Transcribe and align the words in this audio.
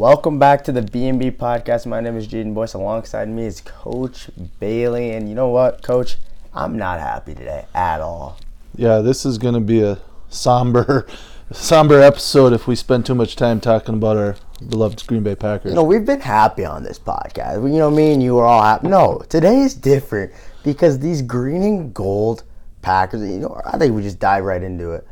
Welcome 0.00 0.38
back 0.38 0.64
to 0.64 0.72
the 0.72 0.80
B&B 0.80 1.30
podcast. 1.32 1.84
My 1.84 2.00
name 2.00 2.16
is 2.16 2.26
Jayden 2.26 2.54
Boyce. 2.54 2.72
Alongside 2.72 3.28
me 3.28 3.44
is 3.44 3.60
Coach 3.60 4.30
Bailey. 4.58 5.10
And 5.10 5.28
you 5.28 5.34
know 5.34 5.48
what, 5.48 5.82
Coach? 5.82 6.16
I'm 6.54 6.78
not 6.78 7.00
happy 7.00 7.34
today 7.34 7.66
at 7.74 8.00
all. 8.00 8.38
Yeah, 8.74 9.00
this 9.00 9.26
is 9.26 9.36
going 9.36 9.52
to 9.52 9.60
be 9.60 9.82
a 9.82 9.98
somber, 10.30 11.06
somber 11.52 12.00
episode 12.00 12.54
if 12.54 12.66
we 12.66 12.76
spend 12.76 13.04
too 13.04 13.14
much 13.14 13.36
time 13.36 13.60
talking 13.60 13.94
about 13.94 14.16
our 14.16 14.36
beloved 14.66 15.06
Green 15.06 15.22
Bay 15.22 15.34
Packers. 15.34 15.72
You 15.72 15.76
know, 15.76 15.84
we've 15.84 16.06
been 16.06 16.22
happy 16.22 16.64
on 16.64 16.82
this 16.82 16.98
podcast. 16.98 17.70
You 17.70 17.78
know, 17.78 17.90
me 17.90 18.14
and 18.14 18.22
you 18.22 18.38
are 18.38 18.46
all 18.46 18.62
happy. 18.62 18.88
No, 18.88 19.22
today 19.28 19.58
is 19.58 19.74
different 19.74 20.32
because 20.64 20.98
these 20.98 21.20
green 21.20 21.62
and 21.62 21.92
gold 21.92 22.44
Packers, 22.80 23.20
you 23.20 23.40
know, 23.40 23.60
I 23.66 23.76
think 23.76 23.94
we 23.94 24.00
just 24.00 24.18
dive 24.18 24.44
right 24.44 24.62
into 24.62 24.92
it. 24.92 25.06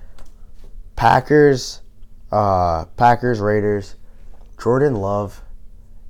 Packers, 0.96 1.82
uh, 2.32 2.86
Packers, 2.96 3.38
Raiders, 3.38 3.94
Jordan 4.60 4.96
Love. 4.96 5.42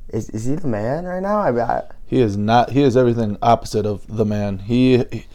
Is, 0.09 0.31
is 0.31 0.47
he 0.47 0.55
the 0.55 0.69
man 0.69 1.05
right 1.05 1.23
now? 1.23 1.41
I, 1.41 1.51
I 1.63 1.83
he 2.07 2.21
is 2.21 2.37
not. 2.37 2.71
He 2.71 2.83
is 2.83 2.97
everything 2.97 3.37
opposite 3.43 3.85
of 3.85 4.07
the 4.09 4.25
man. 4.25 4.61
He, 4.61 4.99
he 4.99 5.27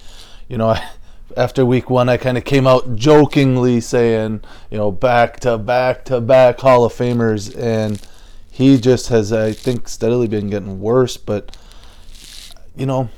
you 0.48 0.58
know, 0.58 0.76
after 1.38 1.66
week 1.66 1.90
one, 1.90 2.10
I 2.10 2.18
kind 2.18 2.38
of 2.38 2.44
came 2.44 2.66
out 2.66 2.96
jokingly 2.96 3.80
saying, 3.82 4.42
you 4.72 4.78
know, 4.78 4.92
back 4.92 5.40
to 5.42 5.58
back 5.58 6.06
to 6.06 6.20
back 6.20 6.60
Hall 6.60 6.86
of 6.86 6.94
Famers, 6.94 7.56
and 7.56 8.02
he 8.50 8.80
just 8.80 9.10
has, 9.10 9.32
I 9.32 9.54
think, 9.54 9.88
steadily 9.88 10.28
been 10.28 10.50
getting 10.50 10.80
worse. 10.80 11.18
But 11.18 11.56
you 12.76 12.88
know, 12.88 13.10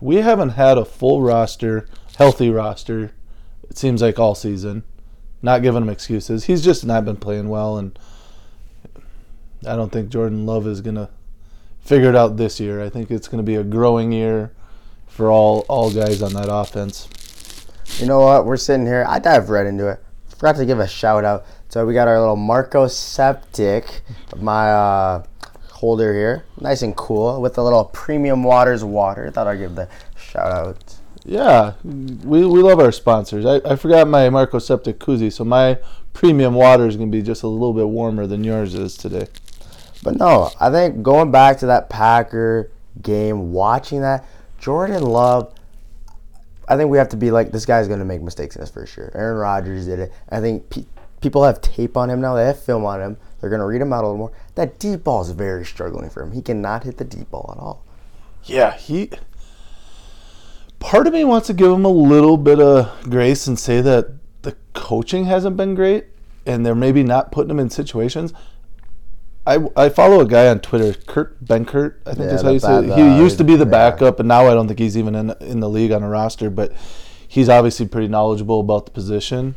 we 0.00 0.16
haven't 0.16 0.50
had 0.50 0.78
a 0.78 0.84
full 0.84 1.22
roster, 1.22 1.88
healthy 2.16 2.50
roster. 2.50 3.12
It 3.68 3.76
seems 3.76 4.02
like 4.02 4.18
all 4.18 4.36
season. 4.36 4.84
Not 5.42 5.62
giving 5.62 5.82
him 5.82 5.88
excuses. 5.88 6.44
He's 6.44 6.62
just 6.62 6.84
not 6.84 7.04
been 7.04 7.16
playing 7.16 7.48
well, 7.48 7.78
and 7.78 7.98
I 9.66 9.76
don't 9.76 9.90
think 9.90 10.10
Jordan 10.10 10.46
Love 10.46 10.66
is 10.66 10.80
gonna 10.80 11.10
figure 11.80 12.08
it 12.08 12.16
out 12.16 12.36
this 12.36 12.60
year. 12.60 12.80
I 12.80 12.88
think 12.88 13.10
it's 13.10 13.28
gonna 13.28 13.42
be 13.42 13.56
a 13.56 13.64
growing 13.64 14.12
year 14.12 14.52
for 15.06 15.30
all 15.30 15.64
all 15.68 15.92
guys 15.92 16.22
on 16.22 16.32
that 16.34 16.48
offense. 16.50 17.08
You 17.98 18.06
know 18.06 18.20
what? 18.20 18.46
We're 18.46 18.56
sitting 18.56 18.86
here. 18.86 19.04
I 19.06 19.18
dive 19.18 19.50
right 19.50 19.66
into 19.66 19.88
it. 19.88 20.02
Forgot 20.28 20.56
to 20.56 20.64
give 20.64 20.78
a 20.78 20.88
shout 20.88 21.24
out. 21.24 21.44
So 21.68 21.84
we 21.84 21.92
got 21.92 22.08
our 22.08 22.18
little 22.18 22.36
Marco 22.36 22.86
Septic, 22.88 24.00
my 24.36 24.70
uh, 24.70 25.24
holder 25.70 26.14
here, 26.14 26.44
nice 26.60 26.82
and 26.82 26.96
cool 26.96 27.40
with 27.40 27.58
a 27.58 27.62
little 27.62 27.84
premium 27.84 28.42
waters 28.42 28.82
water. 28.82 29.30
Thought 29.30 29.48
I'd 29.48 29.58
give 29.58 29.74
the 29.74 29.88
shout 30.16 30.50
out. 30.50 30.96
Yeah, 31.24 31.74
we, 31.84 32.46
we 32.46 32.62
love 32.62 32.80
our 32.80 32.92
sponsors. 32.92 33.44
I, 33.44 33.56
I 33.70 33.76
forgot 33.76 34.08
my 34.08 34.30
Marco 34.30 34.58
Septic 34.58 34.98
koozie, 34.98 35.32
so 35.32 35.44
my 35.44 35.78
premium 36.14 36.54
water 36.54 36.86
is 36.86 36.96
going 36.96 37.10
to 37.10 37.16
be 37.16 37.22
just 37.22 37.42
a 37.42 37.48
little 37.48 37.74
bit 37.74 37.88
warmer 37.88 38.26
than 38.26 38.42
yours 38.42 38.74
is 38.74 38.96
today. 38.96 39.26
But 40.02 40.16
no, 40.16 40.50
I 40.58 40.70
think 40.70 41.02
going 41.02 41.30
back 41.30 41.58
to 41.58 41.66
that 41.66 41.90
Packer 41.90 42.70
game, 43.02 43.52
watching 43.52 44.00
that, 44.00 44.24
Jordan 44.58 45.02
Love, 45.02 45.52
I 46.68 46.76
think 46.76 46.90
we 46.90 46.98
have 46.98 47.08
to 47.10 47.16
be 47.16 47.30
like, 47.30 47.52
this 47.52 47.66
guy's 47.66 47.88
going 47.88 47.98
to 47.98 48.04
make 48.04 48.22
mistakes 48.22 48.56
in 48.56 48.60
this 48.60 48.70
for 48.70 48.86
sure. 48.86 49.10
Aaron 49.14 49.36
Rodgers 49.36 49.86
did 49.86 49.98
it. 49.98 50.12
I 50.30 50.40
think 50.40 50.70
pe- 50.70 50.86
people 51.20 51.44
have 51.44 51.60
tape 51.60 51.96
on 51.96 52.08
him 52.08 52.20
now, 52.20 52.34
they 52.34 52.46
have 52.46 52.62
film 52.62 52.84
on 52.84 53.00
him. 53.00 53.16
They're 53.40 53.50
going 53.50 53.60
to 53.60 53.66
read 53.66 53.80
him 53.80 53.92
out 53.92 54.04
a 54.04 54.06
little 54.06 54.18
more. 54.18 54.32
That 54.54 54.78
deep 54.78 55.04
ball 55.04 55.22
is 55.22 55.30
very 55.30 55.64
struggling 55.64 56.10
for 56.10 56.22
him. 56.22 56.32
He 56.32 56.42
cannot 56.42 56.84
hit 56.84 56.98
the 56.98 57.04
deep 57.04 57.30
ball 57.30 57.54
at 57.56 57.60
all. 57.60 57.84
Yeah, 58.44 58.74
he 58.76 59.10
part 60.78 61.06
of 61.06 61.12
me 61.12 61.24
wants 61.24 61.46
to 61.46 61.52
give 61.52 61.70
him 61.70 61.84
a 61.84 61.90
little 61.90 62.36
bit 62.36 62.58
of 62.58 63.02
grace 63.02 63.46
and 63.46 63.58
say 63.58 63.80
that 63.82 64.14
the 64.42 64.56
coaching 64.72 65.26
hasn't 65.26 65.56
been 65.56 65.74
great 65.74 66.06
and 66.46 66.64
they're 66.64 66.74
maybe 66.74 67.02
not 67.02 67.30
putting 67.30 67.50
him 67.50 67.60
in 67.60 67.70
situations. 67.70 68.32
I, 69.46 69.58
I 69.74 69.88
follow 69.88 70.20
a 70.20 70.26
guy 70.26 70.48
on 70.48 70.60
Twitter, 70.60 70.92
Kurt 70.92 71.42
Benkert. 71.44 71.96
I 72.06 72.10
think 72.10 72.24
Yeah, 72.24 72.26
that's 72.26 72.42
how 72.42 72.50
you 72.50 72.60
say 72.60 72.84
it. 72.84 72.98
He 72.98 73.16
used 73.18 73.38
to 73.38 73.44
be 73.44 73.56
the 73.56 73.64
yeah. 73.64 73.70
backup, 73.70 74.20
and 74.20 74.28
now 74.28 74.46
I 74.46 74.54
don't 74.54 74.66
think 74.66 74.78
he's 74.78 74.98
even 74.98 75.14
in 75.14 75.30
in 75.40 75.60
the 75.60 75.68
league 75.68 75.92
on 75.92 76.02
a 76.02 76.08
roster. 76.08 76.50
But 76.50 76.72
he's 77.26 77.48
obviously 77.48 77.88
pretty 77.88 78.08
knowledgeable 78.08 78.60
about 78.60 78.84
the 78.84 78.92
position, 78.92 79.56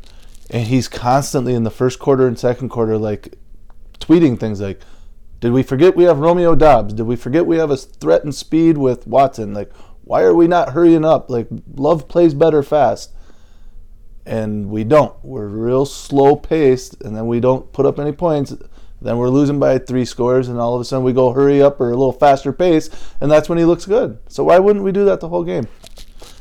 and 0.49 0.67
he's 0.67 0.87
constantly 0.87 1.53
in 1.53 1.63
the 1.63 1.71
first 1.71 1.99
quarter 1.99 2.27
and 2.27 2.39
second 2.39 2.69
quarter, 2.69 2.97
like 2.97 3.35
tweeting 3.99 4.39
things 4.39 4.61
like, 4.61 4.79
"Did 5.41 5.51
we 5.51 5.63
forget 5.63 5.97
we 5.97 6.05
have 6.05 6.19
Romeo 6.19 6.55
Doubs? 6.55 6.93
Did 6.93 7.05
we 7.05 7.17
forget 7.17 7.45
we 7.45 7.57
have 7.57 7.69
a 7.69 7.77
threat 7.77 8.23
and 8.23 8.33
speed 8.33 8.77
with 8.77 9.05
Watson? 9.05 9.53
Like, 9.53 9.71
why 10.05 10.23
are 10.23 10.33
we 10.33 10.47
not 10.47 10.69
hurrying 10.69 11.03
up? 11.03 11.29
Like, 11.29 11.47
Love 11.75 12.07
plays 12.07 12.33
better 12.33 12.63
fast." 12.63 13.11
and 14.25 14.69
we 14.69 14.85
don't. 14.85 15.13
We're 15.21 15.47
real 15.47 15.85
slow 15.85 16.37
paced, 16.37 17.01
and 17.01 17.13
then 17.13 17.27
we 17.27 17.41
don't 17.41 17.73
put 17.73 17.85
up 17.85 17.99
any 17.99 18.13
points. 18.13 18.53
Then 19.03 19.17
we're 19.17 19.29
losing 19.29 19.59
by 19.59 19.77
three 19.79 20.05
scores, 20.05 20.47
and 20.47 20.59
all 20.59 20.73
of 20.75 20.81
a 20.81 20.85
sudden 20.85 21.03
we 21.03 21.13
go 21.13 21.31
hurry 21.33 21.61
up 21.61 21.79
or 21.81 21.87
a 21.89 21.95
little 21.95 22.13
faster 22.13 22.53
pace, 22.53 22.89
and 23.21 23.29
that's 23.29 23.49
when 23.49 23.57
he 23.57 23.65
looks 23.65 23.85
good. 23.85 24.17
So 24.29 24.43
why 24.45 24.59
wouldn't 24.59 24.83
we 24.85 24.91
do 24.91 25.05
that 25.05 25.19
the 25.19 25.27
whole 25.29 25.43
game? 25.43 25.67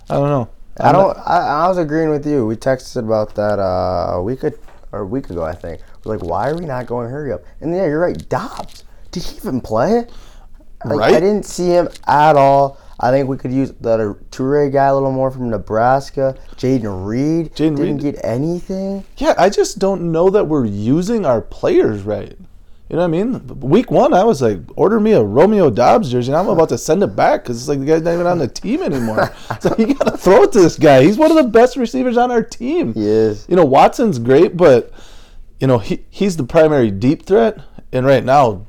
I 0.08 0.14
don't 0.14 0.28
know. 0.28 0.48
I 0.78 0.88
I'm 0.88 0.94
don't. 0.94 1.18
I, 1.18 1.38
I 1.64 1.68
was 1.68 1.76
agreeing 1.78 2.10
with 2.10 2.26
you. 2.26 2.46
We 2.46 2.56
texted 2.56 3.04
about 3.04 3.34
that 3.34 3.58
uh, 3.58 4.12
a 4.14 4.22
week 4.22 4.44
or 4.44 5.00
a 5.00 5.04
week 5.06 5.28
ago, 5.28 5.42
I 5.42 5.54
think. 5.54 5.80
We're 6.04 6.16
like, 6.16 6.24
why 6.24 6.48
are 6.50 6.56
we 6.56 6.64
not 6.64 6.86
going 6.86 7.10
hurry 7.10 7.32
up? 7.32 7.42
And 7.60 7.74
yeah, 7.74 7.86
you're 7.86 8.00
right. 8.00 8.28
Doubs, 8.28 8.84
did 9.10 9.22
he 9.24 9.36
even 9.36 9.60
play? 9.60 10.06
Like, 10.84 10.98
Right? 10.98 11.14
I 11.14 11.20
didn't 11.20 11.44
see 11.44 11.68
him 11.68 11.88
at 12.06 12.36
all. 12.36 12.78
I 13.00 13.10
think 13.10 13.28
we 13.28 13.36
could 13.36 13.52
use 13.52 13.72
the 13.80 14.14
Toure 14.30 14.72
guy 14.72 14.86
a 14.86 14.94
little 14.94 15.10
more 15.12 15.30
from 15.30 15.50
Nebraska. 15.50 16.36
Jayden 16.56 17.04
Reed 17.06 17.52
Jayden 17.52 17.76
didn't 17.76 17.96
Reed- 17.98 18.14
get 18.14 18.24
anything. 18.24 19.04
yeah, 19.16 19.34
I 19.36 19.48
just 19.50 19.78
don't 19.80 20.12
know 20.12 20.30
that 20.30 20.46
we're 20.46 20.64
using 20.64 21.26
our 21.26 21.40
players 21.40 22.02
right. 22.02 22.36
You 22.92 22.98
know 22.98 23.08
what 23.08 23.18
I 23.18 23.24
mean? 23.24 23.60
Week 23.60 23.90
one, 23.90 24.12
I 24.12 24.22
was 24.22 24.42
like, 24.42 24.58
order 24.76 25.00
me 25.00 25.12
a 25.12 25.22
Romeo 25.22 25.70
Doubs 25.70 26.12
jersey, 26.12 26.30
and 26.30 26.38
I'm 26.38 26.48
about 26.48 26.68
to 26.68 26.76
send 26.76 27.02
it 27.02 27.16
back 27.16 27.42
because 27.42 27.58
it's 27.58 27.66
like 27.66 27.78
the 27.78 27.86
guy's 27.86 28.02
not 28.02 28.12
even 28.12 28.26
on 28.26 28.36
the 28.36 28.46
team 28.46 28.82
anymore. 28.82 29.34
so 29.60 29.74
you 29.78 29.94
got 29.94 30.10
to 30.10 30.18
throw 30.18 30.42
it 30.42 30.52
to 30.52 30.60
this 30.60 30.78
guy. 30.78 31.02
He's 31.02 31.16
one 31.16 31.30
of 31.30 31.38
the 31.38 31.48
best 31.48 31.78
receivers 31.78 32.18
on 32.18 32.30
our 32.30 32.42
team. 32.42 32.92
He 32.92 33.06
is. 33.06 33.46
you 33.48 33.56
know, 33.56 33.64
Watson's 33.64 34.18
great, 34.18 34.58
but 34.58 34.92
you 35.58 35.66
know, 35.66 35.78
he 35.78 36.04
he's 36.10 36.36
the 36.36 36.44
primary 36.44 36.90
deep 36.90 37.24
threat, 37.24 37.58
and 37.92 38.04
right 38.04 38.22
now, 38.22 38.66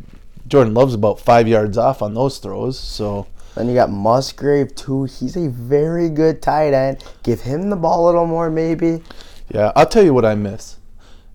Jordan 0.47 0.73
Love's 0.73 0.93
about 0.93 1.19
five 1.19 1.45
yards 1.45 1.77
off 1.77 2.01
on 2.01 2.13
those 2.13 2.37
throws. 2.37 2.79
So 2.79 3.27
Then 3.55 3.67
you 3.67 3.73
got 3.73 3.89
Musgrave 3.91 4.73
too. 4.73 5.03
He's 5.03 5.35
a 5.35 5.49
very 5.49 6.07
good 6.07 6.41
tight 6.41 6.73
end. 6.73 7.03
Give 7.23 7.41
him 7.41 7.69
the 7.69 7.75
ball 7.75 8.05
a 8.05 8.07
little 8.07 8.25
more, 8.27 8.49
maybe. 8.49 9.01
yeah, 9.49 9.73
I'll 9.75 9.85
tell 9.85 10.05
you 10.05 10.13
what 10.13 10.23
I 10.23 10.35
miss, 10.35 10.77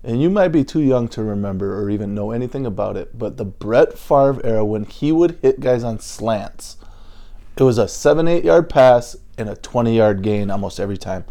and 0.03 0.21
you 0.21 0.29
might 0.29 0.49
be 0.49 0.63
too 0.63 0.81
young 0.81 1.07
to 1.09 1.23
remember 1.23 1.81
or 1.81 1.89
even 1.89 2.15
know 2.15 2.31
anything 2.31 2.65
about 2.65 2.95
it, 2.97 3.17
but 3.17 3.37
the 3.37 3.45
Brett 3.45 3.97
Favre 3.97 4.41
era 4.45 4.63
when 4.65 4.85
he 4.85 5.11
would 5.11 5.37
hit 5.41 5.59
guys 5.59 5.83
on 5.83 5.99
slants, 5.99 6.77
it 7.57 7.63
was 7.63 7.77
a 7.77 7.87
seven 7.87 8.27
eight 8.27 8.45
yard 8.45 8.69
pass 8.69 9.15
and 9.37 9.49
a 9.49 9.55
twenty 9.55 9.97
yard 9.97 10.21
gain 10.21 10.49
almost 10.49 10.79
every 10.79 10.97
time. 10.97 11.25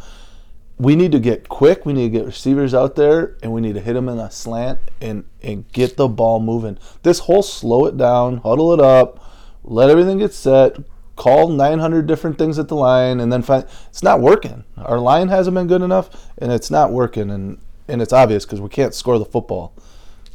we 0.78 0.94
need 0.94 1.10
to 1.12 1.18
get 1.20 1.48
quick. 1.48 1.84
We 1.84 1.92
need 1.92 2.12
to 2.12 2.18
get 2.18 2.26
receivers 2.26 2.72
out 2.74 2.94
there, 2.94 3.36
and 3.42 3.52
we 3.52 3.60
need 3.60 3.74
to 3.74 3.80
hit 3.80 3.94
them 3.94 4.08
in 4.08 4.18
a 4.18 4.30
slant 4.30 4.78
and 5.00 5.24
and 5.42 5.66
get 5.72 5.96
the 5.96 6.06
ball 6.08 6.38
moving. 6.40 6.78
This 7.02 7.20
whole 7.20 7.42
slow 7.42 7.86
it 7.86 7.96
down, 7.96 8.38
huddle 8.38 8.72
it 8.72 8.80
up, 8.80 9.24
let 9.64 9.90
everything 9.90 10.18
get 10.18 10.32
set, 10.32 10.76
call 11.16 11.48
900 11.48 12.06
different 12.06 12.38
things 12.38 12.58
at 12.58 12.68
the 12.68 12.76
line, 12.76 13.18
and 13.20 13.32
then 13.32 13.42
find 13.42 13.64
it's 13.88 14.02
not 14.04 14.20
working. 14.20 14.64
Our 14.76 15.00
line 15.00 15.28
hasn't 15.28 15.54
been 15.54 15.66
good 15.66 15.82
enough, 15.82 16.10
and 16.38 16.52
it's 16.52 16.70
not 16.70 16.92
working, 16.92 17.30
and 17.30 17.58
and 17.88 18.00
it's 18.02 18.12
obvious 18.12 18.44
because 18.44 18.60
we 18.60 18.68
can't 18.68 18.94
score 18.94 19.18
the 19.18 19.24
football. 19.24 19.72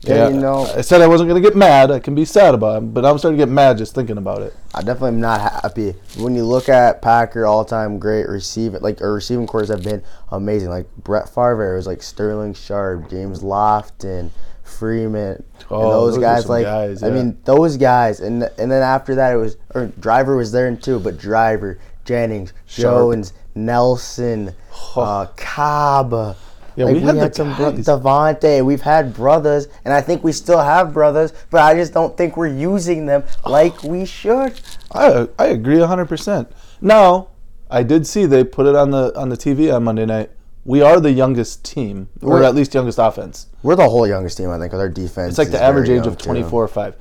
Yeah, 0.02 0.28
you 0.28 0.36
know- 0.36 0.66
I 0.75 0.81
said 0.81 1.00
I 1.02 1.08
wasn't 1.08 1.30
going 1.30 1.41
to 1.41 1.50
get 1.50 1.56
mad. 1.58 1.90
I 1.90 2.00
can 2.00 2.14
be 2.14 2.25
sad 2.25 2.53
about 2.53 2.84
it, 2.84 2.94
but 2.94 3.06
I'm 3.06 3.18
starting 3.18 3.38
to 3.39 3.45
get 3.45 3.50
mad 3.51 3.78
just 3.78 3.95
thinking 3.95 4.18
about 4.18 4.42
it. 4.42 4.54
I 4.75 4.80
definitely 4.80 5.10
am 5.10 5.22
not 5.22 5.39
happy. 5.39 5.95
When 6.18 6.36
you 6.36 6.44
look 6.44 6.68
at 6.68 7.01
Packer 7.01 7.45
all-time 7.45 8.00
great 8.00 8.28
receiving, 8.28 8.81
like 8.81 9.01
or 9.01 9.13
receiving 9.13 9.48
corps 9.48 9.69
have 9.69 9.81
been 9.83 10.04
amazing. 10.30 10.69
Like 10.69 10.94
Brett 10.98 11.30
Favre 11.30 11.75
was 11.75 11.88
like 11.88 12.04
Sterling 12.04 12.54
Sharpe, 12.54 13.10
James 13.10 13.42
Lofton, 13.44 14.31
Freeman, 14.63 15.42
Oh, 15.72 15.83
and 15.83 15.92
those, 15.92 16.16
those 16.16 16.22
guys. 16.22 16.50
Like 16.50 16.66
guys, 16.66 17.01
I 17.01 17.10
mean, 17.10 17.38
those 17.45 17.78
guys, 17.78 18.19
and 18.19 18.44
and 18.57 18.69
then 18.69 18.83
after 18.83 19.16
that 19.16 19.33
it 19.33 19.38
was 19.38 19.56
or 19.74 19.86
Driver 20.01 20.36
was 20.36 20.51
there 20.51 20.75
too, 20.75 21.00
but 21.00 21.18
Driver, 21.18 21.80
Jennings, 22.04 22.51
Sharpe. 22.66 22.83
Jones, 22.94 23.33
Nelson, 23.56 24.54
uh, 24.98 25.28
Cobb. 25.38 26.36
Yeah, 26.75 26.86
like, 26.86 26.96
we 26.96 27.02
had 27.02 27.16
the 27.18 27.34
some 27.34 27.56
bro- 27.56 27.72
guys. 27.72 27.86
Davante. 27.86 28.64
We've 28.66 28.81
had 28.81 29.14
brothers, 29.14 29.68
and 29.86 29.94
I 29.94 30.02
think 30.02 30.24
we 30.24 30.31
still 30.31 30.60
have 30.60 30.94
brothers, 30.94 31.34
but 31.50 31.62
I 31.62 31.74
just 31.75 31.94
don't 31.94 32.16
think 32.18 32.36
we're 32.38 32.48
using 32.48 33.06
them 33.06 33.24
like 33.46 33.84
we 33.84 34.06
should. 34.06 34.60
I 34.92 35.28
I 35.38 35.46
agree 35.48 35.78
100%. 35.78 36.48
Now, 36.81 37.28
I 37.70 37.84
did 37.84 38.06
see 38.08 38.25
they 38.25 38.44
put 38.44 38.66
it 38.66 38.75
on 38.75 38.92
the 38.92 39.12
on 39.18 39.30
the 39.30 39.38
TV 39.38 39.74
on 39.74 39.84
Monday 39.84 40.06
night. 40.06 40.31
We 40.66 40.81
are 40.81 41.00
the 41.00 41.12
youngest 41.12 41.66
team, 41.66 42.08
or 42.22 42.36
We're- 42.36 42.46
at 42.46 42.56
least 42.56 42.74
youngest 42.74 42.98
offense. 42.98 43.48
We're 43.64 43.76
the 43.76 43.90
whole 43.90 44.08
youngest 44.08 44.38
team, 44.38 44.50
I 44.50 44.58
think, 44.60 44.72
with 44.72 44.81
our 44.81 44.90
defense. 44.90 45.30
It's 45.31 45.38
like 45.38 45.52
the 45.52 45.62
average 45.62 45.90
age 45.90 46.06
of 46.08 46.18
24 46.18 46.64
or 46.64 46.68
5. 46.68 46.96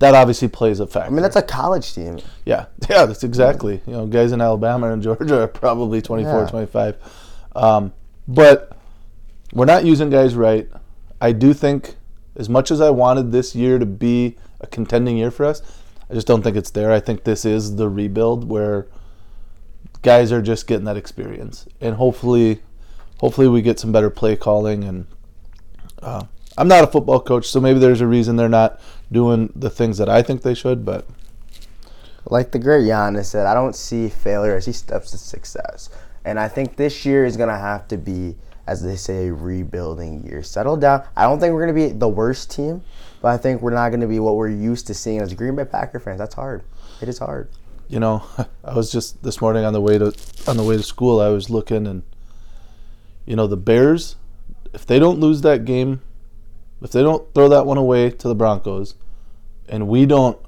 That 0.00 0.14
obviously 0.14 0.48
plays 0.48 0.80
a 0.80 0.86
factor. 0.86 1.08
I 1.10 1.10
mean, 1.12 1.20
that's 1.22 1.36
a 1.36 1.42
college 1.42 1.94
team. 1.94 2.18
yeah, 2.46 2.66
yeah, 2.90 3.04
that's 3.06 3.22
exactly. 3.24 3.82
You 3.86 3.92
know, 3.92 4.06
guys 4.06 4.32
in 4.32 4.40
Alabama 4.40 4.92
and 4.92 5.02
Georgia 5.02 5.42
are 5.42 5.46
probably 5.48 6.00
24, 6.00 6.40
Yeah. 6.42 6.46
25. 6.48 6.96
Um, 7.54 7.92
but 8.28 8.76
we're 9.52 9.66
not 9.66 9.84
using 9.84 10.10
guys 10.10 10.34
right. 10.34 10.68
I 11.20 11.32
do 11.32 11.52
think 11.52 11.96
As 12.36 12.48
much 12.48 12.70
as 12.70 12.80
I 12.80 12.90
wanted 12.90 13.32
this 13.32 13.54
year 13.54 13.78
to 13.78 13.86
be 13.86 14.36
a 14.60 14.66
contending 14.66 15.16
year 15.16 15.30
for 15.30 15.44
us, 15.44 15.62
I 16.08 16.14
just 16.14 16.26
don't 16.26 16.42
think 16.42 16.56
it's 16.56 16.70
there. 16.70 16.92
I 16.92 17.00
think 17.00 17.24
this 17.24 17.44
is 17.44 17.76
the 17.76 17.88
rebuild 17.88 18.48
where 18.48 18.86
guys 20.02 20.32
are 20.32 20.40
just 20.42 20.66
getting 20.66 20.84
that 20.86 20.96
experience, 20.96 21.66
and 21.80 21.96
hopefully, 21.96 22.62
hopefully 23.18 23.48
we 23.48 23.62
get 23.62 23.78
some 23.78 23.92
better 23.92 24.10
play 24.10 24.36
calling. 24.36 24.84
And 24.84 25.06
uh, 26.00 26.24
I'm 26.56 26.68
not 26.68 26.84
a 26.84 26.86
football 26.86 27.20
coach, 27.20 27.46
so 27.48 27.60
maybe 27.60 27.78
there's 27.78 28.00
a 28.00 28.06
reason 28.06 28.36
they're 28.36 28.48
not 28.48 28.80
doing 29.10 29.52
the 29.54 29.70
things 29.70 29.98
that 29.98 30.08
I 30.08 30.22
think 30.22 30.42
they 30.42 30.54
should. 30.54 30.84
But 30.84 31.06
like 32.26 32.52
the 32.52 32.58
great 32.58 32.84
Giannis 32.84 33.26
said, 33.26 33.46
I 33.46 33.54
don't 33.54 33.74
see 33.74 34.08
failure. 34.08 34.56
I 34.56 34.60
see 34.60 34.72
steps 34.72 35.10
to 35.10 35.18
success, 35.18 35.90
and 36.24 36.38
I 36.38 36.48
think 36.48 36.76
this 36.76 37.04
year 37.04 37.26
is 37.26 37.36
gonna 37.36 37.58
have 37.58 37.88
to 37.88 37.98
be, 37.98 38.36
as 38.70 38.82
they 38.82 38.96
say, 38.96 39.28
a 39.28 39.34
rebuilding 39.34 40.24
year. 40.24 40.42
Settle 40.42 40.76
down. 40.76 41.04
I 41.16 41.24
don't 41.24 41.40
think 41.40 41.52
we're 41.52 41.60
gonna 41.60 41.72
be 41.74 41.88
the 41.88 42.08
worst 42.08 42.50
team, 42.50 42.82
but 43.20 43.28
I 43.28 43.36
think 43.36 43.60
we're 43.60 43.74
not 43.74 43.90
gonna 43.90 44.06
be 44.06 44.20
what 44.20 44.36
we're 44.36 44.48
used 44.48 44.86
to 44.86 44.94
seeing 44.94 45.20
as 45.20 45.34
Green 45.34 45.56
Bay 45.56 45.64
Packer 45.64 46.00
fans. 46.00 46.18
That's 46.18 46.34
hard. 46.34 46.62
It 47.02 47.08
is 47.08 47.18
hard 47.18 47.48
you 47.90 47.98
know, 47.98 48.22
I 48.64 48.74
was 48.74 48.90
just 48.90 49.22
this 49.22 49.40
morning 49.40 49.64
on 49.64 49.72
the 49.74 49.80
way 49.80 49.98
to 49.98 50.14
on 50.46 50.56
the 50.56 50.62
way 50.62 50.76
to 50.76 50.82
school. 50.82 51.20
I 51.20 51.28
was 51.28 51.50
looking, 51.50 51.86
and 51.86 52.02
you 53.26 53.36
know, 53.36 53.46
the 53.46 53.56
Bears, 53.56 54.16
if 54.72 54.86
they 54.86 54.98
don't 54.98 55.18
lose 55.20 55.42
that 55.42 55.64
game, 55.64 56.00
if 56.80 56.92
they 56.92 57.02
don't 57.02 57.32
throw 57.34 57.48
that 57.48 57.66
one 57.66 57.76
away 57.76 58.10
to 58.10 58.28
the 58.28 58.34
Broncos, 58.34 58.94
and 59.68 59.88
we 59.88 60.06
don't 60.06 60.38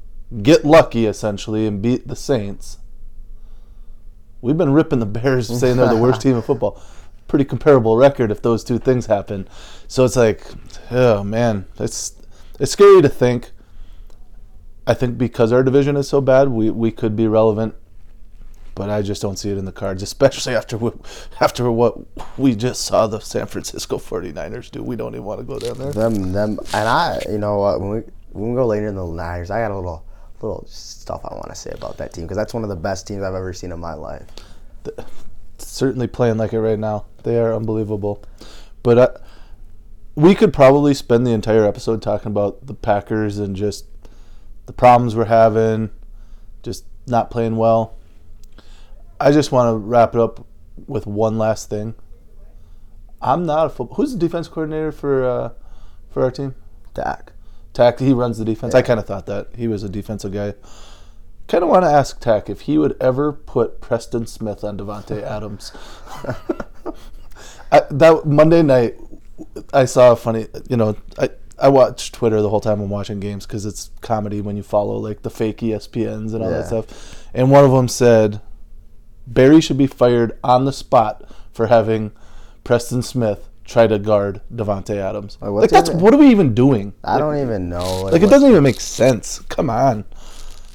get 0.43 0.65
lucky 0.65 1.05
essentially 1.05 1.67
and 1.67 1.83
beat 1.83 2.07
the 2.07 2.17
Saints, 2.17 2.79
we've 4.41 4.57
been 4.57 4.73
ripping 4.73 5.01
the 5.01 5.07
Bears, 5.07 5.49
saying 5.49 5.77
they're 5.77 5.89
the 5.89 5.97
worst 5.97 6.21
team 6.23 6.37
in 6.37 6.43
football. 6.43 6.81
Pretty 7.33 7.47
comparable 7.47 7.97
record 7.97 8.31
if 8.31 8.43
those 8.43 8.63
two 8.63 8.79
things 8.79 9.07
happen. 9.07 9.49
So 9.89 10.05
it's 10.05 10.17
like, 10.17 10.45
oh 10.91 11.25
man, 11.25 11.65
it's 11.79 12.15
it's 12.61 12.73
scary 12.73 13.01
to 13.01 13.09
think 13.09 13.53
I 14.87 14.93
think 14.93 15.17
because 15.17 15.51
our 15.51 15.63
division 15.63 15.97
is 15.97 16.09
so 16.09 16.21
bad, 16.21 16.49
we, 16.49 16.69
we 16.69 16.91
could 16.91 17.15
be 17.15 17.29
relevant, 17.29 17.75
but 18.75 18.91
I 18.91 19.01
just 19.01 19.23
don't 19.23 19.39
see 19.39 19.51
it 19.51 19.57
in 19.57 19.65
the 19.65 19.73
cards, 19.73 20.03
especially 20.03 20.55
after 20.55 20.77
we, 20.77 20.91
after 21.41 21.71
what 21.71 21.99
we 22.37 22.55
just 22.57 22.83
saw 22.83 23.07
the 23.07 23.21
San 23.21 23.47
Francisco 23.47 23.99
49ers 23.99 24.71
do. 24.71 24.83
We 24.83 24.97
don't 24.97 25.15
even 25.15 25.25
want 25.25 25.41
to 25.41 25.47
go 25.47 25.59
down 25.59 25.79
there. 25.79 25.93
Them, 25.93 26.33
them, 26.33 26.59
and 26.75 26.89
I, 26.89 27.23
you 27.31 27.39
know 27.39 27.59
what, 27.59 27.81
when 27.81 27.91
we, 27.91 28.01
when 28.33 28.51
we 28.51 28.57
go 28.57 28.67
later 28.67 28.89
in 28.89 28.97
the 28.97 29.07
Niners, 29.07 29.51
I 29.51 29.61
got 29.61 29.71
a 29.71 29.77
little 29.77 30.05
little 30.41 30.67
stuff 30.67 31.21
I 31.25 31.33
want 31.35 31.51
to 31.51 31.55
say 31.55 31.71
about 31.71 31.99
that 31.99 32.13
team 32.13 32.25
because 32.25 32.37
that's 32.37 32.53
one 32.53 32.65
of 32.65 32.69
the 32.69 32.75
best 32.75 33.07
teams 33.07 33.23
I've 33.23 33.35
ever 33.35 33.53
seen 33.53 33.71
in 33.71 33.79
my 33.79 33.95
life. 33.95 34.27
The, 34.83 35.07
certainly 35.67 36.07
playing 36.07 36.39
like 36.39 36.53
it 36.53 36.61
right 36.61 36.79
now. 36.79 37.07
They 37.23 37.39
are 37.39 37.55
unbelievable. 37.55 38.23
But 38.83 38.99
uh, 38.99 39.09
we 40.15 40.35
could 40.35 40.53
probably 40.53 40.95
spend 40.95 41.27
the 41.27 41.31
entire 41.31 41.67
episode 41.67 42.03
talking 42.03 42.29
about 42.29 42.67
the 42.67 42.75
Packers 42.75 43.39
and 43.39 43.57
just 43.57 43.87
the 44.67 44.73
problems 44.73 45.15
we're 45.17 45.25
having, 45.27 45.91
just 46.63 46.85
not 47.07 47.31
playing 47.31 47.57
well. 47.57 47.97
I 49.21 49.31
just 49.31 49.53
want 49.53 49.73
to 49.73 49.79
wrap 49.79 50.15
it 50.15 50.21
up 50.21 50.47
with 50.87 51.07
one 51.07 51.39
last 51.39 51.71
thing. 51.71 51.95
I'm 53.21 53.47
not 53.47 53.67
a 53.67 53.69
football. 53.69 53.97
Who's 53.97 54.13
the 54.13 54.19
defense 54.19 54.49
coordinator 54.49 54.91
for 54.91 55.25
uh, 55.25 55.51
for 56.11 56.25
our 56.25 56.31
team? 56.31 56.57
Dak. 56.95 57.33
Dak. 57.73 58.01
He 58.01 58.13
runs 58.13 58.39
the 58.39 58.45
defense. 58.45 58.75
Yeah. 58.75 58.81
I 58.81 58.83
kind 58.83 58.99
of 58.99 59.07
thought 59.07 59.27
that 59.27 59.49
he 59.57 59.69
was 59.69 59.85
a 59.85 59.89
defensive 59.89 60.33
guy. 60.33 60.55
Kind 61.53 61.65
of 61.65 61.69
want 61.69 61.85
to 61.85 61.91
ask 61.91 62.19
Dak 62.19 62.49
if 62.49 62.63
he 62.63 62.79
would 62.79 62.97
ever 62.99 63.31
put 63.31 63.83
Preston 63.83 64.27
Smith 64.27 64.65
on 64.65 64.79
Davante 64.79 65.23
Adams. 65.23 65.71
I, 67.71 67.83
that 67.91 68.25
Monday 68.25 68.63
night, 68.63 68.97
I 69.71 69.85
saw 69.85 70.13
a 70.13 70.17
funny. 70.17 70.47
You 70.71 70.79
know, 70.79 70.97
I 71.19 71.29
I 71.59 71.69
watch 71.69 72.11
Twitter 72.11 72.41
the 72.41 72.49
whole 72.49 72.63
time 72.63 72.81
I'm 72.81 72.89
watching 72.89 73.21
games 73.21 73.45
because 73.45 73.67
it's 73.67 73.91
comedy 74.01 74.41
when 74.41 74.57
you 74.57 74.63
follow 74.63 74.97
like 74.97 75.21
the 75.21 75.29
fake 75.29 75.59
ESPNs 75.59 76.33
and 76.33 76.43
all 76.43 76.51
yeah. 76.51 76.57
that 76.57 76.69
stuff. 76.69 77.29
And 77.35 77.51
one 77.51 77.67
of 77.67 77.71
them 77.71 77.87
said 77.87 78.41
Barry 79.27 79.61
should 79.61 79.77
be 79.77 79.87
fired 79.87 80.39
on 80.43 80.65
the 80.65 80.73
spot 80.73 81.31
for 81.53 81.67
having 81.67 82.13
Preston 82.65 83.03
Smith 83.03 83.51
try 83.67 83.87
to 83.87 83.99
guard 83.99 84.41
Davante 84.51 84.97
Adams. 84.97 85.37
Like, 85.43 85.51
like 85.51 85.71
that's 85.71 85.91
what 85.91 86.15
are 86.15 86.17
we 86.17 86.29
even 86.29 86.55
doing? 86.55 86.95
I 87.05 87.17
like, 87.17 87.21
don't 87.21 87.47
even 87.47 87.69
know. 87.69 88.05
Like, 88.05 88.15
like 88.15 88.23
it 88.23 88.31
doesn't 88.31 88.51
even 88.51 88.63
make 88.63 88.81
sense. 88.81 89.41
Come 89.51 89.69
on. 89.69 90.07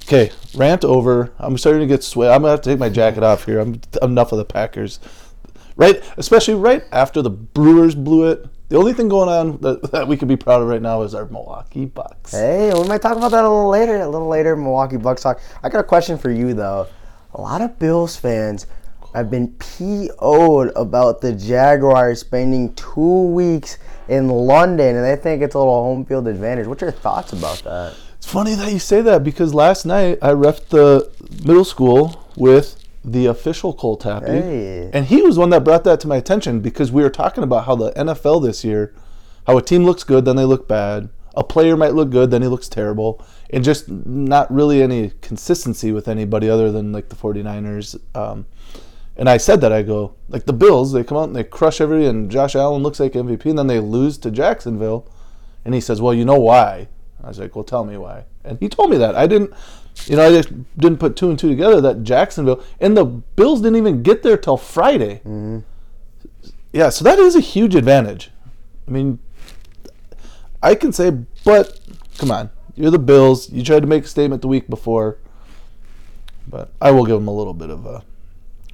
Okay, 0.08 0.32
rant 0.56 0.86
over. 0.86 1.34
I'm 1.38 1.58
starting 1.58 1.82
to 1.82 1.88
get 1.88 2.04
sweat. 2.04 2.32
I'm 2.32 2.42
gonna 2.42 2.52
have 2.52 2.62
to 2.62 2.70
take 2.70 2.80
my 2.80 2.90
jacket 2.90 3.24
off 3.24 3.46
here. 3.46 3.60
I'm 3.60 3.82
enough 4.02 4.32
of 4.32 4.38
the 4.38 4.46
Packers. 4.46 5.00
Right, 5.76 6.02
especially 6.16 6.56
right 6.56 6.84
after 6.92 7.22
the 7.22 7.30
Brewers 7.30 7.94
blew 7.94 8.32
it 8.32 8.48
the 8.70 8.76
only 8.76 8.92
thing 8.94 9.08
going 9.08 9.30
on 9.30 9.58
that, 9.62 9.92
that, 9.92 10.08
we 10.08 10.18
could 10.18 10.28
be 10.28 10.36
proud 10.36 10.62
of 10.62 10.68
right 10.68 10.82
now 10.82 11.02
is 11.04 11.16
our 11.16 11.26
Milwaukee 11.26 11.86
Bucks. 11.86 12.32
Hey, 12.32 12.72
we 12.74 12.86
might 12.88 13.02
talk 13.02 13.16
about 13.16 13.32
that 13.32 13.46
a 13.46 13.50
little 13.50 13.70
later. 13.70 13.96
A 13.96 14.10
little 14.10 14.28
later, 14.28 14.56
Milwaukee 14.58 14.98
Bucks 14.98 15.22
talk. 15.22 15.40
I 15.64 15.70
got 15.70 15.80
a 15.80 15.84
question 15.84 16.18
for 16.18 16.30
you 16.32 16.54
though. 16.54 16.88
A 17.34 17.42
lot 17.42 17.62
of 17.62 17.80
Bills 17.80 18.18
fans 18.18 18.68
have 19.14 19.32
been 19.32 19.54
PO'd 19.54 20.72
about 20.76 21.22
the 21.22 21.32
Jaguars 21.32 22.20
spending 22.20 22.74
two 22.76 23.24
weeks 23.28 23.78
in 24.10 24.28
London, 24.28 24.98
and 24.98 25.06
they 25.06 25.16
think 25.16 25.42
it's 25.42 25.56
a 25.56 25.60
little 25.60 25.84
home 25.84 26.06
field 26.06 26.28
advantage. 26.28 26.68
What's 26.68 26.82
your 26.82 26.92
thoughts 26.92 27.32
about 27.32 27.60
that? 27.64 27.96
Funny 28.28 28.56
that 28.56 28.74
you 28.74 28.78
say 28.78 29.00
that 29.00 29.24
because 29.24 29.54
last 29.54 29.86
night 29.86 30.20
I 30.22 30.34
left 30.34 30.72
the 30.72 31.10
middle 31.46 31.64
school 31.64 32.28
with 32.36 32.76
the 33.02 33.26
official 33.26 33.72
Cole 33.74 33.96
Tappy. 33.96 34.26
Hey. 34.26 34.90
And 34.92 35.06
he 35.06 35.22
was 35.22 35.38
one 35.38 35.50
that 35.52 35.64
brought 35.64 35.86
that 35.86 36.02
to 36.02 36.10
my 36.10 36.18
attention 36.18 36.60
because 36.60 36.92
we 36.92 37.04
were 37.04 37.10
talking 37.10 37.42
about 37.42 37.66
how 37.66 37.78
the 37.78 37.94
NFL 37.94 38.44
this 38.44 38.66
year, 38.66 38.94
how 39.48 39.58
a 39.58 39.62
team 39.62 39.86
looks 39.86 40.04
good, 40.04 40.26
then 40.26 40.36
they 40.36 40.44
look 40.44 40.68
bad. 40.68 41.08
A 41.38 41.44
player 41.44 41.78
might 41.78 41.94
look 41.94 42.10
good, 42.10 42.30
then 42.30 42.42
he 42.42 42.50
looks 42.50 42.68
terrible. 42.68 43.26
And 43.50 43.64
just 43.64 43.88
not 43.88 44.54
really 44.54 44.82
any 44.84 45.14
consistency 45.22 45.94
with 45.94 46.10
anybody 46.10 46.50
other 46.50 46.70
than 46.70 46.92
like 46.92 47.08
the 47.08 47.16
49ers. 47.16 47.98
Um, 48.14 48.46
and 49.16 49.30
I 49.30 49.38
said 49.38 49.62
that, 49.62 49.72
I 49.72 49.84
go, 49.84 50.16
like 50.28 50.44
the 50.44 50.52
Bills, 50.52 50.92
they 50.92 51.06
come 51.06 51.18
out 51.18 51.30
and 51.30 51.36
they 51.36 51.46
crush 51.46 51.80
everybody, 51.80 52.08
and 52.08 52.30
Josh 52.30 52.58
Allen 52.58 52.84
looks 52.84 53.00
like 53.00 53.14
MVP, 53.14 53.46
and 53.46 53.58
then 53.58 53.68
they 53.68 53.80
lose 53.80 54.18
to 54.18 54.32
Jacksonville. 54.32 55.10
And 55.64 55.74
he 55.74 55.80
says, 55.80 56.02
well, 56.02 56.14
you 56.14 56.26
know 56.26 56.40
why? 56.40 56.90
I 57.28 57.30
was 57.30 57.40
like, 57.40 57.56
well, 57.56 57.66
tell 57.66 57.84
me 57.84 57.98
why. 57.98 58.24
And 58.44 58.58
he 58.60 58.70
told 58.70 58.90
me 58.90 58.98
that. 58.98 59.16
I 59.16 59.28
didn't 59.28 59.54
you 60.06 60.16
know, 60.16 60.28
I 60.28 60.30
just 60.30 60.50
didn't 60.78 61.00
put 61.00 61.16
two 61.16 61.30
and 61.30 61.38
two 61.38 61.50
together 61.50 61.82
that 61.82 62.04
Jacksonville 62.04 62.64
and 62.80 62.96
the 62.96 63.06
Bills 63.06 63.62
didn't 63.62 63.78
even 63.78 64.04
get 64.04 64.24
there 64.24 64.38
till 64.38 64.58
Friday. 64.58 65.16
Mm-hmm. 65.26 65.60
Yeah, 66.72 66.90
so 66.90 67.04
that 67.04 67.18
is 67.20 67.36
a 67.36 67.40
huge 67.40 67.76
advantage. 67.76 68.32
I 68.88 68.92
mean, 68.92 69.20
I 70.62 70.76
can 70.76 70.94
say, 70.94 71.12
but 71.44 71.80
come 72.18 72.32
on, 72.32 72.50
you're 72.76 72.92
the 72.92 73.00
Bills. 73.00 73.52
You 73.52 73.64
tried 73.64 73.82
to 73.82 73.88
make 73.88 74.04
a 74.04 74.08
statement 74.08 74.42
the 74.42 74.48
week 74.48 74.70
before, 74.70 75.18
but 76.48 76.72
I 76.80 76.92
will 76.92 77.06
give 77.06 77.16
them 77.16 77.28
a 77.28 77.34
little 77.34 77.54
bit 77.54 77.70
of 77.70 77.86
a 77.86 78.04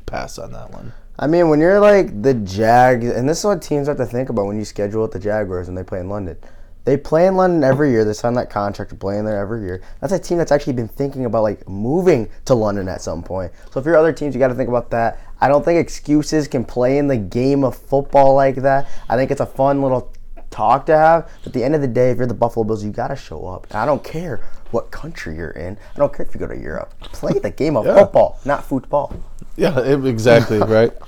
pass 0.05 0.37
on 0.37 0.51
that 0.51 0.71
one. 0.71 0.93
I 1.17 1.27
mean, 1.27 1.49
when 1.49 1.59
you're 1.59 1.79
like 1.79 2.21
the 2.21 2.33
Jag, 2.33 3.03
and 3.03 3.29
this 3.29 3.39
is 3.39 3.45
what 3.45 3.61
teams 3.61 3.87
have 3.87 3.97
to 3.97 4.05
think 4.05 4.29
about 4.29 4.45
when 4.45 4.57
you 4.57 4.65
schedule 4.65 5.03
with 5.03 5.11
the 5.11 5.19
Jaguars 5.19 5.67
and 5.69 5.77
they 5.77 5.83
play 5.83 5.99
in 5.99 6.09
London. 6.09 6.37
They 6.85 6.97
play 6.97 7.27
in 7.27 7.35
London 7.35 7.63
every 7.63 7.91
year. 7.91 8.03
They 8.03 8.13
sign 8.13 8.33
that 8.33 8.49
contract 8.49 8.89
to 8.89 8.95
play 8.95 9.17
in 9.17 9.25
there 9.25 9.39
every 9.39 9.61
year. 9.61 9.81
That's 10.01 10.11
a 10.11 10.19
team 10.19 10.37
that's 10.37 10.51
actually 10.51 10.73
been 10.73 10.89
thinking 10.89 11.25
about 11.25 11.43
like 11.43 11.67
moving 11.67 12.29
to 12.45 12.55
London 12.55 12.89
at 12.89 13.01
some 13.01 13.23
point. 13.23 13.53
So 13.71 13.79
if 13.79 13.85
you're 13.85 13.97
other 13.97 14.11
teams, 14.11 14.35
you 14.35 14.39
got 14.39 14.49
to 14.49 14.55
think 14.55 14.69
about 14.69 14.91
that. 14.91 15.19
I 15.39 15.47
don't 15.47 15.63
think 15.63 15.79
excuses 15.79 16.47
can 16.47 16.65
play 16.65 16.97
in 16.97 17.07
the 17.07 17.17
game 17.17 17.63
of 17.63 17.77
football 17.77 18.35
like 18.35 18.55
that. 18.57 18.87
I 19.07 19.15
think 19.15 19.31
it's 19.31 19.41
a 19.41 19.45
fun 19.45 19.81
little 19.81 20.13
talk 20.49 20.85
to 20.87 20.97
have. 20.97 21.29
But 21.39 21.47
at 21.47 21.53
the 21.53 21.63
end 21.63 21.75
of 21.75 21.81
the 21.81 21.87
day, 21.87 22.11
if 22.11 22.17
you're 22.17 22.27
the 22.27 22.33
Buffalo 22.33 22.63
Bills, 22.63 22.83
you 22.83 22.91
got 22.91 23.07
to 23.07 23.15
show 23.15 23.47
up. 23.47 23.67
And 23.69 23.77
I 23.77 23.85
don't 23.85 24.03
care 24.03 24.41
what 24.71 24.91
country 24.91 25.35
you're 25.35 25.51
in. 25.51 25.77
I 25.95 25.97
don't 25.97 26.13
care 26.13 26.25
if 26.25 26.33
you 26.33 26.39
go 26.39 26.47
to 26.47 26.57
Europe. 26.57 26.93
Play 26.99 27.39
the 27.39 27.51
game 27.51 27.77
of 27.77 27.85
yeah. 27.85 27.95
football, 27.95 28.39
not 28.45 28.65
football. 28.65 29.13
Yeah, 29.55 29.79
exactly 29.79 30.59
right. 30.59 30.91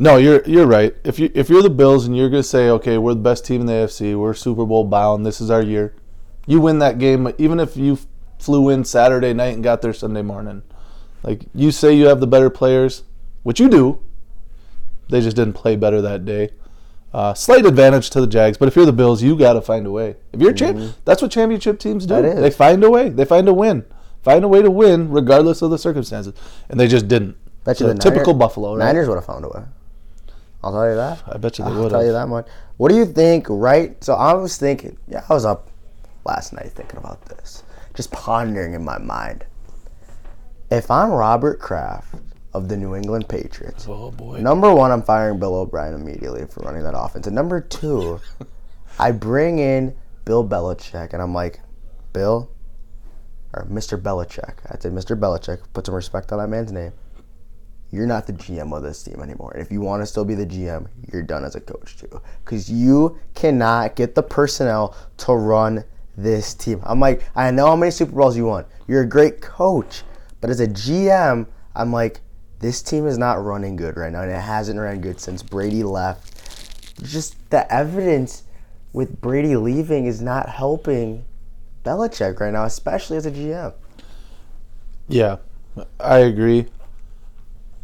No, 0.00 0.16
you're 0.16 0.42
you're 0.46 0.66
right. 0.66 0.96
If 1.04 1.18
you 1.18 1.30
if 1.34 1.50
you're 1.50 1.62
the 1.62 1.68
Bills 1.68 2.06
and 2.06 2.16
you're 2.16 2.30
gonna 2.30 2.42
say, 2.42 2.70
okay, 2.70 2.96
we're 2.96 3.12
the 3.12 3.20
best 3.20 3.44
team 3.44 3.60
in 3.60 3.66
the 3.66 3.74
AFC, 3.74 4.18
we're 4.18 4.32
Super 4.32 4.64
Bowl 4.64 4.84
bound, 4.84 5.26
this 5.26 5.42
is 5.42 5.50
our 5.50 5.60
year. 5.60 5.94
You 6.46 6.58
win 6.58 6.78
that 6.78 6.98
game, 6.98 7.30
even 7.36 7.60
if 7.60 7.76
you 7.76 7.98
flew 8.38 8.70
in 8.70 8.86
Saturday 8.86 9.34
night 9.34 9.52
and 9.52 9.62
got 9.62 9.82
there 9.82 9.92
Sunday 9.92 10.22
morning. 10.22 10.62
Like 11.22 11.44
you 11.54 11.70
say, 11.70 11.92
you 11.92 12.06
have 12.06 12.18
the 12.18 12.26
better 12.26 12.48
players, 12.48 13.02
which 13.42 13.60
you 13.60 13.68
do. 13.68 14.00
They 15.10 15.20
just 15.20 15.36
didn't 15.36 15.52
play 15.52 15.76
better 15.76 16.00
that 16.00 16.24
day. 16.24 16.48
Uh, 17.12 17.34
slight 17.34 17.66
advantage 17.66 18.08
to 18.10 18.22
the 18.22 18.26
Jags, 18.26 18.56
but 18.56 18.68
if 18.68 18.76
you're 18.76 18.86
the 18.86 18.94
Bills, 18.94 19.22
you 19.22 19.36
got 19.36 19.52
to 19.52 19.60
find 19.60 19.86
a 19.86 19.90
way. 19.90 20.16
If 20.32 20.40
you're 20.40 20.54
mm-hmm. 20.54 20.78
champ, 20.78 20.96
that's 21.04 21.20
what 21.20 21.30
championship 21.30 21.78
teams 21.78 22.06
do. 22.06 22.22
They 22.22 22.50
find 22.50 22.82
a 22.84 22.88
way. 22.88 23.10
They 23.10 23.26
find 23.26 23.46
a 23.48 23.52
win. 23.52 23.84
Find 24.22 24.46
a 24.46 24.48
way 24.48 24.62
to 24.62 24.70
win 24.70 25.10
regardless 25.10 25.60
of 25.60 25.70
the 25.70 25.78
circumstances, 25.78 26.32
and 26.70 26.80
they 26.80 26.88
just 26.88 27.06
didn't. 27.06 27.36
Bet 27.64 27.80
you 27.80 27.86
so 27.86 27.92
the 27.92 27.98
typical 27.98 28.32
Buffalo. 28.32 28.76
Right? 28.76 28.86
Niners 28.86 29.06
would 29.06 29.16
have 29.16 29.26
found 29.26 29.44
a 29.44 29.48
way. 29.48 29.64
I'll 30.62 30.72
tell 30.72 30.88
you 30.88 30.96
that. 30.96 31.22
I 31.26 31.38
bet 31.38 31.58
you 31.58 31.64
they 31.64 31.70
would. 31.70 31.84
I'll 31.84 31.90
tell 31.90 32.04
you 32.04 32.12
that 32.12 32.28
much. 32.28 32.46
What 32.76 32.90
do 32.90 32.96
you 32.96 33.06
think? 33.06 33.46
Right. 33.48 34.02
So 34.04 34.14
I 34.14 34.34
was 34.34 34.56
thinking. 34.56 34.96
Yeah, 35.08 35.24
I 35.28 35.34
was 35.34 35.44
up 35.44 35.70
last 36.24 36.52
night 36.52 36.70
thinking 36.72 36.98
about 36.98 37.24
this, 37.26 37.62
just 37.94 38.10
pondering 38.12 38.74
in 38.74 38.84
my 38.84 38.98
mind. 38.98 39.44
If 40.70 40.90
I'm 40.90 41.10
Robert 41.10 41.58
Kraft 41.60 42.14
of 42.52 42.68
the 42.68 42.76
New 42.76 42.94
England 42.94 43.28
Patriots, 43.28 43.86
oh 43.88 44.10
boy. 44.10 44.40
Number 44.40 44.74
one, 44.74 44.90
I'm 44.90 45.02
firing 45.02 45.38
Bill 45.38 45.54
O'Brien 45.54 45.94
immediately 45.94 46.46
for 46.46 46.60
running 46.60 46.82
that 46.82 46.96
offense, 46.96 47.26
and 47.26 47.34
number 47.34 47.60
two, 47.60 48.20
I 48.98 49.12
bring 49.12 49.58
in 49.58 49.96
Bill 50.24 50.46
Belichick, 50.46 51.12
and 51.12 51.22
I'm 51.22 51.34
like, 51.34 51.60
Bill, 52.12 52.50
or 53.54 53.64
Mr. 53.64 54.00
Belichick. 54.00 54.54
I'd 54.70 54.82
say 54.82 54.90
Mr. 54.90 55.18
Belichick. 55.18 55.60
Put 55.72 55.86
some 55.86 55.94
respect 55.94 56.32
on 56.32 56.38
that 56.38 56.48
man's 56.48 56.70
name. 56.72 56.92
You're 57.92 58.06
not 58.06 58.26
the 58.26 58.32
GM 58.32 58.76
of 58.76 58.82
this 58.82 59.02
team 59.02 59.20
anymore. 59.20 59.56
If 59.56 59.72
you 59.72 59.80
want 59.80 60.02
to 60.02 60.06
still 60.06 60.24
be 60.24 60.34
the 60.34 60.46
GM, 60.46 60.86
you're 61.12 61.22
done 61.22 61.44
as 61.44 61.56
a 61.56 61.60
coach 61.60 61.96
too, 61.96 62.20
because 62.44 62.70
you 62.70 63.18
cannot 63.34 63.96
get 63.96 64.14
the 64.14 64.22
personnel 64.22 64.96
to 65.18 65.32
run 65.34 65.84
this 66.16 66.54
team. 66.54 66.80
I'm 66.84 67.00
like, 67.00 67.22
I 67.34 67.50
know 67.50 67.66
how 67.66 67.76
many 67.76 67.90
Super 67.90 68.12
Bowls 68.12 68.36
you 68.36 68.46
won. 68.46 68.64
You're 68.86 69.02
a 69.02 69.08
great 69.08 69.40
coach, 69.40 70.02
but 70.40 70.50
as 70.50 70.60
a 70.60 70.68
GM, 70.68 71.46
I'm 71.74 71.92
like, 71.92 72.20
this 72.60 72.82
team 72.82 73.06
is 73.06 73.18
not 73.18 73.42
running 73.42 73.74
good 73.74 73.96
right 73.96 74.12
now, 74.12 74.22
and 74.22 74.30
it 74.30 74.40
hasn't 74.40 74.78
ran 74.78 75.00
good 75.00 75.18
since 75.18 75.42
Brady 75.42 75.82
left. 75.82 76.36
Just 77.02 77.36
the 77.50 77.72
evidence 77.72 78.44
with 78.92 79.20
Brady 79.20 79.56
leaving 79.56 80.06
is 80.06 80.20
not 80.20 80.48
helping 80.48 81.24
Belichick 81.84 82.38
right 82.38 82.52
now, 82.52 82.64
especially 82.64 83.16
as 83.16 83.26
a 83.26 83.30
GM. 83.30 83.72
Yeah, 85.08 85.36
I 85.98 86.18
agree. 86.18 86.66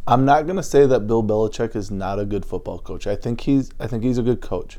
I'm 0.08 0.24
not 0.24 0.46
gonna 0.46 0.62
say 0.62 0.86
that 0.86 1.06
Bill 1.06 1.22
Belichick 1.22 1.74
is 1.74 1.90
not 1.90 2.18
a 2.18 2.24
good 2.24 2.44
football 2.44 2.78
coach. 2.78 3.06
I 3.06 3.16
think 3.16 3.42
he's 3.42 3.70
I 3.80 3.86
think 3.86 4.04
he's 4.04 4.18
a 4.18 4.22
good 4.22 4.40
coach. 4.40 4.78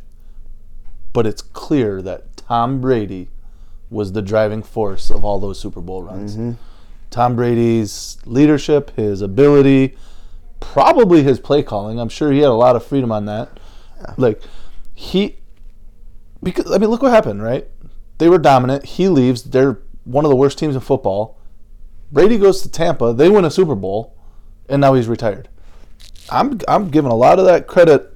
But 1.14 1.28
it's 1.28 1.42
clear 1.42 2.02
that 2.02 2.38
Tom 2.38 2.80
Brady 2.80 3.30
was 3.90 4.12
the 4.12 4.22
driving 4.22 4.64
force 4.64 5.10
of 5.10 5.24
all 5.26 5.40
those 5.40 5.60
Super 5.60 5.82
Bowl 5.82 6.04
runs. 6.04 6.34
Mm-hmm. 6.34 6.52
Tom 7.10 7.36
Brady's 7.36 8.18
leadership, 8.26 8.96
his 8.96 9.22
ability, 9.22 9.98
probably 10.60 11.24
his 11.24 11.40
play 11.40 11.64
calling. 11.64 12.00
I'm 12.00 12.10
sure 12.10 12.32
he 12.32 12.40
had 12.40 12.50
a 12.50 12.54
lot 12.54 12.76
of 12.76 12.86
freedom 12.86 13.12
on 13.12 13.26
that. 13.26 13.60
Like 14.18 14.42
he 14.94 15.38
because 16.44 16.72
I 16.72 16.78
mean 16.78 16.90
look 16.90 17.02
what 17.02 17.12
happened, 17.12 17.44
right? 17.44 17.68
They 18.18 18.30
were 18.30 18.38
dominant. 18.38 18.86
He 18.86 19.10
leaves. 19.10 19.44
They're 19.44 19.80
one 20.04 20.26
of 20.26 20.30
the 20.30 20.36
worst 20.36 20.58
teams 20.58 20.76
in 20.76 20.82
football. 20.82 21.38
Brady 22.12 22.38
goes 22.38 22.62
to 22.62 22.72
Tampa. 22.72 23.14
They 23.14 23.30
win 23.30 23.46
a 23.46 23.52
Super 23.52 23.76
Bowl, 23.76 24.17
and 24.70 24.82
now 24.82 24.94
he's 24.94 25.08
retired. 25.08 25.50
I'm 26.30 26.60
I'm 26.68 26.90
giving 26.90 27.12
a 27.12 27.16
lot 27.16 27.40
of 27.40 27.46
that 27.46 27.68
credit 27.68 28.14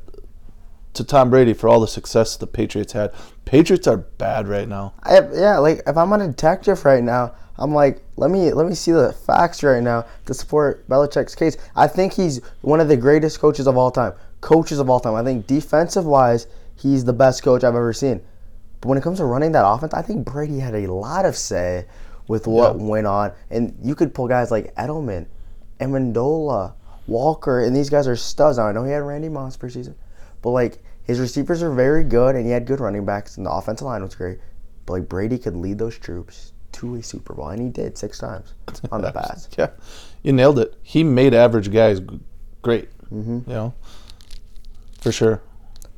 to 0.93 1.03
Tom 1.03 1.29
Brady 1.29 1.53
for 1.53 1.69
all 1.69 1.79
the 1.79 1.87
success 1.87 2.35
the 2.35 2.47
Patriots 2.47 2.93
had. 2.93 3.13
Patriots 3.45 3.87
are 3.87 3.97
bad 3.97 4.47
right 4.47 4.67
now. 4.67 4.93
I 5.03 5.21
yeah, 5.33 5.57
like 5.57 5.81
if 5.87 5.95
I'm 5.97 6.11
a 6.13 6.17
detective 6.27 6.83
right 6.83 7.03
now, 7.03 7.33
I'm 7.57 7.73
like, 7.73 8.03
let 8.17 8.29
me 8.31 8.51
let 8.51 8.67
me 8.67 8.75
see 8.75 8.91
the 8.91 9.13
facts 9.13 9.63
right 9.63 9.81
now 9.81 10.05
to 10.25 10.33
support 10.33 10.87
Belichick's 10.89 11.35
case. 11.35 11.57
I 11.75 11.87
think 11.87 12.13
he's 12.13 12.41
one 12.61 12.79
of 12.81 12.87
the 12.89 12.97
greatest 12.97 13.39
coaches 13.39 13.67
of 13.67 13.77
all 13.77 13.91
time. 13.91 14.13
Coaches 14.41 14.79
of 14.79 14.89
all 14.89 14.99
time. 14.99 15.15
I 15.15 15.23
think 15.23 15.47
defensive 15.47 16.05
wise, 16.05 16.47
he's 16.75 17.05
the 17.05 17.13
best 17.13 17.43
coach 17.43 17.63
I've 17.63 17.75
ever 17.75 17.93
seen. 17.93 18.21
But 18.81 18.89
when 18.89 18.97
it 18.97 19.03
comes 19.03 19.19
to 19.19 19.25
running 19.25 19.51
that 19.53 19.65
offense, 19.65 19.93
I 19.93 20.01
think 20.01 20.25
Brady 20.25 20.59
had 20.59 20.73
a 20.75 20.91
lot 20.91 21.23
of 21.25 21.37
say 21.37 21.85
with 22.27 22.47
what 22.47 22.75
Yeah. 22.77 22.83
went 22.83 23.07
on. 23.07 23.31
And 23.51 23.77
you 23.81 23.93
could 23.95 24.13
pull 24.13 24.27
guys 24.27 24.49
like 24.49 24.73
Edelman, 24.75 25.27
Amendola, 25.81 26.73
Walker, 27.07 27.63
and 27.63 27.75
these 27.75 27.89
guys 27.89 28.07
are 28.07 28.15
studs. 28.15 28.57
Now 28.57 28.67
I 28.67 28.71
know 28.71 28.83
he 28.83 28.91
had 28.91 29.01
Randy 29.01 29.29
Moss 29.29 29.57
per 29.57 29.69
season, 29.69 29.95
but 30.41 30.51
like 30.51 30.83
his 31.03 31.19
receivers 31.19 31.63
are 31.63 31.71
very 31.71 32.03
good, 32.03 32.35
and 32.35 32.45
he 32.45 32.51
had 32.51 32.65
good 32.65 32.79
running 32.79 33.05
backs, 33.05 33.37
and 33.37 33.45
the 33.45 33.51
offensive 33.51 33.85
line 33.85 34.03
was 34.03 34.15
great. 34.15 34.39
But 34.85 34.93
like 34.93 35.09
Brady 35.09 35.37
could 35.37 35.55
lead 35.55 35.77
those 35.77 35.97
troops 35.97 36.53
to 36.73 36.95
a 36.95 37.03
Super 37.03 37.33
Bowl, 37.33 37.49
and 37.49 37.61
he 37.61 37.69
did 37.69 37.97
six 37.97 38.19
times 38.19 38.53
on 38.91 39.01
the 39.01 39.11
pass. 39.13 39.49
Yeah, 39.57 39.71
you 40.23 40.31
nailed 40.31 40.59
it. 40.59 40.75
He 40.83 41.03
made 41.03 41.33
average 41.33 41.71
guys 41.71 41.99
great. 42.61 42.89
Mm-hmm. 43.11 43.49
You 43.49 43.53
know, 43.53 43.73
for 45.01 45.11
sure. 45.11 45.41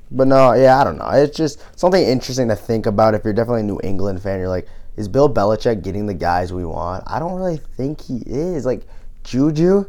But 0.09 0.27
no, 0.27 0.53
yeah, 0.53 0.79
I 0.79 0.83
don't 0.83 0.97
know. 0.97 1.09
It's 1.09 1.35
just 1.35 1.63
something 1.77 2.01
interesting 2.01 2.47
to 2.47 2.55
think 2.55 2.85
about. 2.85 3.15
If 3.15 3.23
you're 3.23 3.33
definitely 3.33 3.61
a 3.61 3.65
New 3.65 3.79
England 3.83 4.21
fan, 4.21 4.39
you're 4.39 4.47
like, 4.47 4.67
is 4.95 5.07
Bill 5.07 5.31
Belichick 5.31 5.83
getting 5.83 6.05
the 6.05 6.13
guys 6.13 6.53
we 6.53 6.65
want? 6.65 7.03
I 7.07 7.19
don't 7.19 7.33
really 7.33 7.57
think 7.57 8.01
he 8.01 8.17
is. 8.25 8.65
Like 8.65 8.85
Juju, 9.23 9.85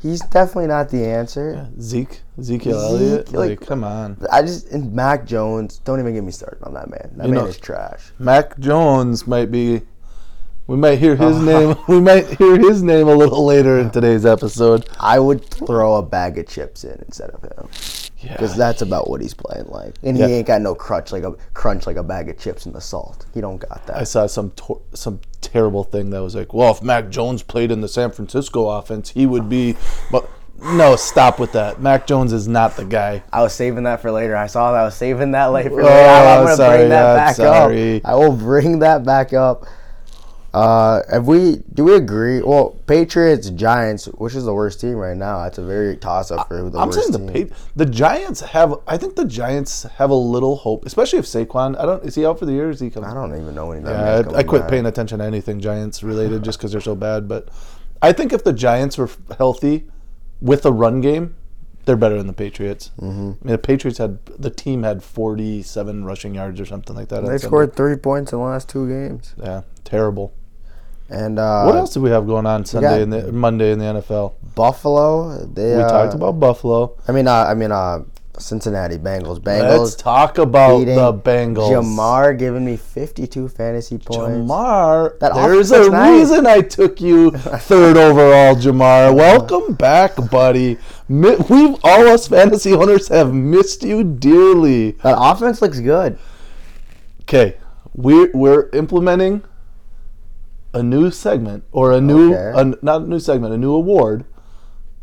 he's 0.00 0.20
definitely 0.20 0.66
not 0.68 0.88
the 0.90 1.04
answer. 1.04 1.68
Zeke, 1.80 2.20
Ezekiel 2.38 2.78
Elliott. 2.78 3.28
Zeke, 3.28 3.36
Like, 3.36 3.60
like- 3.60 3.68
come 3.68 3.84
on. 3.84 4.16
I 4.30 4.42
just 4.42 4.68
and 4.70 4.92
Mac 4.92 5.26
Jones. 5.26 5.78
Don't 5.84 6.00
even 6.00 6.14
get 6.14 6.24
me 6.24 6.32
started 6.32 6.62
on 6.62 6.74
that 6.74 6.90
man. 6.90 7.12
That 7.16 7.26
You 7.26 7.34
man 7.34 7.44
know- 7.44 7.48
is 7.48 7.58
trash. 7.58 8.12
Mac 8.18 8.58
Jones 8.58 9.26
might 9.26 9.50
be. 9.50 9.82
We 10.66 10.76
might 10.78 10.98
hear 10.98 11.14
his 11.14 11.36
uh-huh. 11.36 11.44
name. 11.44 11.76
We 11.88 12.00
might 12.00 12.26
hear 12.38 12.58
his 12.58 12.82
name 12.82 13.08
a 13.08 13.14
little 13.14 13.44
later 13.44 13.78
in 13.78 13.90
today's 13.90 14.24
episode. 14.24 14.88
I 14.98 15.18
would 15.18 15.44
throw 15.44 15.96
a 15.96 16.02
bag 16.02 16.38
of 16.38 16.48
chips 16.48 16.84
in 16.84 17.02
instead 17.06 17.30
of 17.30 17.42
him 17.42 17.68
Yeah. 18.24 18.32
because 18.32 18.56
that's 18.56 18.82
about 18.82 19.08
what 19.10 19.20
he's 19.20 19.34
playing 19.34 19.66
like. 19.68 19.94
And 20.02 20.16
Yeah. 20.16 20.26
he 20.26 20.34
ain't 20.34 20.46
got 20.46 20.60
no 20.62 20.74
crunch 20.74 21.12
like 21.12 21.22
a 21.24 21.34
crunch 21.52 21.86
like 21.86 21.96
a 21.96 22.02
bag 22.02 22.28
of 22.28 22.38
chips 22.38 22.66
in 22.66 22.72
the 22.72 22.80
salt. 22.80 23.26
He 23.34 23.40
don't 23.40 23.58
got 23.58 23.86
that. 23.86 23.96
I 23.96 24.04
saw 24.04 24.26
some 24.26 24.50
tor- 24.50 24.80
some 24.94 25.20
terrible 25.40 25.84
thing 25.84 26.10
that 26.10 26.22
was 26.22 26.34
like, 26.34 26.54
well, 26.54 26.72
if 26.72 26.82
Mac 26.82 27.10
Jones 27.10 27.42
played 27.42 27.70
in 27.70 27.80
the 27.80 27.88
San 27.88 28.10
Francisco 28.10 28.68
offense, 28.68 29.10
he 29.10 29.26
would 29.26 29.48
be. 29.48 29.76
But 30.10 30.28
no, 30.62 30.96
stop 30.96 31.38
with 31.38 31.52
that. 31.52 31.82
Mac 31.82 32.06
Jones 32.06 32.32
is 32.32 32.48
not 32.48 32.76
the 32.76 32.84
guy. 32.84 33.22
I 33.32 33.42
was 33.42 33.52
saving 33.52 33.82
that 33.84 34.00
for 34.00 34.10
later. 34.10 34.36
I 34.36 34.46
saw 34.46 34.72
that. 34.72 34.80
I 34.80 34.84
was 34.84 34.94
saving 34.94 35.32
that 35.32 35.46
later. 35.52 35.70
For 35.70 35.82
Oh, 35.82 35.84
later. 35.84 36.08
I'm 36.08 36.44
gonna 36.44 36.56
sorry, 36.56 36.76
bring 36.78 36.88
that 36.90 37.06
I'm 37.10 37.16
back 37.16 37.36
sorry. 37.36 37.96
up. 37.96 38.02
I 38.06 38.14
will 38.14 38.32
bring 38.32 38.78
that 38.78 39.04
back 39.04 39.32
up. 39.32 39.66
Uh, 40.54 41.02
if 41.12 41.24
we 41.24 41.56
do 41.74 41.82
we 41.82 41.96
agree? 41.96 42.40
Well, 42.40 42.78
Patriots, 42.86 43.50
Giants, 43.50 44.06
which 44.06 44.36
is 44.36 44.44
the 44.44 44.54
worst 44.54 44.80
team 44.80 44.94
right 44.94 45.16
now? 45.16 45.42
That's 45.42 45.58
a 45.58 45.64
very 45.64 45.96
toss 45.96 46.30
up 46.30 46.46
for 46.46 46.58
who 46.58 46.70
the 46.70 46.78
I'm 46.78 46.88
worst 46.88 47.00
saying 47.00 47.26
the 47.26 47.32
team. 47.32 47.48
Pa- 47.48 47.54
the 47.74 47.86
Giants 47.86 48.40
have. 48.40 48.74
I 48.86 48.96
think 48.96 49.16
the 49.16 49.24
Giants 49.24 49.82
have 49.82 50.10
a 50.10 50.14
little 50.14 50.54
hope, 50.54 50.86
especially 50.86 51.18
if 51.18 51.24
Saquon. 51.24 51.76
I 51.76 51.84
don't. 51.84 52.04
Is 52.04 52.14
he 52.14 52.24
out 52.24 52.38
for 52.38 52.46
the 52.46 52.52
year? 52.52 52.70
Is 52.70 52.78
he 52.78 52.88
coming? 52.88 53.10
I 53.10 53.14
don't 53.14 53.34
even 53.34 53.52
know 53.52 53.72
anything. 53.72 53.90
Yeah, 53.90 54.22
I, 54.32 54.38
I 54.38 54.42
quit 54.44 54.62
back. 54.62 54.70
paying 54.70 54.86
attention 54.86 55.18
to 55.18 55.24
anything 55.24 55.58
Giants 55.58 56.04
related 56.04 56.44
just 56.44 56.58
because 56.58 56.70
they're 56.70 56.80
so 56.80 56.94
bad. 56.94 57.26
But 57.26 57.48
I 58.00 58.12
think 58.12 58.32
if 58.32 58.44
the 58.44 58.52
Giants 58.52 58.96
were 58.96 59.10
healthy 59.36 59.88
with 60.40 60.64
a 60.64 60.70
run 60.70 61.00
game, 61.00 61.34
they're 61.84 61.96
better 61.96 62.16
than 62.16 62.28
the 62.28 62.32
Patriots. 62.32 62.92
Mm-hmm. 63.00 63.08
I 63.10 63.22
mean, 63.22 63.38
the 63.42 63.58
Patriots 63.58 63.98
had 63.98 64.24
the 64.26 64.50
team 64.50 64.84
had 64.84 65.02
47 65.02 66.04
rushing 66.04 66.36
yards 66.36 66.60
or 66.60 66.64
something 66.66 66.94
like 66.94 67.08
that. 67.08 67.22
They 67.22 67.26
Sunday. 67.26 67.46
scored 67.46 67.74
three 67.74 67.96
points 67.96 68.32
in 68.32 68.38
the 68.38 68.44
last 68.44 68.68
two 68.68 68.88
games. 68.88 69.34
Yeah, 69.42 69.62
terrible. 69.82 70.32
And 71.10 71.38
uh, 71.38 71.64
What 71.64 71.76
else 71.76 71.92
do 71.94 72.00
we 72.00 72.10
have 72.10 72.26
going 72.26 72.46
on 72.46 72.64
Sunday 72.64 73.02
in 73.02 73.10
the 73.10 73.30
Monday 73.30 73.72
in 73.72 73.78
the 73.78 73.84
NFL? 73.84 74.34
Buffalo. 74.54 75.44
They 75.46 75.76
We 75.76 75.82
uh, 75.82 75.88
talked 75.88 76.14
about 76.14 76.40
Buffalo. 76.40 76.96
I 77.06 77.12
mean, 77.12 77.28
uh, 77.28 77.44
I 77.44 77.54
mean, 77.54 77.72
uh, 77.72 78.04
Cincinnati 78.38 78.96
Bengals. 78.98 79.38
Bengals. 79.38 79.78
Let's 79.80 79.94
talk 79.94 80.38
about 80.38 80.84
the 80.84 81.12
Bengals. 81.12 81.70
Ja'Marr 81.70 82.36
giving 82.38 82.64
me 82.64 82.76
52 82.76 83.48
fantasy 83.48 83.98
points. 83.98 84.38
Ja'Marr, 84.50 85.18
That 85.20 85.34
there's 85.34 85.70
a 85.70 85.88
nice. 85.90 86.10
reason 86.10 86.46
I 86.46 86.60
took 86.60 87.00
you 87.00 87.30
third 87.32 87.96
overall, 87.96 88.56
Ja'Marr. 88.56 89.14
Welcome 89.14 89.74
back, 89.74 90.12
buddy. 90.30 90.78
We've 91.08 91.76
all 91.84 92.08
us 92.08 92.26
fantasy 92.26 92.72
owners 92.72 93.08
have 93.08 93.32
missed 93.32 93.82
you 93.84 94.02
dearly. 94.02 94.92
That 95.02 95.16
offense 95.18 95.62
looks 95.62 95.80
good. 95.80 96.18
Okay, 97.22 97.56
we're 97.94 98.30
we're 98.34 98.68
implementing 98.70 99.42
a 100.74 100.82
new 100.82 101.10
segment 101.10 101.64
or 101.72 101.92
a 101.92 102.00
new, 102.00 102.34
Okay. 102.34 102.60
a, 102.60 102.74
not 102.84 103.02
a 103.02 103.06
new 103.08 103.18
segment, 103.20 103.54
a 103.54 103.56
new 103.58 103.72
award. 103.72 104.24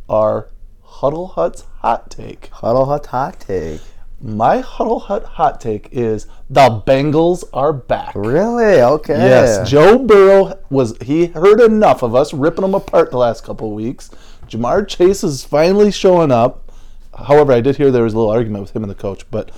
Our 0.09 0.49
Huddle 0.83 1.27
Hut's 1.27 1.63
hot 1.79 2.11
take. 2.11 2.49
Huddle 2.51 2.85
hot 2.85 3.05
hot 3.07 3.39
take. 3.39 3.81
My 4.23 4.59
Huddle 4.59 4.99
Hut 4.99 5.23
hot 5.23 5.59
take 5.59 5.89
is 5.91 6.27
the 6.49 6.83
Bengals 6.85 7.43
are 7.53 7.73
back. 7.73 8.13
Really? 8.13 8.79
Okay. 8.81 9.17
Yes, 9.17 9.67
Joe 9.69 9.97
Burrow 9.97 10.59
was 10.69 10.95
he 11.01 11.27
heard 11.27 11.59
enough 11.59 12.03
of 12.03 12.13
us 12.13 12.31
ripping 12.33 12.61
them 12.61 12.75
apart 12.75 13.09
the 13.09 13.17
last 13.17 13.43
couple 13.43 13.69
of 13.69 13.73
weeks. 13.73 14.11
Ja'Marr 14.47 14.87
Chase 14.87 15.23
is 15.23 15.43
finally 15.43 15.91
showing 15.91 16.31
up. 16.31 16.71
However, 17.17 17.51
I 17.53 17.61
did 17.61 17.77
hear 17.77 17.89
there 17.89 18.03
was 18.03 18.13
a 18.13 18.17
little 18.17 18.31
argument 18.31 18.61
with 18.63 18.75
him 18.75 18.83
and 18.83 18.91
the 18.91 18.95
coach, 18.95 19.25
but 19.31 19.49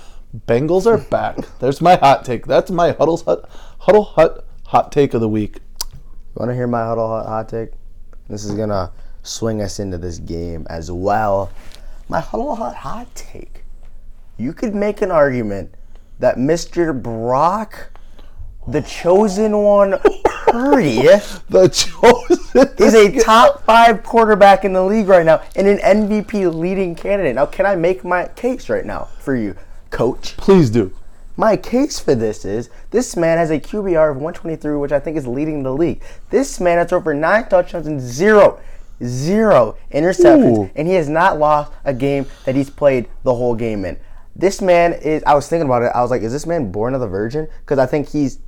Bengals 0.46 0.86
are 0.86 0.98
back. 0.98 1.36
There's 1.60 1.80
my 1.82 1.96
hot 1.96 2.24
take. 2.24 2.46
That's 2.46 2.70
my 2.70 2.92
Huddle 2.92 3.18
Hut 3.18 3.48
Huddle 3.80 4.04
Hut 4.04 4.46
hot 4.66 4.90
take 4.92 5.12
of 5.12 5.20
the 5.20 5.28
week. 5.28 5.58
You 6.34 6.40
want 6.40 6.50
to 6.50 6.56
hear 6.56 6.66
my 6.66 6.82
huddle 6.82 7.06
hot, 7.06 7.26
hot 7.26 7.48
take? 7.48 7.70
This 8.28 8.44
is 8.44 8.56
gonna 8.56 8.90
swing 9.22 9.62
us 9.62 9.78
into 9.78 9.98
this 9.98 10.18
game 10.18 10.66
as 10.68 10.90
well. 10.90 11.52
My 12.08 12.18
huddle 12.18 12.56
hot 12.56 12.74
hot 12.74 13.14
take. 13.14 13.62
You 14.36 14.52
could 14.52 14.74
make 14.74 15.00
an 15.00 15.12
argument 15.12 15.72
that 16.18 16.36
Mr. 16.36 17.00
Brock, 17.00 17.96
the 18.66 18.82
chosen 18.82 19.56
one, 19.58 19.94
Purdy, 20.24 21.02
The 21.50 21.68
chosen 21.68 22.68
is 22.78 22.94
a 22.94 23.16
top 23.24 23.62
five 23.62 24.02
quarterback 24.02 24.64
in 24.64 24.72
the 24.72 24.82
league 24.82 25.06
right 25.06 25.24
now 25.24 25.40
and 25.54 25.68
an 25.68 25.78
MVP 25.78 26.52
leading 26.52 26.96
candidate. 26.96 27.36
Now, 27.36 27.46
can 27.46 27.64
I 27.64 27.76
make 27.76 28.04
my 28.04 28.26
case 28.26 28.68
right 28.68 28.84
now 28.84 29.04
for 29.20 29.36
you, 29.36 29.54
Coach? 29.90 30.36
Please 30.36 30.68
do. 30.68 30.92
My 31.36 31.56
case 31.56 31.98
for 31.98 32.14
this 32.14 32.44
is 32.44 32.70
this 32.90 33.16
man 33.16 33.38
has 33.38 33.50
a 33.50 33.58
QBR 33.58 34.10
of 34.10 34.16
123, 34.16 34.76
which 34.76 34.92
I 34.92 35.00
think 35.00 35.16
is 35.16 35.26
leading 35.26 35.62
the 35.62 35.72
league. 35.72 36.02
This 36.30 36.60
man 36.60 36.78
has 36.78 36.92
over 36.92 37.12
nine 37.12 37.48
touchdowns 37.48 37.86
and 37.86 38.00
zero, 38.00 38.60
zero 39.02 39.76
interceptions, 39.92 40.58
Ooh. 40.58 40.70
and 40.76 40.86
he 40.86 40.94
has 40.94 41.08
not 41.08 41.38
lost 41.38 41.72
a 41.84 41.92
game 41.92 42.26
that 42.44 42.54
he's 42.54 42.70
played 42.70 43.08
the 43.24 43.34
whole 43.34 43.54
game 43.54 43.84
in. 43.84 43.98
This 44.36 44.60
man 44.60 44.92
is. 44.92 45.22
I 45.26 45.34
was 45.34 45.48
thinking 45.48 45.66
about 45.66 45.82
it. 45.82 45.92
I 45.94 46.02
was 46.02 46.10
like, 46.10 46.22
is 46.22 46.32
this 46.32 46.46
man 46.46 46.70
born 46.70 46.94
of 46.94 47.00
the 47.00 47.08
virgin? 47.08 47.48
Because 47.60 47.78
I 47.78 47.86
think 47.86 48.08
he's 48.08 48.38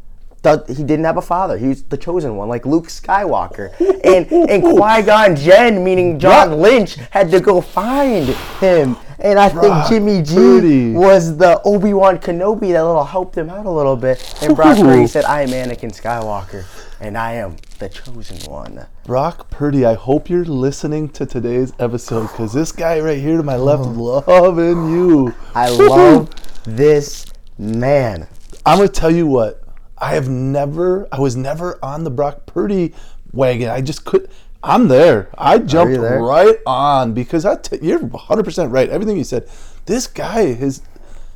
he 0.68 0.84
didn't 0.84 1.04
have 1.04 1.16
a 1.16 1.22
father. 1.22 1.58
He 1.58 1.66
was 1.66 1.82
the 1.82 1.96
chosen 1.96 2.36
one, 2.36 2.48
like 2.48 2.64
Luke 2.66 2.86
Skywalker, 2.86 3.72
and 3.80 4.30
and 4.48 4.62
Qui 4.76 5.02
Gon 5.02 5.34
Jinn, 5.34 5.82
meaning 5.82 6.20
John 6.20 6.60
Lynch, 6.60 6.94
had 7.10 7.30
to 7.32 7.40
go 7.40 7.60
find 7.60 8.28
him. 8.60 8.96
And 9.26 9.40
I 9.40 9.48
think 9.48 9.88
Jimmy 9.88 10.22
G 10.22 10.34
Purdy. 10.36 10.92
was 10.92 11.36
the 11.36 11.60
Obi 11.64 11.92
Wan 11.92 12.18
Kenobi 12.18 12.72
that 12.72 12.84
little 12.84 13.02
helped 13.02 13.36
him 13.36 13.50
out 13.50 13.66
a 13.66 13.70
little 13.70 13.96
bit. 13.96 14.22
And 14.40 14.54
Brock 14.54 14.76
Purdy 14.78 15.08
said, 15.08 15.24
"I 15.24 15.42
am 15.42 15.48
Anakin 15.48 15.90
Skywalker, 15.92 16.64
and 17.00 17.18
I 17.18 17.32
am 17.32 17.56
the 17.80 17.88
chosen 17.88 18.38
one." 18.48 18.86
Brock 19.04 19.50
Purdy, 19.50 19.84
I 19.84 19.94
hope 19.94 20.30
you're 20.30 20.44
listening 20.44 21.08
to 21.10 21.26
today's 21.26 21.72
episode 21.80 22.28
because 22.28 22.52
this 22.52 22.70
guy 22.70 23.00
right 23.00 23.18
here 23.18 23.36
to 23.36 23.42
my 23.42 23.56
left, 23.56 23.82
Oh. 23.84 24.22
loving 24.28 24.90
you. 24.92 25.34
I 25.56 25.70
love 25.70 26.28
this 26.64 27.26
man. 27.58 28.28
I'm 28.64 28.78
gonna 28.78 28.88
tell 28.88 29.10
you 29.10 29.26
what. 29.26 29.60
I 29.98 30.14
have 30.14 30.28
never. 30.28 31.08
I 31.10 31.18
was 31.18 31.34
never 31.36 31.80
on 31.82 32.04
the 32.04 32.10
Brock 32.10 32.46
Purdy 32.46 32.94
wagon. 33.32 33.70
I 33.70 33.80
just 33.80 34.04
could. 34.04 34.28
I'm 34.66 34.88
there. 34.88 35.30
I 35.38 35.58
jumped 35.58 35.94
there? 36.00 36.20
right 36.20 36.56
on 36.66 37.14
because 37.14 37.44
I 37.44 37.56
t- 37.56 37.78
you're 37.80 38.00
100 38.00 38.44
percent 38.44 38.72
right. 38.72 38.88
Everything 38.88 39.16
you 39.16 39.24
said. 39.24 39.48
This 39.86 40.06
guy 40.08 40.40
is. 40.40 40.82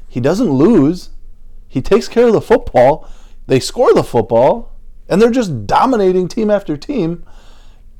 He 0.09 0.19
doesn't 0.19 0.51
lose. 0.51 1.11
He 1.69 1.81
takes 1.81 2.09
care 2.09 2.27
of 2.27 2.33
the 2.33 2.41
football. 2.41 3.09
They 3.47 3.61
score 3.61 3.95
the 3.95 4.03
football, 4.03 4.73
and 5.09 5.23
they're 5.23 5.31
just 5.31 5.67
dominating 5.69 6.27
team 6.27 6.51
after 6.51 6.77
team. 6.77 7.25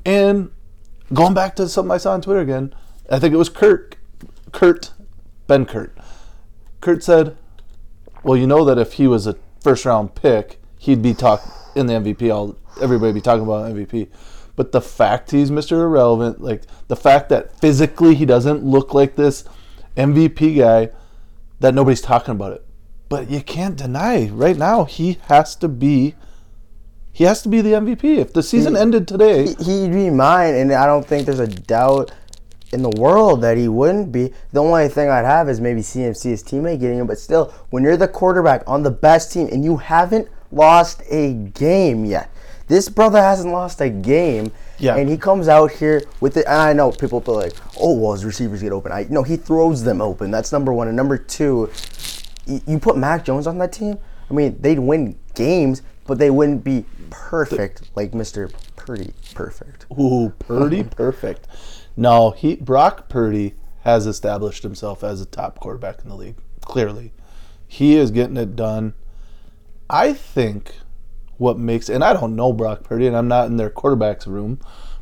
And 0.05 0.51
going 1.13 1.35
back 1.35 1.55
to 1.57 1.69
something 1.69 1.93
I 1.93 1.99
saw 1.99 2.15
on 2.15 2.23
Twitter 2.23 2.41
again, 2.41 2.75
I 3.09 3.21
think 3.21 3.33
it 3.33 3.37
was 3.37 3.49
Kurt, 3.49 3.95
Kurt, 4.51 4.93
Benkert. 5.49 5.93
Kurt 6.81 7.05
said, 7.05 7.37
"Well, 8.25 8.37
you 8.37 8.49
know 8.49 8.65
that 8.65 8.79
if 8.79 8.95
he 8.95 9.07
was 9.07 9.29
a 9.29 9.37
first 9.61 9.85
round 9.85 10.17
pick, 10.17 10.61
he'd 10.79 11.03
be 11.03 11.15
talk 11.15 11.43
in 11.77 11.87
the 11.87 11.93
MVP. 11.95 12.35
All 12.35 12.57
everybody 12.83 13.13
be 13.13 13.21
talking 13.21 13.45
about 13.45 13.71
MVP. 13.73 14.09
But 14.57 14.73
the 14.73 14.81
fact 14.81 15.31
he's 15.31 15.51
Mr. 15.51 15.73
Irrelevant, 15.73 16.41
like 16.43 16.63
the 16.89 16.97
fact 16.97 17.29
that 17.31 17.59
physically 17.61 18.15
he 18.15 18.25
doesn't 18.27 18.65
look 18.65 18.93
like 18.95 19.17
this 19.17 19.45
MVP 19.97 20.59
guy, 20.59 20.91
that 21.61 21.75
nobody's 21.75 22.01
talking 22.01 22.33
about 22.33 22.53
it. 22.53 22.65
But 23.09 23.31
you 23.31 23.41
can't 23.43 23.77
deny 23.77 24.29
right 24.29 24.57
now 24.57 24.85
he 24.85 25.19
has 25.29 25.55
to 25.57 25.69
be." 25.69 26.15
He 27.13 27.25
has 27.25 27.43
to 27.43 27.49
be 27.49 27.61
the 27.61 27.73
MVP. 27.75 28.19
If 28.19 28.33
the 28.33 28.43
season 28.43 28.77
ended 28.77 29.09
today, 29.09 29.55
He- 29.59 29.83
He'd 29.83 29.93
be 29.93 30.11
mine, 30.11 30.55
and 30.55 30.73
I 30.73 30.87
don't 30.87 31.05
think 31.05 31.27
there's 31.27 31.41
a 31.41 31.47
doubt 31.49 32.13
in 32.73 32.83
the 32.83 33.01
world 33.01 33.43
that 33.43 33.57
he 33.59 33.67
wouldn't 33.67 34.13
be. 34.13 34.33
The 34.53 34.63
only 34.63 34.87
thing 34.89 35.11
I'd 35.11 35.25
have 35.25 35.49
is 35.49 35.61
maybe 35.61 35.83
CMC 35.83 36.31
his 36.31 36.43
teammate 36.45 36.79
getting 36.79 36.99
him, 36.99 37.07
but 37.09 37.19
still, 37.19 37.53
when 37.71 37.83
you're 37.83 37.97
the 37.97 38.07
quarterback 38.09 38.63
on 38.67 38.85
the 38.85 38.93
best 38.93 39.33
team 39.33 39.49
and 39.51 39.65
you 39.65 39.79
haven't 39.79 40.29
lost 40.53 41.03
a 41.11 41.33
game 41.33 42.05
yet, 42.05 42.31
this 42.71 42.89
brother 42.89 43.21
hasn't 43.21 43.53
lost 43.53 43.81
a 43.81 43.91
game. 43.91 44.53
Yeah. 44.79 44.95
And 44.97 45.11
he 45.11 45.17
comes 45.19 45.49
out 45.49 45.73
here 45.73 46.03
with 46.21 46.37
it. 46.37 46.47
And 46.47 46.55
I 46.55 46.73
know 46.73 46.93
people 46.93 47.21
feel 47.21 47.35
like, 47.35 47.53
oh, 47.79 47.99
well, 47.99 48.13
his 48.13 48.25
receivers 48.25 48.63
get 48.63 48.71
open. 48.71 48.93
I 48.93 49.07
no, 49.11 49.25
he 49.25 49.37
throws 49.37 49.83
them 49.83 50.01
open. 50.01 50.31
That's 50.31 50.53
number 50.53 50.73
one. 50.73 50.87
And 50.87 50.97
number 50.97 51.19
two, 51.19 51.69
y- 52.47 52.63
you 52.69 52.79
put 52.79 52.97
Mac 52.97 53.25
Jones 53.25 53.49
on 53.49 53.59
that 53.59 53.73
team. 53.73 53.99
I 54.31 54.35
mean, 54.35 54.57
they'd 54.61 54.79
win 54.79 55.19
games, 55.35 55.83
but 56.07 56.19
they 56.19 56.31
wouldn't 56.31 56.63
be 56.63 56.85
perfect 57.11 57.91
like 57.97 58.13
Mr. 58.13 58.53
Purdy. 58.77 59.15
Perfect. 59.35 59.87
Ooh, 59.99 60.33
Purdy, 60.39 60.85
perfect. 60.97 61.49
No, 61.97 62.31
he 62.31 62.55
Brock 62.55 63.09
Purdy 63.09 63.55
has 63.83 64.07
established 64.07 64.63
himself 64.63 65.03
as 65.03 65.21
a 65.21 65.27
top 65.27 65.59
quarterback 65.59 66.03
in 66.05 66.09
the 66.09 66.15
league. 66.15 66.37
Clearly, 66.65 67.13
he 67.67 67.97
is 67.97 68.13
getting 68.13 68.37
it 68.37 68.55
done. 68.55 68.95
I 69.89 70.13
think 70.13 70.73
what 71.41 71.59
makes 71.59 71.89
and 71.89 72.05
I 72.05 72.13
don't 72.13 72.37
know 72.37 72.53
Brock 72.53 72.85
Purdy, 72.85 73.07
and 73.07 73.17
I'm 73.17 73.29
not 73.29 73.47
in 73.47 73.57
their 73.57 73.71
quarterbacks 73.71 74.27
room, 74.27 74.61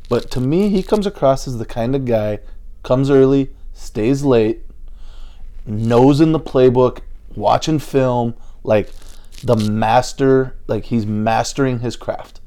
but 0.09 0.31
to 0.31 0.41
me, 0.41 0.69
he 0.69 0.83
comes 0.83 1.05
across 1.05 1.49
as 1.49 1.59
the 1.59 1.67
kind 1.67 1.97
of 1.97 2.05
guy 2.05 2.39
comes 2.85 3.11
early, 3.11 3.51
stays 3.73 4.23
late, 4.23 4.63
knows 5.67 6.21
in 6.21 6.31
the 6.31 6.41
playbook, 6.41 7.01
watching 7.35 7.81
film, 7.81 8.35
like 8.63 8.89
the 9.43 9.57
master, 9.57 10.57
like 10.69 10.85
he's 10.85 11.07
mastering 11.07 11.81
his 11.81 11.97
craft 11.97 12.41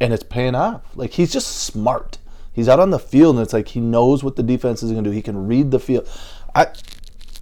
and 0.00 0.12
it's 0.12 0.24
paying 0.24 0.54
off. 0.56 0.82
Like 0.96 1.12
he's 1.12 1.32
just 1.32 1.48
smart. 1.48 2.18
He's 2.52 2.68
out 2.68 2.80
on 2.80 2.90
the 2.90 2.98
field, 2.98 3.36
and 3.36 3.42
it's 3.42 3.52
like 3.52 3.68
he 3.68 3.80
knows 3.80 4.22
what 4.22 4.36
the 4.36 4.42
defense 4.42 4.82
is 4.82 4.92
going 4.92 5.04
to 5.04 5.10
do. 5.10 5.14
He 5.14 5.22
can 5.22 5.46
read 5.46 5.70
the 5.70 5.80
field. 5.80 6.08
I, 6.54 6.66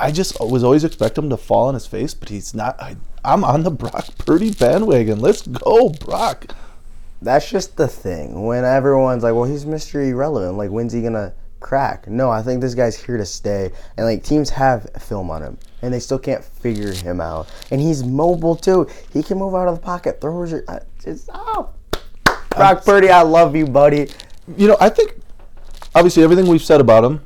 I 0.03 0.11
just 0.11 0.39
was 0.41 0.65
always 0.65 0.83
expect 0.83 1.17
him 1.17 1.31
to 1.31 1.37
fall 1.37 1.69
on 1.69 1.75
his 1.75 1.87
face, 1.87 2.13
but 2.13 2.29
he's 2.29 2.55
not. 2.55 2.81
I, 2.83 2.97
I'm 3.25 3.45
on 3.45 3.63
the 3.63 3.71
Brock 3.71 4.07
Purdy 4.19 4.51
bandwagon. 4.51 5.21
Let's 5.21 5.47
go, 5.47 5.91
Brock. 5.91 6.57
That's 7.23 7.49
just 7.49 7.77
the 7.77 7.87
thing. 7.87 8.45
When 8.45 8.65
everyone's 8.65 9.23
like, 9.23 9.35
well, 9.35 9.45
he's 9.45 9.65
mystery 9.65 10.09
Irrelevant. 10.09 10.59
Like, 10.59 10.71
when's 10.71 10.93
he 10.93 11.03
to 11.03 11.33
crack? 11.61 12.09
No, 12.09 12.33
I 12.33 12.43
think 12.43 12.61
this 12.61 12.75
guy's 12.75 13.01
here 13.01 13.17
to 13.17 13.25
stay. 13.25 13.71
And, 13.97 14.05
like, 14.05 14.25
teams 14.25 14.51
have 14.51 14.91
film 15.01 15.31
on 15.31 15.41
him, 15.41 15.57
and 15.83 15.95
they 15.95 16.01
still 16.01 16.19
can't 16.19 16.43
figure 16.43 16.93
him 16.93 17.21
out. 17.21 17.49
And 17.71 17.81
he's 17.81 18.03
mobile, 18.03 18.57
too. 18.57 18.89
He 19.13 19.23
can 19.23 19.39
move 19.39 19.55
out 19.55 19.69
of 19.69 19.77
the 19.77 19.81
pocket, 19.81 20.21
throws 20.21 20.51
your. 20.51 20.65
uh, 20.67 20.81
It's, 21.07 21.29
oh. 21.33 21.71
Brock 22.51 22.85
Purdy, 22.85 23.09
I 23.09 23.23
love 23.23 23.55
you, 23.55 23.67
buddy. 23.67 24.11
You 24.57 24.67
know, 24.67 24.77
I 24.81 24.89
think 24.89 25.15
obviously 25.95 26.25
everything 26.25 26.49
we've 26.49 26.61
said 26.61 26.81
about 26.81 27.05
him, 27.05 27.21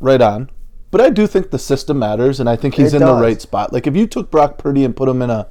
right 0.00 0.20
on. 0.20 0.50
But 0.90 1.00
I 1.00 1.10
do 1.10 1.26
think 1.26 1.50
the 1.50 1.58
system 1.58 1.98
matters, 1.98 2.40
and 2.40 2.48
I 2.48 2.56
think 2.56 2.74
he's 2.74 2.94
It 2.94 3.00
in 3.00 3.06
the 3.06 3.14
right 3.14 3.40
spot. 3.40 3.72
Like 3.72 3.86
if 3.86 3.94
you 3.94 4.06
took 4.06 4.30
Brock 4.30 4.58
Purdy 4.58 4.84
and 4.84 4.96
put 4.96 5.08
him 5.08 5.22
in 5.22 5.30
a, 5.30 5.46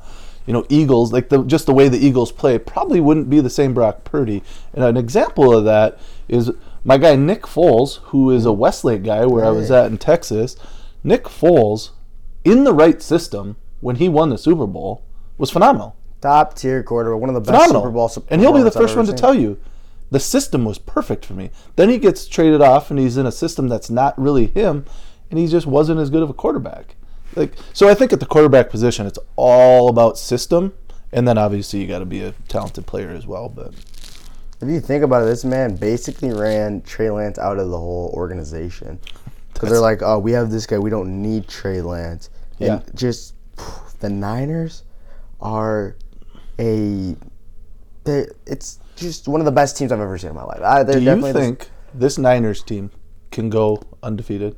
you 0.46 0.54
know, 0.54 0.66
Eagles, 0.68 1.14
like 1.14 1.30
the 1.30 1.44
just 1.44 1.66
the 1.66 1.74
way 1.74 1.88
the 1.88 1.98
Eagles 1.98 2.32
play, 2.32 2.58
probably 2.60 3.00
wouldn't 3.00 3.30
be 3.30 3.40
the 3.40 3.50
same 3.50 3.74
Brock 3.74 4.04
Purdy. 4.04 4.44
And 4.74 4.84
an 4.84 4.98
example 4.98 5.56
of 5.56 5.64
that 5.66 5.98
is 6.28 6.52
my 6.84 6.98
guy 6.98 7.16
Nick 7.16 7.44
Foles, 7.44 8.00
who 8.06 8.32
is 8.32 8.46
a 8.46 8.52
Westlake 8.52 9.04
guy 9.04 9.26
where 9.26 9.46
I 9.46 9.52
was 9.52 9.72
at 9.72 9.92
in 9.92 9.98
Texas. 9.98 10.58
Nick 11.04 11.26
Foles, 11.26 11.92
in 12.44 12.66
the 12.66 12.74
right 12.74 13.02
system, 13.02 13.56
when 13.80 13.96
he 13.96 14.10
won 14.10 14.30
the 14.30 14.38
Super 14.38 14.68
Bowl, 14.68 15.04
was 15.38 15.50
phenomenal 15.50 15.96
Top 16.22 16.54
tier 16.54 16.84
quarterback, 16.84 17.22
one 17.22 17.30
of 17.30 17.36
the 17.36 17.40
best 17.40 17.70
phenomenal. 17.70 17.82
Super 17.82 17.94
Bowl 17.94 18.28
and 18.30 18.42
he'll 18.42 18.54
be 18.54 18.62
the 18.62 18.72
first 18.72 18.98
one 18.98 19.06
to 19.06 19.12
seen. 19.12 19.18
tell 19.18 19.34
you 19.34 19.58
the 20.12 20.20
system 20.20 20.66
was 20.66 20.78
perfect 20.78 21.26
for 21.26 21.34
me. 21.34 21.52
Then 21.78 21.88
he 21.88 21.98
gets 21.98 22.28
traded 22.28 22.62
off 22.62 22.90
and 22.90 23.00
he's 23.00 23.16
in 23.16 23.26
a 23.26 23.32
system 23.32 23.70
that's 23.70 23.90
not 23.90 24.20
really 24.20 24.48
him 24.48 24.86
and 25.30 25.40
he 25.40 25.48
just 25.48 25.68
wasn't 25.68 26.00
as 26.00 26.10
good 26.10 26.24
of 26.24 26.30
a 26.30 26.34
quarterback. 26.34 26.96
Like 27.36 27.54
so 27.74 27.88
I 27.88 27.94
think 27.94 28.12
at 28.14 28.20
the 28.20 28.26
quarterback 28.26 28.70
position 28.70 29.06
it's 29.06 29.20
all 29.36 29.90
about 29.90 30.18
system 30.18 30.74
and 31.12 31.28
then 31.28 31.38
obviously 31.38 31.82
you 31.82 31.88
got 31.88 32.00
to 32.00 32.06
be 32.06 32.24
a 32.24 32.34
talented 32.48 32.86
player 32.86 33.10
as 33.10 33.26
well, 33.26 33.50
but 33.50 33.74
If 34.62 34.68
you 34.68 34.80
think 34.80 35.04
about 35.04 35.24
it, 35.24 35.26
this 35.26 35.46
man 35.46 35.76
basically 35.76 36.32
ran 36.32 36.82
Trey 36.82 37.10
Lance 37.10 37.40
out 37.40 37.58
of 37.60 37.70
the 37.70 37.78
whole 37.78 38.12
organization. 38.14 39.00
Because 39.54 39.70
they're 39.70 39.80
like, 39.80 40.02
oh, 40.02 40.20
we 40.20 40.32
have 40.34 40.52
this 40.52 40.66
guy, 40.66 40.78
we 40.78 40.90
don't 40.90 41.22
need 41.22 41.48
Trey 41.48 41.82
Lance. 41.82 42.30
And 42.60 42.68
Yeah. 42.68 42.82
just 42.94 43.34
the 44.00 44.10
Niners 44.10 44.84
are 45.42 45.96
a. 46.60 47.16
It's 48.06 48.80
just 48.96 49.28
one 49.28 49.40
of 49.42 49.46
the 49.46 49.52
best 49.52 49.78
teams 49.78 49.92
I've 49.92 50.00
ever 50.00 50.18
seen 50.18 50.32
in 50.32 50.36
my 50.36 50.44
life. 50.44 50.62
I, 50.62 50.84
do 50.84 51.00
you 51.00 51.34
think 51.34 51.70
this 51.94 52.18
Niners 52.18 52.64
team 52.64 52.92
can 53.32 53.50
go 53.50 53.82
undefeated? 54.02 54.56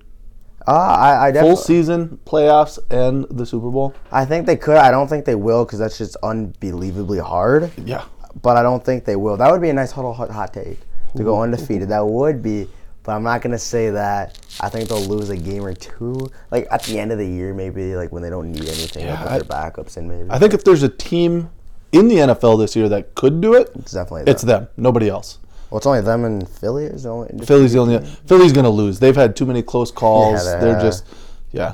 Ah, 0.68 1.22
I, 1.22 1.28
I 1.30 1.34
Full 1.34 1.56
season, 1.56 2.20
playoffs 2.26 2.78
and 2.92 3.26
the 3.30 3.46
Super 3.46 3.70
Bowl? 3.70 3.94
I 4.12 4.26
think 4.26 4.46
they 4.46 4.56
could. 4.58 4.78
I 4.78 4.92
don't 4.92 5.08
think 5.08 5.26
they 5.26 5.36
will 5.36 5.66
because 5.66 5.80
that's 5.80 5.98
just 5.98 6.16
unbelievably 6.24 7.20
hard. 7.20 7.72
Yeah. 7.86 8.04
But 8.42 8.58
I 8.58 8.64
don't 8.64 8.84
think 8.84 9.06
they 9.06 9.16
will. 9.16 9.38
That 9.38 9.52
would 9.52 9.62
be 9.62 9.70
a 9.70 9.74
nice 9.74 9.92
hot, 9.92 10.12
hot, 10.14 10.30
hot 10.30 10.54
take 10.54 10.80
to 11.18 11.24
go 11.24 11.42
undefeated. 11.42 11.90
That 11.90 12.06
would 12.06 12.42
be. 12.42 12.68
But 13.04 13.14
I'm 13.14 13.24
not 13.24 13.42
gonna 13.42 13.58
say 13.58 13.90
that. 13.90 14.38
I 14.62 14.70
think 14.70 14.88
they'll 14.88 15.02
lose 15.02 15.30
a 15.32 15.36
game 15.36 15.66
or 15.66 15.74
two, 15.74 16.30
like 16.52 16.68
at 16.70 16.84
the 16.84 17.00
end 17.00 17.12
of 17.12 17.18
the 17.18 17.28
year, 17.28 17.52
maybe 17.54 17.96
like 17.96 18.12
when 18.12 18.22
they 18.22 18.30
don't 18.30 18.52
need 18.52 18.62
anything, 18.62 19.06
Yeah, 19.08 19.14
like 19.16 19.24
with 19.24 19.32
I- 19.32 19.38
their 19.40 19.72
backups 19.72 19.98
in. 19.98 20.08
Maybe 20.08 20.30
I 20.30 20.38
think 20.38 20.54
if 20.54 20.64
there's 20.64 20.84
a 20.84 20.90
team 20.90 21.50
in 21.92 22.08
the 22.08 22.18
NFL 22.18 22.60
this 22.60 22.76
year 22.76 22.88
that 22.90 23.16
could 23.16 23.42
do 23.42 23.56
it, 23.56 23.72
it's 23.76 23.92
definitely 23.94 24.26
them. 24.26 24.32
it's 24.32 24.44
them, 24.44 24.68
nobody 24.78 25.10
else. 25.10 25.40
Well, 25.72 25.78
it's 25.78 25.88
only 25.88 26.02
them 26.02 26.26
and 26.26 26.48
Philly. 26.48 26.84
Is 26.86 27.04
the 27.04 27.10
only 27.10 27.46
Philly's 27.46 27.74
the 27.74 27.80
only 27.80 28.06
Philly's 28.28 28.52
gonna 28.52 28.70
lose. 28.70 29.00
They've 29.00 29.16
had 29.16 29.36
too 29.36 29.46
many 29.46 29.62
close 29.64 29.90
calls. 29.90 30.46
Yeah, 30.46 30.56
they 30.60 30.66
They're 30.66 30.74
have. 30.76 30.84
just 30.84 31.06
yeah. 31.52 31.74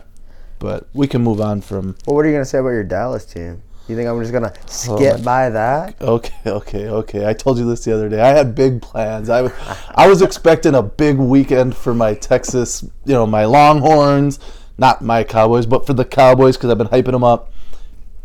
But 0.59 0.87
we 0.93 1.07
can 1.07 1.23
move 1.23 1.41
on 1.41 1.61
from 1.61 1.95
Well, 2.05 2.15
what 2.15 2.25
are 2.25 2.29
you 2.29 2.35
gonna 2.35 2.45
say 2.45 2.59
about 2.59 2.69
your 2.69 2.83
Dallas 2.83 3.25
team? 3.25 3.61
You 3.87 3.95
think 3.95 4.07
I'm 4.09 4.19
just 4.19 4.33
gonna 4.33 4.53
Oh, 4.55 4.61
skip 4.67 5.23
by 5.23 5.49
that? 5.49 5.95
okay, 6.01 6.33
okay, 6.45 6.89
okay. 6.89 7.27
I 7.27 7.33
told 7.33 7.57
you 7.57 7.65
this 7.65 7.83
the 7.85 7.93
other 7.93 8.09
day. 8.09 8.19
I 8.19 8.29
had 8.29 8.53
big 8.53 8.81
plans. 8.81 9.29
I, 9.29 9.49
I 9.95 10.07
was 10.07 10.21
expecting 10.21 10.75
a 10.75 10.83
big 10.83 11.17
weekend 11.17 11.75
for 11.75 11.93
my 11.93 12.13
Texas, 12.13 12.83
you 13.05 13.13
know, 13.13 13.25
my 13.25 13.45
Longhorns, 13.45 14.39
not 14.77 15.01
my 15.01 15.23
Cowboys, 15.23 15.65
but 15.65 15.87
for 15.87 15.93
the 15.93 16.03
Cowboys 16.05 16.57
because 16.57 16.69
I've 16.69 16.77
been 16.77 16.87
hyping 16.89 17.13
them 17.13 17.23
up, 17.23 17.53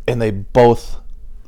and 0.09 0.21
they 0.21 0.33
both 0.33 0.97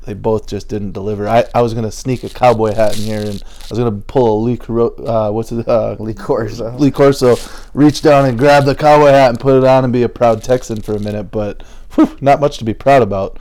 they 0.05 0.15
both 0.15 0.47
just 0.47 0.69
didn't 0.69 0.93
deliver. 0.93 1.29
I, 1.29 1.45
I 1.55 1.63
was 1.63 1.75
gonna 1.75 1.93
sneak 1.93 2.25
a 2.25 2.29
cowboy 2.29 2.75
hat 2.75 2.97
in 2.97 3.05
here, 3.05 3.21
and 3.21 3.43
I 3.43 3.67
was 3.71 3.79
gonna 3.79 3.93
pull 3.93 4.39
a 4.39 4.41
Lee 4.43 4.57
Coro- 4.57 4.97
uh, 4.97 5.31
what's 5.31 5.53
it 5.53 5.67
uh, 5.67 5.97
Lee 5.99 6.15
Corso. 6.15 6.77
Lee 6.77 6.91
Corso, 6.91 7.37
reach 7.73 8.03
down 8.03 8.27
and 8.27 8.39
grab 8.39 8.65
the 8.65 8.75
cowboy 8.75 9.09
hat 9.09 9.31
and 9.31 9.41
put 9.41 9.57
it 9.57 9.65
on 9.65 9.85
and 9.85 9.93
be 9.93 10.03
a 10.03 10.09
proud 10.09 10.43
Texan 10.43 10.81
for 10.81 10.95
a 10.95 11.01
minute, 11.01 11.31
but 11.31 11.63
whew, 11.95 12.17
not 12.21 12.41
much 12.41 12.59
to 12.59 12.65
be 12.65 12.75
proud 12.75 13.03
about. 13.03 13.39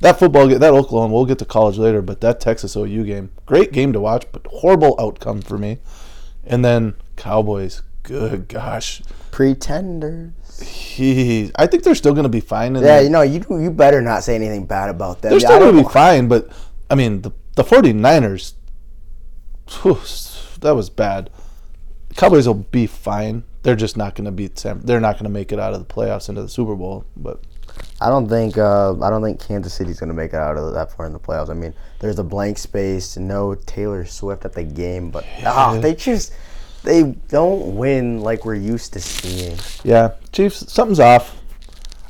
That 0.00 0.18
football, 0.18 0.48
game, 0.48 0.58
that 0.58 0.74
Oklahoma, 0.74 1.14
we'll 1.14 1.24
get 1.24 1.38
to 1.38 1.44
college 1.44 1.78
later, 1.78 2.02
but 2.02 2.20
that 2.20 2.40
Texas 2.40 2.76
OU 2.76 3.04
game, 3.04 3.30
great 3.46 3.72
game 3.72 3.92
to 3.92 4.00
watch, 4.00 4.26
but 4.32 4.46
horrible 4.48 4.96
outcome 4.98 5.40
for 5.40 5.56
me. 5.56 5.78
And 6.44 6.64
then 6.64 6.94
Cowboys, 7.16 7.82
good 8.02 8.48
gosh, 8.48 9.02
Pretenders. 9.30 10.32
He, 10.62 11.50
I 11.56 11.66
think 11.66 11.82
they're 11.82 11.94
still 11.94 12.12
going 12.14 12.24
to 12.24 12.28
be 12.28 12.40
fine. 12.40 12.76
In 12.76 12.82
Yeah, 12.82 12.98
the- 12.98 13.04
you 13.04 13.10
know, 13.10 13.22
you 13.22 13.44
you 13.50 13.70
better 13.70 14.00
not 14.02 14.22
say 14.22 14.34
anything 14.34 14.66
bad 14.66 14.90
about 14.90 15.22
them. 15.22 15.30
they're 15.30 15.40
Yeah, 15.40 15.48
still 15.48 15.58
going 15.60 15.76
to 15.76 15.82
be 15.82 15.88
fine, 15.88 16.28
but 16.28 16.48
I 16.90 16.94
mean, 16.94 17.22
the, 17.22 17.32
the 17.56 17.64
49ers, 17.64 18.54
whew, 19.82 19.98
that 20.60 20.72
was 20.74 20.90
bad. 20.90 21.30
Cowboys 22.16 22.46
will 22.46 22.54
be 22.54 22.86
fine. 22.86 23.42
They're 23.62 23.74
just 23.76 23.96
not 23.96 24.14
going 24.14 24.26
to 24.26 24.30
beat 24.30 24.58
Sam. 24.58 24.80
They're 24.82 25.00
not 25.00 25.14
going 25.14 25.24
to 25.24 25.30
make 25.30 25.50
it 25.50 25.58
out 25.58 25.72
of 25.74 25.80
the 25.86 25.92
playoffs 25.92 26.28
into 26.28 26.42
the 26.42 26.48
Super 26.48 26.76
Bowl. 26.76 27.04
But 27.16 27.40
I 28.00 28.08
don't 28.08 28.28
think 28.28 28.56
uh, 28.58 28.92
I 29.02 29.10
don't 29.10 29.22
think 29.22 29.40
Kansas 29.40 29.72
City's 29.74 29.98
gonna 29.98 30.14
make 30.14 30.32
it 30.32 30.36
out 30.38 30.56
of 30.56 30.74
that 30.74 30.92
far 30.92 31.06
in 31.06 31.12
the 31.12 31.18
playoffs. 31.18 31.50
I 31.50 31.54
mean, 31.54 31.74
there's 31.98 32.18
a 32.18 32.24
blank 32.24 32.58
space, 32.58 33.16
no 33.16 33.54
Taylor 33.54 34.04
Swift 34.04 34.44
at 34.44 34.52
the 34.52 34.62
game, 34.62 35.10
but 35.10 35.24
ah, 35.44 35.76
they 35.80 35.94
just 35.94 36.32
they 36.84 37.02
don't 37.28 37.76
win 37.76 38.20
like 38.20 38.44
we're 38.44 38.54
used 38.54 38.92
to 38.92 39.00
seeing. 39.00 39.58
yeah, 39.82 40.12
Chiefs, 40.32 40.72
something's 40.72 41.00
off. 41.00 41.40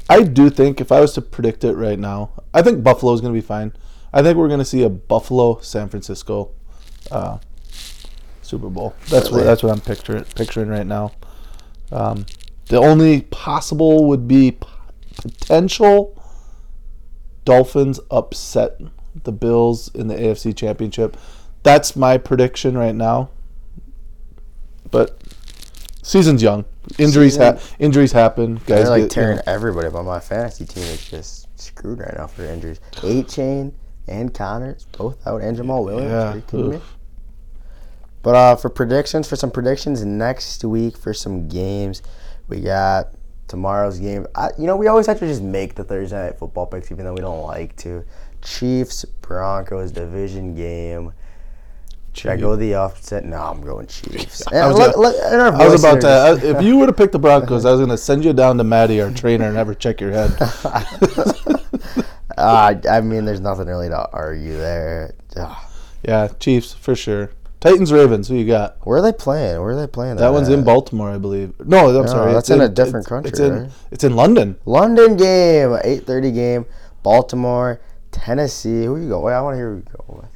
I 0.08 0.22
do 0.22 0.50
think 0.50 0.80
if 0.80 0.92
I 0.92 1.00
was 1.00 1.14
to 1.14 1.22
predict 1.22 1.64
it 1.64 1.74
right 1.74 1.98
now, 1.98 2.30
I 2.52 2.60
think 2.60 2.84
Buffalo's 2.84 3.20
going 3.20 3.32
to 3.32 3.40
be 3.40 3.46
fine. 3.46 3.72
I 4.12 4.22
think 4.22 4.36
we're 4.36 4.48
going 4.48 4.60
to 4.60 4.64
see 4.64 4.82
a 4.82 4.90
Buffalo 4.90 5.60
San 5.60 5.88
Francisco 5.88 6.50
uh, 7.10 7.38
Super 8.42 8.68
Bowl. 8.68 8.94
That's 9.08 9.30
what 9.30 9.44
that's 9.44 9.62
what 9.62 9.72
I'm 9.72 9.80
picturing 9.80 10.24
picturing 10.36 10.68
right 10.68 10.86
now. 10.86 11.12
Um, 11.90 12.26
the 12.66 12.78
only 12.78 13.22
possible 13.22 14.06
would 14.06 14.28
be 14.28 14.52
p- 14.52 14.66
potential 15.16 16.22
Dolphins 17.44 18.00
upset 18.10 18.80
the 19.22 19.32
Bills 19.32 19.92
in 19.94 20.08
the 20.08 20.14
AFC 20.14 20.56
Championship. 20.56 21.16
That's 21.62 21.96
my 21.96 22.18
prediction 22.18 22.76
right 22.76 22.94
now. 22.94 23.30
But 24.94 25.18
season's 26.04 26.40
young. 26.40 26.64
Injuries 26.98 27.36
ha- 27.36 27.58
injuries 27.80 28.12
happen. 28.12 28.54
Guys 28.54 28.66
They're 28.66 28.90
like 28.90 29.00
get, 29.00 29.02
you 29.02 29.08
tearing 29.08 29.36
know, 29.38 29.42
everybody, 29.46 29.90
but 29.90 30.04
my 30.04 30.20
fantasy 30.20 30.64
team 30.64 30.84
is 30.84 31.08
just 31.10 31.48
screwed 31.58 31.98
right 31.98 32.14
now 32.16 32.28
for 32.28 32.44
injuries. 32.44 32.78
Achane 32.92 33.72
and 34.06 34.32
Connors 34.32 34.86
both 34.96 35.26
out, 35.26 35.42
and 35.42 35.58
Jamaal 35.58 35.84
Williams. 35.84 36.10
Yeah, 36.12 36.32
Are 36.32 36.36
you 36.36 36.42
kidding 36.42 36.70
me? 36.70 36.80
But 38.22 38.34
uh, 38.36 38.54
for 38.56 38.70
predictions, 38.70 39.28
for 39.28 39.34
some 39.34 39.50
predictions 39.50 40.04
next 40.04 40.62
week 40.64 40.96
for 40.96 41.12
some 41.12 41.48
games, 41.48 42.00
we 42.46 42.60
got 42.60 43.08
tomorrow's 43.48 43.98
game. 43.98 44.28
I, 44.36 44.50
you 44.56 44.66
know, 44.66 44.76
we 44.76 44.86
always 44.86 45.08
have 45.08 45.18
to 45.18 45.26
just 45.26 45.42
make 45.42 45.74
the 45.74 45.82
Thursday 45.82 46.26
night 46.26 46.38
football 46.38 46.66
picks, 46.66 46.92
even 46.92 47.04
though 47.04 47.14
we 47.14 47.20
don't 47.20 47.42
like 47.42 47.74
to. 47.78 48.04
Chiefs 48.42 49.04
Broncos 49.22 49.90
division 49.90 50.54
game. 50.54 51.12
Should 52.14 52.30
I 52.30 52.36
go 52.36 52.54
the 52.56 52.74
upset? 52.74 53.24
No, 53.24 53.38
I'm 53.42 53.60
going 53.60 53.86
Chiefs. 53.86 54.46
I 54.52 54.66
was, 54.68 54.78
look- 54.78 54.94
gonna- 54.94 55.50
look- 55.50 55.60
I 55.60 55.68
was 55.68 55.82
about 55.84 56.00
to. 56.02 56.08
I- 56.08 56.58
If 56.58 56.62
you 56.62 56.76
were 56.78 56.86
to 56.86 56.92
pick 56.92 57.10
the 57.12 57.18
Broncos, 57.18 57.64
I 57.64 57.70
was 57.72 57.80
going 57.80 57.90
to 57.90 57.98
send 57.98 58.24
you 58.24 58.32
down 58.32 58.56
to 58.58 58.64
Maddie, 58.64 59.00
our 59.02 59.10
trainer, 59.10 59.46
and 59.46 59.56
have 59.56 59.66
her 59.66 59.74
check 59.74 60.00
your 60.00 60.12
head. 60.12 60.30
Uh, 62.36 62.74
I 62.90 63.00
mean, 63.00 63.24
there's 63.24 63.40
nothing 63.40 63.68
really 63.68 63.88
to 63.88 64.08
argue 64.10 64.56
there. 64.56 65.14
Ugh. 65.36 65.56
yeah, 66.02 66.26
Chiefs 66.40 66.72
for 66.72 66.96
sure. 66.96 67.30
Titans, 67.60 67.92
Ravens. 67.92 68.26
Who 68.26 68.34
you 68.34 68.44
got? 68.44 68.76
Where 68.84 68.98
are 68.98 69.02
they 69.02 69.12
playing? 69.12 69.60
Where 69.60 69.70
are 69.70 69.76
they 69.80 69.86
playing? 69.86 70.16
That 70.16 70.32
one's 70.32 70.48
at? 70.48 70.54
in 70.58 70.64
Baltimore, 70.64 71.10
I 71.10 71.18
believe. 71.18 71.54
No, 71.64 71.96
I'm 71.96 72.08
sorry. 72.08 72.32
that's 72.32 72.50
it's 72.50 72.56
in 72.56 72.60
a 72.60 72.68
different 72.68 73.06
it's- 73.06 73.08
country, 73.08 73.30
It's 73.30 73.38
in, 73.38 73.52
right? 73.62 73.70
it's 73.92 74.02
in 74.04 74.16
London. 74.16 74.56
London 74.66 75.16
game, 75.16 75.68
8:30 75.70 76.34
game. 76.34 76.66
Baltimore, 77.04 77.80
Tennessee. 78.10 78.84
Who 78.84 78.96
you 78.96 79.08
go? 79.08 79.20
Wait, 79.20 79.32
I 79.34 79.40
want 79.40 79.54
to 79.54 79.58
hear 79.58 79.70
who 79.70 79.76
you 79.76 79.84
go 79.96 80.04
with. 80.22 80.33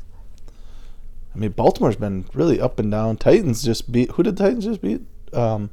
I 1.38 1.40
mean, 1.40 1.52
Baltimore's 1.52 1.94
been 1.94 2.24
really 2.34 2.60
up 2.60 2.80
and 2.80 2.90
down. 2.90 3.16
Titans 3.16 3.62
just 3.62 3.92
beat. 3.92 4.10
Who 4.12 4.24
did 4.24 4.36
Titans 4.36 4.64
just 4.64 4.82
beat? 4.82 5.02
Um, 5.32 5.70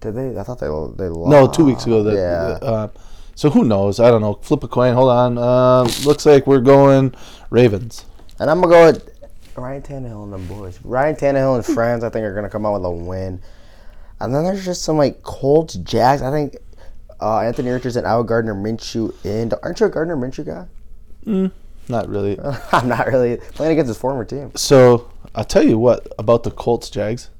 Did 0.00 0.16
they? 0.16 0.36
I 0.36 0.42
thought 0.42 0.58
they 0.58 0.66
they 0.66 1.08
lost. 1.08 1.30
no, 1.30 1.46
two 1.46 1.64
weeks 1.64 1.86
ago. 1.86 2.02
That, 2.02 2.14
yeah. 2.16 2.68
Uh, 2.68 2.88
so 3.36 3.48
who 3.48 3.64
knows? 3.64 4.00
I 4.00 4.10
don't 4.10 4.22
know. 4.22 4.34
Flip 4.42 4.64
a 4.64 4.68
coin. 4.68 4.92
Hold 4.94 5.10
on. 5.10 5.38
Uh, 5.38 5.82
looks 6.04 6.26
like 6.26 6.48
we're 6.48 6.60
going 6.60 7.14
Ravens. 7.50 8.06
and 8.40 8.50
I'm 8.50 8.60
gonna 8.60 8.72
go 8.74 8.86
with 8.86 9.08
Ryan 9.54 9.82
Tannehill 9.82 10.24
and 10.24 10.32
them 10.32 10.46
boys. 10.48 10.80
Ryan 10.82 11.14
Tannehill 11.14 11.54
and 11.54 11.64
friends. 11.64 12.02
I 12.02 12.10
think 12.10 12.24
are 12.24 12.34
gonna 12.34 12.50
come 12.50 12.66
out 12.66 12.72
with 12.72 12.84
a 12.84 12.90
win. 12.90 13.40
And 14.18 14.34
then 14.34 14.42
there's 14.42 14.64
just 14.64 14.82
some 14.82 14.96
like 14.96 15.22
Colts, 15.22 15.74
Jags. 15.74 16.22
I 16.22 16.32
think 16.32 16.56
uh, 17.20 17.38
Anthony 17.38 17.70
Richardson 17.70 18.04
Al 18.04 18.24
Gardner 18.24 18.54
Minshew 18.54 19.14
in. 19.24 19.52
Aren't 19.62 19.78
you 19.78 19.86
a 19.86 19.90
Gardner 19.90 20.16
Minshew 20.16 20.44
guy? 20.44 21.46
Not 21.88 22.08
really. 22.08 22.38
I'm 22.72 22.88
not 22.88 23.06
really 23.06 23.36
playing 23.54 23.72
against 23.72 23.88
his 23.88 23.98
former 23.98 24.24
team. 24.24 24.52
So 24.56 25.10
I'll 25.34 25.44
tell 25.44 25.62
you 25.66 25.78
what 25.78 26.06
about 26.18 26.42
the 26.42 26.50
Colts 26.50 26.90
Jags. 26.90 27.30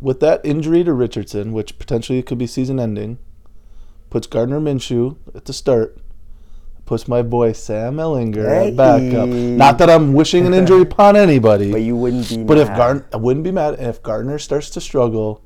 With 0.00 0.20
that 0.20 0.40
injury 0.44 0.84
to 0.84 0.92
Richardson, 0.92 1.52
which 1.52 1.78
potentially 1.78 2.22
could 2.22 2.36
be 2.38 2.46
season 2.46 2.78
ending, 2.78 3.18
puts 4.10 4.26
Gardner 4.26 4.60
Minshew 4.60 5.16
at 5.34 5.44
the 5.46 5.52
start. 5.52 5.98
Puts 6.84 7.08
my 7.08 7.22
boy 7.22 7.52
Sam 7.52 7.96
Ehlinger 7.96 8.44
at 8.68 8.76
backup. 8.76 9.28
Hey. 9.30 9.56
Not 9.56 9.78
that 9.78 9.88
I'm 9.88 10.12
wishing 10.12 10.46
an 10.46 10.52
injury 10.52 10.82
upon 10.90 11.16
anybody, 11.16 11.72
But 11.72 11.80
you 11.80 11.96
wouldn't 11.96 12.28
be. 12.28 12.44
but 12.44 12.58
if. 12.58 12.68
Gardner, 12.68 13.06
I 13.12 13.16
wouldn't 13.16 13.42
be 13.44 13.50
mad 13.52 13.76
if 13.80 14.02
Gardner 14.02 14.38
starts 14.38 14.68
to 14.70 14.80
struggle. 14.82 15.42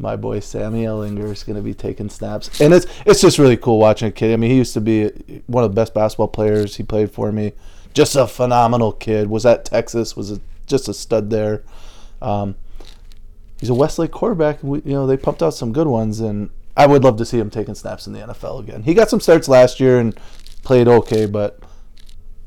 My 0.00 0.16
boy 0.16 0.40
Sammy 0.40 0.84
Ehlinger 0.84 1.30
is 1.30 1.42
going 1.44 1.56
to 1.56 1.62
be 1.62 1.74
taking 1.74 2.08
snaps, 2.08 2.60
and 2.60 2.72
it's 2.72 2.86
it's 3.04 3.20
just 3.20 3.38
really 3.38 3.56
cool 3.56 3.78
watching 3.78 4.08
a 4.08 4.10
kid. 4.10 4.32
I 4.32 4.36
mean, 4.36 4.50
he 4.50 4.56
used 4.56 4.72
to 4.74 4.80
be 4.80 5.10
one 5.46 5.62
of 5.62 5.70
the 5.70 5.74
best 5.74 5.92
basketball 5.92 6.28
players. 6.28 6.76
He 6.76 6.82
played 6.82 7.10
for 7.10 7.30
me, 7.30 7.52
just 7.92 8.16
a 8.16 8.26
phenomenal 8.26 8.92
kid. 8.92 9.28
Was 9.28 9.44
at 9.44 9.66
Texas, 9.66 10.16
was 10.16 10.32
a, 10.32 10.40
just 10.66 10.88
a 10.88 10.94
stud 10.94 11.28
there. 11.28 11.64
Um, 12.22 12.56
he's 13.58 13.68
a 13.68 13.74
Westlake 13.74 14.10
quarterback. 14.10 14.62
We, 14.62 14.80
you 14.86 14.92
know, 14.92 15.06
they 15.06 15.18
pumped 15.18 15.42
out 15.42 15.50
some 15.50 15.72
good 15.72 15.86
ones, 15.86 16.20
and 16.20 16.48
I 16.78 16.86
would 16.86 17.04
love 17.04 17.18
to 17.18 17.26
see 17.26 17.38
him 17.38 17.50
taking 17.50 17.74
snaps 17.74 18.06
in 18.06 18.14
the 18.14 18.20
NFL 18.20 18.60
again. 18.60 18.84
He 18.84 18.94
got 18.94 19.10
some 19.10 19.20
starts 19.20 19.48
last 19.48 19.80
year 19.80 19.98
and 19.98 20.18
played 20.62 20.88
okay, 20.88 21.26
but 21.26 21.60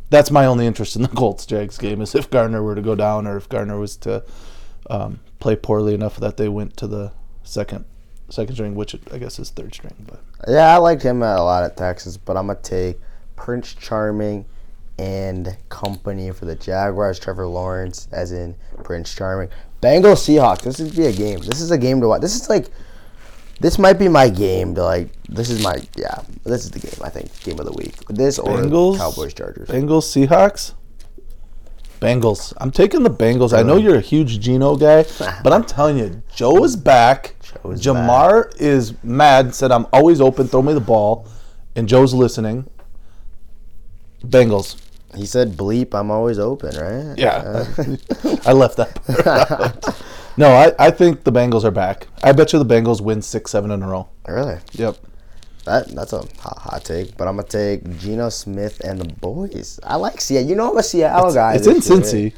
that's 0.09 0.31
my 0.31 0.45
only 0.45 0.65
interest 0.65 0.95
in 0.95 1.03
the 1.03 1.07
Colts 1.15 1.45
Jags 1.45 1.77
game 1.77 2.01
is 2.01 2.15
if 2.15 2.31
Gardner 2.31 2.63
were 2.63 2.73
to 2.73 2.81
go 2.81 2.95
down 2.95 3.27
or 3.27 3.37
if 3.37 3.47
Gardner 3.47 3.77
was 3.77 3.95
to 3.97 4.23
um, 4.89 5.19
play 5.39 5.55
poorly 5.55 5.93
enough 5.93 6.17
that 6.17 6.37
they 6.37 6.49
went 6.49 6.75
to 6.77 6.87
the 6.87 7.11
second 7.43 7.85
second 8.29 8.55
string, 8.55 8.75
which 8.75 8.95
I 9.11 9.17
guess 9.17 9.39
is 9.39 9.49
third 9.51 9.73
string. 9.73 9.93
But 10.07 10.21
Yeah, 10.47 10.73
I 10.73 10.77
liked 10.77 11.03
him 11.03 11.21
a 11.21 11.43
lot 11.43 11.63
at 11.63 11.77
Texas, 11.77 12.17
but 12.17 12.37
I'm 12.37 12.47
gonna 12.47 12.59
take 12.61 12.99
Prince 13.35 13.73
Charming 13.73 14.45
and 14.97 15.57
company 15.69 16.31
for 16.31 16.45
the 16.45 16.55
Jaguars. 16.55 17.19
Trevor 17.19 17.47
Lawrence, 17.47 18.07
as 18.11 18.31
in 18.31 18.55
Prince 18.83 19.13
Charming. 19.13 19.49
Bengals 19.81 20.23
Seahawks. 20.23 20.61
This 20.61 20.79
would 20.79 20.95
be 20.95 21.07
a 21.07 21.11
game. 21.11 21.39
This 21.39 21.59
is 21.59 21.71
a 21.71 21.77
game 21.77 21.99
to 22.01 22.07
watch. 22.07 22.21
This 22.21 22.35
is 22.39 22.49
like, 22.49 22.67
this 23.59 23.77
might 23.77 23.93
be 23.99 24.07
my 24.07 24.29
game 24.29 24.75
to 24.75 24.83
like. 24.83 25.09
This 25.27 25.49
is 25.49 25.63
my 25.63 25.81
yeah. 25.95 26.21
This 26.43 26.63
is 26.65 26.71
the 26.71 26.79
game 26.79 26.93
I 27.03 27.09
think 27.09 27.37
game 27.43 27.59
of 27.59 27.65
the 27.65 27.73
week. 27.73 27.95
This 28.07 28.39
or 28.39 28.57
Bengals? 28.57 28.97
Cowboys 28.97 29.33
Chargers. 29.33 29.67
Bengals 29.67 30.03
Seahawks. 30.27 30.73
Bengals. 32.03 32.53
I'm 32.57 32.71
taking 32.71 33.03
the 33.03 33.09
Bengals. 33.09 33.57
I 33.57 33.63
know 33.63 33.77
you're 33.77 33.95
a 33.95 34.01
huge 34.01 34.39
Geno 34.39 34.75
guy, 34.75 35.03
but 35.43 35.53
I'm 35.53 35.63
telling 35.63 35.97
you, 35.97 36.21
Joe 36.33 36.63
is 36.63 36.75
back. 36.75 37.35
Joe 37.41 37.71
is 37.71 37.81
Ja'Marr 37.81 38.55
is 38.59 38.93
mad. 39.03 39.55
Said 39.55 39.71
I'm 39.71 39.87
always 39.93 40.21
open. 40.21 40.47
Throw 40.47 40.61
me 40.61 40.73
the 40.73 40.81
ball, 40.81 41.27
and 41.75 41.87
Joe's 41.87 42.13
listening. 42.13 42.69
Bengals. 44.25 44.79
He 45.15 45.25
said 45.25 45.51
bleep. 45.51 45.93
I'm 45.93 46.09
always 46.09 46.39
open, 46.39 46.75
right? 46.75 47.17
Yeah, 47.17 47.35
uh, 47.37 48.35
I 48.45 48.53
left 48.53 48.77
that. 48.77 50.03
No, 50.35 50.47
I, 50.47 50.73
I 50.79 50.89
think 50.89 51.23
the 51.23 51.31
Bengals 51.31 51.63
are 51.63 51.71
back. 51.71 52.07
I 52.23 52.31
bet 52.31 52.53
you 52.53 52.59
the 52.59 52.65
Bengals 52.65 53.01
win 53.01 53.21
six, 53.21 53.51
seven 53.51 53.69
in 53.69 53.83
a 53.83 53.87
row. 53.87 54.07
Really? 54.27 54.57
Yep. 54.71 54.97
That 55.65 55.87
that's 55.95 56.11
a 56.13 56.19
hot, 56.39 56.57
hot 56.59 56.83
take, 56.83 57.15
but 57.15 57.27
I'm 57.27 57.37
gonna 57.37 57.47
take 57.47 57.97
Geno 57.99 58.29
Smith 58.29 58.81
and 58.81 58.99
the 58.99 59.05
boys. 59.13 59.79
I 59.83 59.95
like 59.95 60.19
Seattle. 60.19 60.49
You 60.49 60.55
know 60.55 60.71
I'm 60.71 60.77
a 60.77 60.83
Seattle 60.83 61.33
guy. 61.33 61.55
It's 61.55 61.67
in. 61.67 61.77
Cincy. 61.77 62.33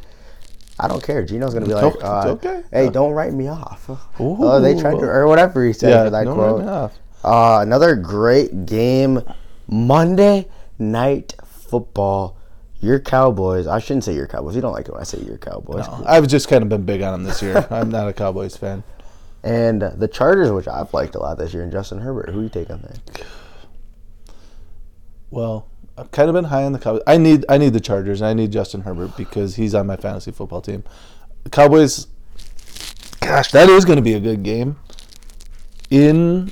I 0.80 0.88
don't 0.88 1.02
care. 1.02 1.24
Geno's 1.24 1.54
gonna 1.54 1.66
be 1.66 1.74
like, 1.74 1.96
okay, 1.96 2.06
uh, 2.06 2.28
okay. 2.32 2.64
"Hey, 2.72 2.84
Yeah. 2.86 2.92
don't 2.92 3.14
write 3.14 3.34
me 3.34 3.48
off." 3.48 3.90
Oh, 4.20 4.60
they 4.60 4.80
tried 4.80 5.00
to, 5.00 5.06
or 5.06 5.26
whatever 5.28 5.66
he 5.66 5.74
said 5.74 5.90
Yeah, 5.90 6.04
for 6.06 6.10
that 6.12 6.26
quote. 6.26 6.92
Uh, 7.24 7.60
another 7.62 7.96
great 7.96 8.66
game, 8.68 9.22
Monday 9.68 10.48
night 10.78 11.34
football. 11.44 12.38
Your 12.82 13.00
Cowboys. 13.00 13.66
I 13.66 13.80
shouldn't 13.80 14.04
say 14.04 14.14
your 14.14 14.28
Cowboys. 14.28 14.54
You 14.56 14.62
don't 14.62 14.74
like 14.74 14.88
it 14.88 14.92
when 14.92 15.02
I 15.02 15.06
say 15.06 15.18
your 15.20 15.38
Cowboys. 15.38 15.88
No, 15.88 16.04
I've 16.06 16.28
just 16.28 16.48
kind 16.50 16.62
of 16.62 16.70
been 16.70 16.84
big 16.86 17.02
on 17.02 17.14
them 17.14 17.24
this 17.24 17.42
year. 17.42 17.66
I'm 17.72 17.90
not 17.90 18.08
a 18.08 18.14
Cowboys 18.14 18.56
fan. 18.56 18.84
And 19.46 19.80
the 19.84 20.08
Chargers, 20.08 20.52
which 20.52 20.68
I've 20.68 20.92
liked 20.92 21.14
a 21.14 21.20
lot 21.20 21.38
this 21.38 21.54
year, 21.54 21.62
and 21.62 21.72
Justin 21.72 22.00
Herbert. 22.00 22.32
Who 22.32 22.42
you 22.42 22.50
taking 22.50 22.74
on 22.74 22.82
there? 22.82 23.26
Well, 25.30 25.68
I've 25.96 26.10
kind 26.10 26.30
of 26.30 26.34
been 26.34 26.46
high 26.46 26.64
on 26.64 26.72
the 26.72 26.80
Cowboys. 26.80 27.04
I 27.06 27.18
need 27.18 27.46
I 27.48 27.60
need 27.60 27.74
the 27.74 27.80
Chargers. 27.80 28.22
and 28.22 28.28
I 28.28 28.34
need 28.34 28.52
Justin 28.52 28.82
Herbert 28.82 29.16
because 29.16 29.56
he's 29.56 29.76
on 29.76 29.86
my 29.86 29.98
fantasy 29.98 30.32
football 30.32 30.62
team. 30.62 30.84
The 31.44 31.52
Cowboys. 31.52 32.08
Gosh, 33.22 33.52
that 33.52 33.70
is 33.70 33.86
going 33.86 33.98
to 33.98 34.02
be 34.02 34.14
a 34.14 34.20
good 34.20 34.42
game. 34.42 34.78
In 35.92 36.52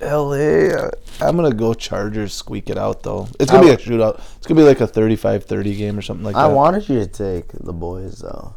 LA, 0.00 0.90
I'm 1.22 1.36
going 1.36 1.50
to 1.50 1.56
go 1.56 1.72
Chargers. 1.72 2.34
Squeak 2.34 2.68
it 2.68 2.76
out 2.76 3.02
though. 3.02 3.28
It's 3.40 3.50
going 3.50 3.66
to 3.66 3.76
be 3.76 3.82
a 3.82 3.86
shootout. 3.86 4.20
It's 4.36 4.46
going 4.46 4.56
to 4.56 4.62
be 4.62 4.68
like 4.68 4.82
a 4.82 4.86
35-30 4.86 5.76
game 5.78 5.98
or 5.98 6.02
something 6.02 6.24
like 6.24 6.36
I 6.36 6.42
that. 6.42 6.50
I 6.50 6.52
wanted 6.52 6.86
you 6.88 6.98
to 7.00 7.06
take 7.06 7.48
the 7.52 7.72
boys 7.72 8.18
though. 8.18 8.54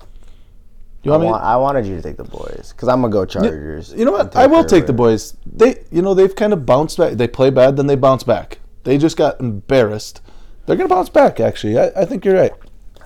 You 1.03 1.12
I, 1.12 1.17
want 1.17 1.23
me? 1.23 1.31
want, 1.31 1.43
I 1.43 1.55
wanted 1.57 1.85
you 1.85 1.95
to 1.95 2.01
take 2.01 2.17
the 2.17 2.23
boys 2.23 2.73
because 2.75 2.88
I'm 2.89 3.01
gonna 3.01 3.12
go 3.12 3.25
Chargers. 3.25 3.93
You 3.93 4.05
know 4.05 4.12
what? 4.12 4.35
I 4.35 4.47
will 4.47 4.63
take 4.65 4.85
the 4.85 4.93
boys. 4.93 5.35
They, 5.45 5.83
you 5.91 6.01
know, 6.01 6.13
they've 6.13 6.35
kind 6.35 6.53
of 6.53 6.65
bounced 6.65 6.97
back. 6.97 7.13
They 7.13 7.27
play 7.27 7.49
bad, 7.49 7.77
then 7.77 7.88
they 7.88 7.95
bounce 7.95 8.23
back. 8.23 8.59
They 8.83 8.97
just 8.97 9.17
got 9.17 9.39
embarrassed. 9.39 10.21
They're 10.65 10.75
gonna 10.75 10.89
bounce 10.89 11.09
back. 11.09 11.39
Actually, 11.39 11.79
I, 11.79 11.88
I 11.95 12.05
think 12.05 12.25
you're 12.25 12.35
right. 12.35 12.53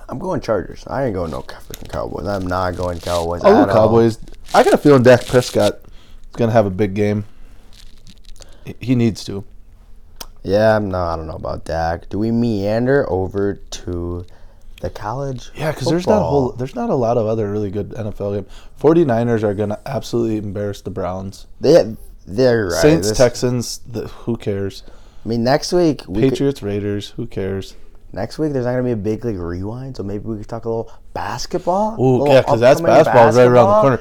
I'm 0.08 0.18
going 0.18 0.40
Chargers. 0.40 0.84
I 0.86 1.04
ain't 1.06 1.14
going 1.14 1.30
no 1.30 1.40
freaking 1.42 1.88
Cowboys. 1.90 2.26
I'm 2.26 2.46
not 2.46 2.76
going 2.76 3.00
Cowboys. 3.00 3.42
I'll 3.42 3.62
at 3.62 3.66
go 3.66 3.70
all. 3.72 3.86
Cowboys. 3.88 4.18
I 4.54 4.62
got 4.62 4.74
a 4.74 4.78
feeling 4.78 5.02
Dak 5.02 5.26
Prescott 5.26 5.74
is 5.84 6.36
gonna 6.36 6.52
have 6.52 6.66
a 6.66 6.70
big 6.70 6.94
game. 6.94 7.24
He- 8.64 8.76
He 8.80 8.94
needs 8.94 9.24
to. 9.24 9.44
Yeah, 10.42 10.78
no, 10.78 10.98
I 10.98 11.16
don't 11.16 11.26
know 11.26 11.36
about 11.36 11.64
Dak. 11.64 12.08
Do 12.10 12.18
we 12.18 12.30
meander 12.30 13.08
over 13.10 13.54
to 13.54 14.26
the 14.84 14.90
college? 14.90 15.50
Yeah, 15.54 15.72
because 15.72 15.88
there's 15.88 16.06
not 16.06 16.20
a 16.20 16.24
whole, 16.24 16.52
there's 16.52 16.74
not 16.74 16.90
a 16.90 16.94
lot 16.94 17.16
of 17.16 17.26
other 17.26 17.50
really 17.50 17.70
good 17.70 17.90
NFL 17.90 18.34
game. 18.34 18.46
49ers 18.80 19.42
are 19.42 19.54
gonna 19.54 19.80
absolutely 19.86 20.36
embarrass 20.36 20.80
the 20.80 20.90
Browns. 20.90 21.46
They, 21.60 21.96
they're 22.26 22.66
right. 22.66 22.82
Saints, 22.82 23.08
This- 23.08 23.18
Texans, 23.18 23.78
the, 23.78 24.08
who 24.08 24.36
cares? 24.36 24.82
I 25.24 25.28
mean, 25.28 25.42
next 25.42 25.72
week 25.72 26.02
we 26.06 26.22
could- 26.22 26.30
Patriots, 26.30 26.62
Raiders, 26.62 27.10
who 27.10 27.26
cares? 27.26 27.74
next 28.14 28.38
week 28.38 28.52
there's 28.52 28.64
not 28.64 28.72
gonna 28.72 28.84
be 28.84 28.92
a 28.92 28.96
big 28.96 29.24
league 29.24 29.38
rewind, 29.38 29.96
so 29.96 30.02
maybe 30.02 30.24
we 30.24 30.38
could 30.38 30.48
talk 30.48 30.64
a 30.64 30.68
little 30.68 30.92
basketball. 31.12 32.00
Ooh, 32.00 32.28
yeah, 32.28 32.40
because 32.40 32.60
that's 32.60 32.80
upcoming 32.80 33.04
basketball 33.04 33.32
right 33.32 33.48
around 33.48 33.68
the 33.68 33.80
corner. 33.80 34.00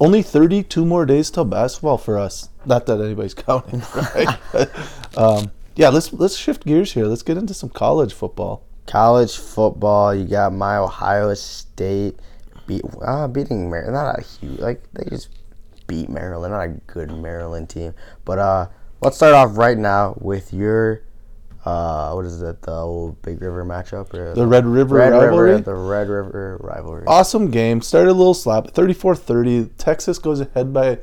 Only 0.00 0.22
32 0.22 0.84
more 0.84 1.06
days 1.06 1.30
till 1.30 1.44
basketball 1.44 1.98
for 1.98 2.18
us. 2.18 2.48
Not 2.66 2.86
that 2.86 3.00
anybody's 3.00 3.34
counting, 3.48 3.82
right? 3.94 4.68
um, 5.16 5.50
yeah, 5.76 5.88
let's 5.88 6.12
let's 6.12 6.36
shift 6.36 6.66
gears 6.66 6.92
here. 6.92 7.06
Let's 7.06 7.22
get 7.22 7.36
into 7.36 7.54
some 7.54 7.70
college 7.70 8.12
football. 8.12 8.64
College 8.86 9.36
football, 9.36 10.14
you 10.14 10.24
got 10.26 10.52
my 10.52 10.76
Ohio 10.76 11.32
State 11.34 12.18
beat 12.66 12.82
uh, 13.02 13.28
beating 13.28 13.70
Maryland. 13.70 13.94
Not 13.94 14.18
a 14.18 14.22
huge 14.22 14.58
like 14.58 14.82
they 14.92 15.08
just 15.08 15.28
beat 15.86 16.08
Maryland. 16.08 16.52
Not 16.52 16.62
a 16.62 16.68
good 16.92 17.10
Maryland 17.12 17.68
team. 17.68 17.94
But 18.24 18.38
uh, 18.38 18.68
let's 19.00 19.16
start 19.16 19.34
off 19.34 19.56
right 19.56 19.78
now 19.78 20.16
with 20.20 20.52
your 20.52 21.02
uh, 21.64 22.12
what 22.12 22.24
is 22.24 22.42
it? 22.42 22.62
The 22.62 22.72
old 22.72 23.22
Big 23.22 23.40
River 23.40 23.64
matchup 23.64 24.12
or 24.14 24.34
The 24.34 24.46
Red 24.46 24.66
River 24.66 24.96
Red 24.96 25.12
rivalry. 25.12 25.50
River, 25.52 25.62
the 25.62 25.74
Red 25.74 26.08
River 26.08 26.58
rivalry. 26.60 27.04
awesome 27.06 27.50
game. 27.50 27.80
Started 27.82 28.10
a 28.10 28.14
little 28.14 28.34
slap. 28.34 28.66
34-30. 28.68 29.70
Texas 29.78 30.18
goes 30.18 30.40
ahead 30.40 30.72
by 30.72 30.98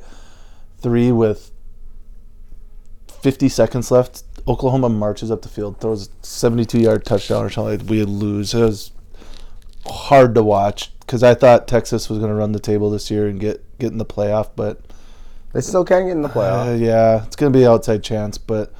three 0.80 1.12
with 1.12 1.50
50 3.22 3.48
seconds 3.48 3.90
left. 3.90 4.22
Oklahoma 4.48 4.88
marches 4.88 5.30
up 5.30 5.42
the 5.42 5.48
field, 5.48 5.80
throws 5.80 6.06
a 6.06 6.10
72-yard 6.22 7.04
touchdown 7.04 7.44
or 7.44 7.50
something. 7.50 7.86
We 7.86 8.02
lose. 8.04 8.54
It 8.54 8.60
was 8.60 8.92
hard 9.86 10.34
to 10.34 10.42
watch 10.42 10.92
because 11.00 11.22
I 11.22 11.34
thought 11.34 11.66
Texas 11.68 12.08
was 12.08 12.18
going 12.18 12.30
to 12.30 12.34
run 12.36 12.52
the 12.52 12.60
table 12.60 12.90
this 12.90 13.10
year 13.10 13.26
and 13.26 13.40
get 13.40 13.64
get 13.78 13.92
in 13.92 13.98
the 13.98 14.04
playoff, 14.04 14.50
but 14.54 14.80
They 15.52 15.60
still 15.60 15.84
can 15.84 16.06
get 16.06 16.12
in 16.12 16.22
the 16.22 16.28
uh, 16.28 16.32
playoff. 16.32 16.80
yeah, 16.80 17.24
it's 17.24 17.36
going 17.36 17.52
to 17.52 17.58
be 17.58 17.64
an 17.64 17.70
outside 17.70 18.02
chance. 18.02 18.38
But 18.38 18.72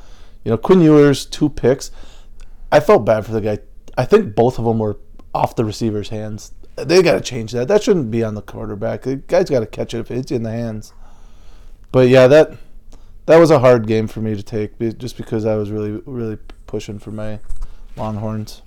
you 0.45 0.51
know, 0.51 0.57
Quinn 0.59 0.81
Ewers 0.81 1.25
two 1.27 1.49
picks. 1.49 1.91
I 2.73 2.81
felt 2.81 3.05
bad 3.05 3.27
for 3.27 3.33
the 3.33 3.41
guy. 3.41 3.59
I 3.99 4.05
think 4.05 4.35
both 4.35 4.59
of 4.59 4.65
them 4.65 4.79
were 4.79 4.99
off 5.35 5.57
the 5.57 5.65
receiver's 5.65 6.11
hands. 6.11 6.53
They 6.77 7.03
got 7.03 7.15
to 7.15 7.21
change 7.21 7.53
that. 7.53 7.69
That 7.69 7.83
shouldn't 7.83 8.11
be 8.11 8.23
on 8.23 8.35
the 8.35 8.43
quarterback. 8.43 9.03
The 9.03 9.17
guy's 9.17 9.51
got 9.51 9.61
to 9.61 9.67
catch 9.67 9.93
it 9.93 9.99
if 9.99 10.11
it's 10.11 10.31
in 10.31 10.45
the 10.45 10.53
hands. 10.53 10.93
But 11.93 12.09
yeah, 12.09 12.27
that 12.29 12.53
that 13.31 13.39
was 13.39 13.51
a 13.51 13.59
hard 13.59 13.87
game 13.87 14.09
for 14.09 14.21
me 14.21 14.35
to 14.35 14.43
take, 14.43 14.79
just 14.99 15.17
because 15.17 15.47
I 15.47 15.55
was 15.57 15.71
really 15.71 16.03
really 16.05 16.39
pushing 16.67 16.99
for 16.99 17.11
my 17.11 17.39
Longhorns. 17.97 18.63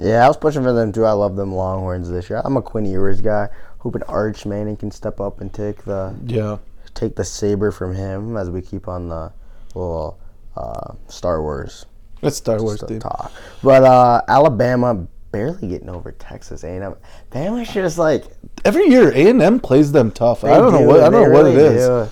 Yeah, 0.00 0.24
I 0.24 0.28
was 0.28 0.36
pushing 0.36 0.62
for 0.62 0.72
them 0.72 0.92
too. 0.92 1.04
I 1.04 1.12
love 1.12 1.36
them 1.36 1.54
Longhorns 1.54 2.08
this 2.10 2.30
year. 2.30 2.40
I'm 2.44 2.56
a 2.56 2.62
Quinn 2.62 2.86
Ewers 2.86 3.20
guy. 3.20 3.48
Hoping 3.78 4.02
Arch 4.04 4.46
Manning 4.46 4.76
can 4.76 4.90
step 4.90 5.20
up 5.20 5.40
and 5.40 5.52
take 5.52 5.84
the 5.84 6.14
Yeah, 6.24 6.58
take 6.94 7.16
the 7.16 7.24
saber 7.24 7.70
from 7.70 7.94
him 7.94 8.36
as 8.36 8.50
we 8.50 8.62
keep 8.62 8.88
on 8.88 9.08
the 9.08 9.32
little 9.74 10.18
uh, 10.56 10.94
Star 11.08 11.42
Wars 11.42 11.86
that's 12.20 12.36
Star 12.36 12.62
Wars 12.62 12.82
theme. 12.82 13.00
talk. 13.00 13.32
But 13.62 13.84
uh, 13.84 14.22
Alabama 14.28 15.06
barely 15.30 15.68
getting 15.68 15.88
over 15.88 16.12
Texas 16.12 16.64
A&M. 16.64 16.96
Bama's 17.30 17.72
just 17.72 17.98
like 17.98 18.24
Every 18.64 18.86
year, 18.88 19.12
A 19.14 19.30
and 19.30 19.40
M 19.42 19.60
plays 19.60 19.92
them 19.92 20.10
tough. 20.10 20.44
I 20.44 20.56
don't 20.56 20.72
know 20.72 20.80
what 20.80 21.00
I 21.00 21.10
don't 21.10 21.30
know 21.30 21.30
what 21.30 21.46
it 21.46 21.58
is. 21.58 22.10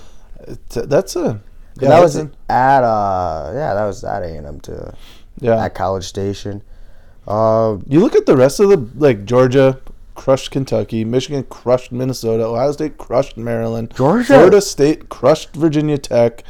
do. 0.75 0.87
That's 0.87 1.17
a 1.17 1.41
And 1.81 1.91
that 1.91 2.01
was 2.03 2.17
at 2.17 2.31
uh 2.85 3.53
yeah 3.55 3.75
that 3.75 3.85
was 3.85 4.03
at 4.05 4.23
A&M 4.23 4.61
too 4.61 4.93
yeah. 5.41 5.65
at 5.65 5.75
College 5.75 6.05
Station. 6.05 6.63
Uh, 7.27 7.79
You 7.87 8.01
look 8.01 8.15
at 8.15 8.27
the 8.27 8.37
rest 8.37 8.61
of 8.61 8.69
the 8.71 8.89
like 8.99 9.25
Georgia 9.25 9.81
crushed 10.15 10.51
Kentucky, 10.51 11.05
Michigan 11.05 11.45
crushed 11.51 11.93
Minnesota, 11.93 12.45
Ohio 12.47 12.73
State 12.73 12.97
crushed 12.99 13.37
Maryland, 13.37 13.93
Georgia- 13.97 14.25
Florida 14.27 14.61
State 14.61 15.09
crushed 15.09 15.55
Virginia 15.55 15.99
Tech. 15.99 16.43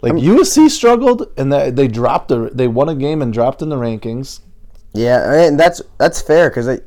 Like 0.00 0.14
USC 0.14 0.68
struggled 0.70 1.28
and 1.36 1.52
that 1.52 1.76
they 1.76 1.86
dropped 1.88 2.28
the 2.28 2.50
they 2.52 2.66
won 2.68 2.88
a 2.88 2.94
game 2.94 3.22
and 3.22 3.32
dropped 3.32 3.62
in 3.62 3.68
the 3.68 3.76
rankings. 3.76 4.40
yeah, 4.94 5.32
and 5.46 5.58
that's 5.60 5.80
that's 5.98 6.20
fair 6.20 6.48
because 6.50 6.66
they 6.66 6.80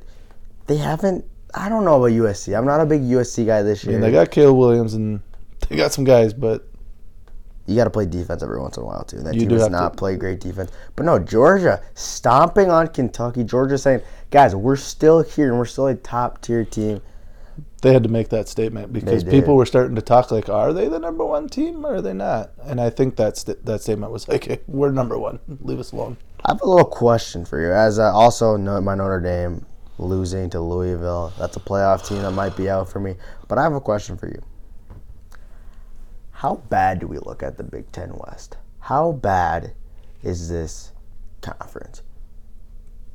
they 0.68 0.78
haven't. 0.78 1.24
I 1.54 1.70
don't 1.70 1.86
know 1.86 1.96
about 2.04 2.12
USC. 2.12 2.58
I'm 2.58 2.66
not 2.66 2.82
a 2.82 2.86
big 2.86 3.02
USC 3.04 3.46
guy 3.46 3.62
this 3.62 3.86
I 3.86 3.92
year. 3.92 4.00
mean, 4.00 4.02
they 4.02 4.12
got 4.12 4.32
Caleb 4.32 4.58
Williams 4.58 4.94
and 4.96 5.22
they 5.70 5.78
got 5.78 5.94
some 5.94 6.04
guys, 6.04 6.34
but 6.34 6.68
you 7.68 7.76
got 7.76 7.86
to 7.86 7.90
play 7.90 8.06
defense 8.06 8.44
every 8.44 8.60
once 8.60 8.78
in 8.78 8.84
a 8.84 8.86
while 8.86 9.04
too. 9.04 9.22
That 9.22 9.34
You 9.34 9.42
team 9.42 9.50
do 9.50 9.58
does 9.58 9.70
not 9.70 9.94
to. 9.94 9.98
play 9.98 10.16
great 10.18 10.40
defense. 10.40 10.72
But 10.96 11.06
no, 11.06 11.20
Georgia 11.20 11.82
stomping 11.94 12.70
on 12.70 12.88
Kentucky. 12.90 13.44
Georgia 13.44 13.78
saying, 13.78 14.02
"Guys, 14.32 14.56
we're 14.56 14.76
still 14.76 15.24
here 15.24 15.50
and 15.50 15.58
we're 15.58 15.66
still 15.66 15.88
a 15.88 15.96
top 15.96 16.42
tier 16.42 16.64
team." 16.64 17.02
they 17.82 17.94
had 17.94 18.02
to 18.04 18.10
make 18.10 18.30
that 18.30 18.48
statement 18.48 18.92
because 18.92 19.24
people 19.24 19.56
were 19.56 19.66
starting 19.66 19.96
to 19.96 20.02
talk 20.02 20.32
like, 20.32 20.50
are 20.50 20.74
they 20.74 20.88
the 20.88 20.98
number 20.98 21.24
one 21.24 21.48
team 21.48 21.86
or 21.86 21.96
are 21.96 22.02
they 22.02 22.14
not? 22.14 22.50
And 22.64 22.82
I 22.82 22.90
think 22.90 23.16
that's 23.16 23.44
that 23.44 23.82
statement 23.82 24.12
was 24.12 24.28
like, 24.28 24.46
hey, 24.46 24.60
we're 24.68 24.92
number 24.92 25.20
one. 25.20 25.40
Leave 25.62 25.80
us 25.80 25.92
alone. 25.92 26.18
I 26.44 26.54
have 26.54 26.62
a 26.62 26.68
little 26.68 26.86
question 26.86 27.46
for 27.46 27.62
you. 27.62 27.72
As 27.72 28.00
uh, 28.00 28.12
also 28.12 28.58
know 28.58 28.82
my 28.82 28.96
Notre 28.96 29.20
Dame 29.20 29.66
losing 30.00 30.50
to 30.50 30.60
Louisville, 30.60 31.32
that's 31.38 31.58
a 31.58 31.60
playoff 31.60 32.08
team 32.08 32.24
that 32.24 32.32
might 32.32 32.58
be 32.58 32.70
out 32.70 32.90
for 32.90 33.00
me. 33.00 33.16
But 33.48 33.60
I 33.60 33.64
have 33.64 33.74
a 33.74 33.82
question 33.82 34.18
for 34.18 34.28
you. 34.28 34.42
How 36.36 36.56
bad 36.70 37.00
do 37.00 37.08
we 37.08 37.18
look 37.18 37.42
at 37.42 37.58
the 37.58 37.64
Big 37.64 37.90
Ten 37.94 38.12
West? 38.14 38.58
How 38.80 39.14
bad 39.14 39.74
is 40.22 40.50
this 40.50 40.92
conference? 41.42 42.02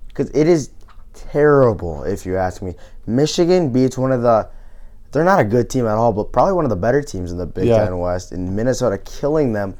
Because 0.09 0.31
it 0.31 0.49
is 0.49 0.71
terrible, 1.13 2.03
if 2.05 2.25
you 2.25 2.39
ask 2.39 2.63
me. 2.63 2.75
Michigan 3.07 3.71
beats 3.73 3.99
one 3.99 4.11
of 4.11 4.23
the. 4.23 4.49
They're 5.13 5.25
not 5.25 5.39
a 5.39 5.45
good 5.45 5.69
team 5.69 5.85
at 5.87 5.97
all, 5.97 6.15
but 6.15 6.33
probably 6.33 6.55
one 6.55 6.65
of 6.65 6.71
the 6.71 6.77
better 6.77 7.03
teams 7.03 7.31
in 7.31 7.37
the 7.37 7.45
Big 7.45 7.67
Yeah. 7.67 7.85
Ten 7.85 7.99
West. 7.99 8.33
And 8.33 8.57
Minnesota 8.57 8.97
killing 8.97 9.53
them. 9.53 9.77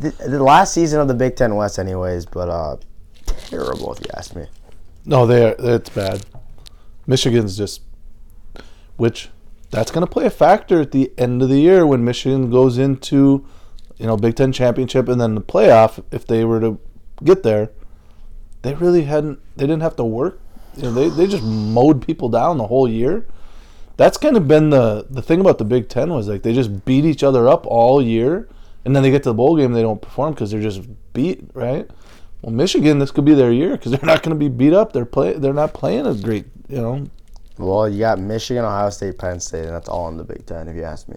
The, 0.00 0.10
the 0.10 0.42
last 0.42 0.74
season 0.74 0.98
of 1.00 1.06
the 1.06 1.14
Big 1.14 1.36
Ten 1.36 1.54
West, 1.54 1.78
anyways, 1.78 2.26
but 2.26 2.48
uh, 2.48 2.78
terrible 3.26 3.92
if 3.92 4.00
you 4.00 4.06
ask 4.16 4.34
me. 4.34 4.46
No, 5.04 5.24
they 5.24 5.44
are. 5.44 5.54
It's 5.58 5.90
bad. 5.90 6.26
Michigan's 7.06 7.56
just, 7.56 7.82
which 8.96 9.28
that's 9.72 9.90
going 9.90 10.06
to 10.06 10.12
play 10.12 10.26
a 10.26 10.30
factor 10.30 10.82
at 10.82 10.92
the 10.92 11.10
end 11.18 11.42
of 11.42 11.48
the 11.48 11.58
year 11.58 11.84
when 11.84 12.04
Michigan 12.04 12.50
goes 12.50 12.76
into, 12.76 13.44
you 13.96 14.06
know, 14.06 14.18
Big 14.18 14.36
Ten 14.36 14.52
championship 14.52 15.08
and 15.08 15.20
then 15.20 15.34
the 15.34 15.40
playoff. 15.40 16.04
If 16.12 16.26
they 16.26 16.44
were 16.44 16.60
to 16.60 16.78
get 17.24 17.42
there, 17.42 17.70
they 18.60 18.74
really 18.74 19.04
hadn't. 19.04 19.40
They 19.56 19.66
didn't 19.66 19.82
have 19.82 19.96
to 19.96 20.04
work. 20.04 20.40
You 20.76 20.84
know, 20.84 20.92
they 20.92 21.08
they 21.08 21.26
just 21.26 21.42
mowed 21.42 22.06
people 22.06 22.28
down 22.28 22.58
the 22.58 22.66
whole 22.66 22.86
year. 22.86 23.26
That's 23.96 24.18
kind 24.18 24.36
of 24.36 24.46
been 24.46 24.70
the 24.70 25.06
the 25.08 25.22
thing 25.22 25.40
about 25.40 25.56
the 25.56 25.64
Big 25.64 25.88
Ten 25.88 26.12
was 26.12 26.28
like 26.28 26.42
they 26.42 26.52
just 26.52 26.84
beat 26.84 27.06
each 27.06 27.22
other 27.22 27.48
up 27.48 27.66
all 27.66 28.02
year, 28.02 28.48
and 28.84 28.94
then 28.94 29.02
they 29.02 29.10
get 29.10 29.22
to 29.22 29.30
the 29.30 29.34
bowl 29.34 29.56
game 29.56 29.72
they 29.72 29.82
don't 29.82 30.02
perform 30.02 30.34
because 30.34 30.50
they're 30.50 30.60
just 30.60 30.82
beat 31.14 31.48
right. 31.54 31.90
Well, 32.42 32.52
Michigan, 32.52 32.98
this 32.98 33.10
could 33.10 33.24
be 33.24 33.34
their 33.34 33.52
year 33.52 33.70
because 33.70 33.92
they're 33.92 34.00
not 34.02 34.22
going 34.22 34.38
to 34.38 34.38
be 34.38 34.50
beat 34.50 34.74
up. 34.74 34.92
They're 34.92 35.06
play. 35.06 35.32
They're 35.32 35.54
not 35.54 35.72
playing 35.72 36.06
a 36.06 36.14
great. 36.14 36.44
You 36.68 36.82
know. 36.82 37.06
Well, 37.62 37.88
you 37.88 37.98
got 38.00 38.18
Michigan, 38.18 38.64
Ohio 38.64 38.90
State, 38.90 39.18
Penn 39.18 39.40
State, 39.40 39.64
and 39.64 39.74
that's 39.74 39.88
all 39.88 40.08
in 40.08 40.16
the 40.16 40.24
Big 40.24 40.44
Ten, 40.46 40.68
if 40.68 40.76
you 40.76 40.84
ask 40.84 41.08
me. 41.08 41.16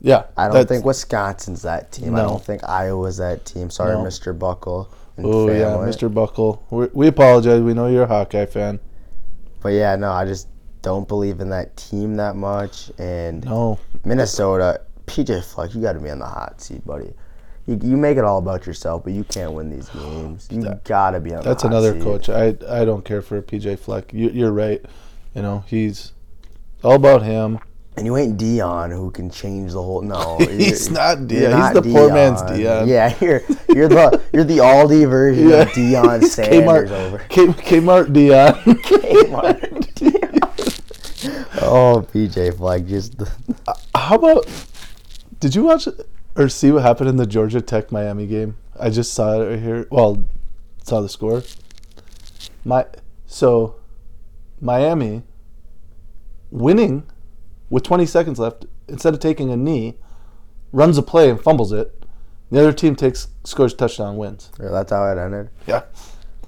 Yeah. 0.00 0.24
I 0.36 0.48
don't 0.48 0.68
think 0.68 0.84
Wisconsin's 0.84 1.62
that 1.62 1.92
team. 1.92 2.14
I 2.14 2.22
don't 2.22 2.42
think 2.44 2.62
Iowa's 2.64 3.16
that 3.18 3.44
team. 3.44 3.70
Sorry, 3.70 3.94
No. 3.94 4.02
Mr. 4.04 4.38
Buckle. 4.38 4.90
Oh 5.18 5.48
yeah. 5.48 5.76
Mr. 5.78 6.12
Buckle. 6.12 6.64
we 6.70 6.86
we 6.92 7.06
apologize. 7.06 7.60
We 7.62 7.72
know 7.72 7.86
you're 7.86 8.02
a 8.02 8.06
Hawkeye 8.08 8.46
fan. 8.46 8.80
But 9.62 9.70
yeah, 9.70 9.94
no, 9.96 10.10
I 10.10 10.24
just 10.26 10.48
don't 10.82 11.06
believe 11.08 11.40
in 11.40 11.48
that 11.50 11.76
team 11.76 12.16
that 12.16 12.34
much. 12.36 12.90
And 12.98 13.44
No. 13.44 13.78
Minnesota, 14.04 14.80
PJ 15.06 15.42
Fleck, 15.44 15.74
you 15.74 15.80
got 15.80 15.92
to 15.94 16.00
be 16.00 16.10
on 16.10 16.18
the 16.18 16.26
hot 16.26 16.60
seat, 16.60 16.84
buddy. 16.84 17.12
You, 17.66 17.78
you 17.82 17.96
make 17.96 18.18
it 18.18 18.24
all 18.24 18.38
about 18.38 18.66
yourself, 18.66 19.04
but 19.04 19.14
you 19.14 19.24
can't 19.24 19.52
win 19.52 19.70
these 19.70 19.88
games. 19.88 20.48
You 20.50 20.78
gotta 20.84 21.18
be 21.20 21.32
on. 21.32 21.42
the 21.42 21.48
That's 21.48 21.64
another 21.64 21.94
seat. 21.94 22.02
coach. 22.02 22.28
I 22.28 22.48
I 22.68 22.84
don't 22.84 23.04
care 23.06 23.22
for 23.22 23.40
PJ 23.40 23.78
Fleck. 23.78 24.12
You, 24.12 24.28
you're 24.30 24.52
right. 24.52 24.84
You 25.34 25.42
know 25.42 25.64
he's 25.66 26.12
all 26.82 26.94
about 26.94 27.22
him. 27.22 27.58
And 27.96 28.06
you 28.06 28.16
ain't 28.16 28.38
Deion 28.38 28.90
who 28.90 29.12
can 29.12 29.30
change 29.30 29.72
the 29.72 29.80
whole. 29.82 30.02
No, 30.02 30.38
He's 30.50 30.90
not 30.90 31.18
Deion. 31.18 31.28
He's 31.30 31.48
not 31.50 31.74
the 31.74 31.82
poor 31.82 32.12
man's 32.12 32.42
Deion. 32.42 32.88
Yeah, 32.88 33.16
you're 33.24 33.40
you're 33.68 33.88
the 33.88 34.20
you're 34.32 34.44
the 34.44 34.58
Aldi 34.58 35.08
version 35.08 35.52
of 35.52 35.68
Deion 35.68 36.24
Sanders 36.24 36.60
Kmart, 36.60 36.90
over. 36.90 37.18
K, 37.28 37.46
Kmart 37.46 38.06
Deion. 38.06 38.54
Kmart 38.82 39.60
Deion. 39.94 41.62
oh, 41.62 42.06
PJ 42.12 42.56
Fleck 42.56 42.86
just. 42.86 43.14
Uh, 43.68 43.74
how 43.94 44.16
about? 44.16 44.46
Did 45.38 45.54
you 45.54 45.62
watch 45.64 45.86
or 46.34 46.48
see 46.48 46.72
what 46.72 46.82
happened 46.82 47.08
in 47.08 47.16
the 47.16 47.26
Georgia 47.26 47.60
Tech 47.60 47.92
Miami 47.92 48.26
game? 48.26 48.56
I 48.78 48.90
just 48.90 49.14
saw 49.14 49.40
it 49.40 49.50
right 49.50 49.60
here. 49.60 49.86
Well, 49.90 50.24
saw 50.82 51.00
the 51.00 51.08
score. 51.08 51.44
My 52.64 52.86
so 53.26 53.76
Miami 54.60 55.22
winning 56.50 57.04
with 57.70 57.82
20 57.82 58.06
seconds 58.06 58.38
left 58.38 58.66
instead 58.88 59.14
of 59.14 59.20
taking 59.20 59.50
a 59.50 59.56
knee, 59.56 59.96
runs 60.72 60.98
a 60.98 61.02
play 61.02 61.28
and 61.30 61.40
fumbles 61.40 61.72
it. 61.72 62.04
The 62.50 62.60
other 62.60 62.72
team 62.72 62.94
takes 62.94 63.28
scores 63.44 63.74
touchdown 63.74 64.16
wins. 64.16 64.50
Yeah, 64.60 64.68
that's 64.68 64.92
how 64.92 65.06
it 65.10 65.18
ended. 65.18 65.50
Yeah. 65.66 65.82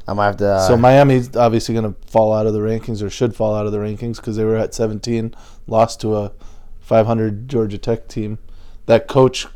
I 0.07 0.13
might 0.13 0.27
have 0.27 0.37
to. 0.39 0.47
Uh, 0.47 0.67
So 0.69 0.77
Miami's 0.77 1.35
obviously 1.37 1.75
going 1.75 1.93
to 1.93 2.01
fall 2.09 2.33
out 2.33 2.47
of 2.47 2.53
the 2.53 2.61
rankings 2.61 3.03
or 3.03 3.11
should 3.11 3.35
fall 3.35 3.55
out 3.57 3.67
of 3.67 3.73
the 3.73 3.79
rankings 3.79 4.17
because 4.17 4.37
they 4.37 4.45
were 4.45 4.57
at 4.57 4.73
17, 4.75 5.35
lost 5.67 6.01
to 6.03 6.17
a 6.17 6.33
500 6.81 7.49
Georgia 7.49 7.79
Tech 7.79 8.07
team. 8.07 8.39
That 8.85 9.09
coach, 9.09 9.49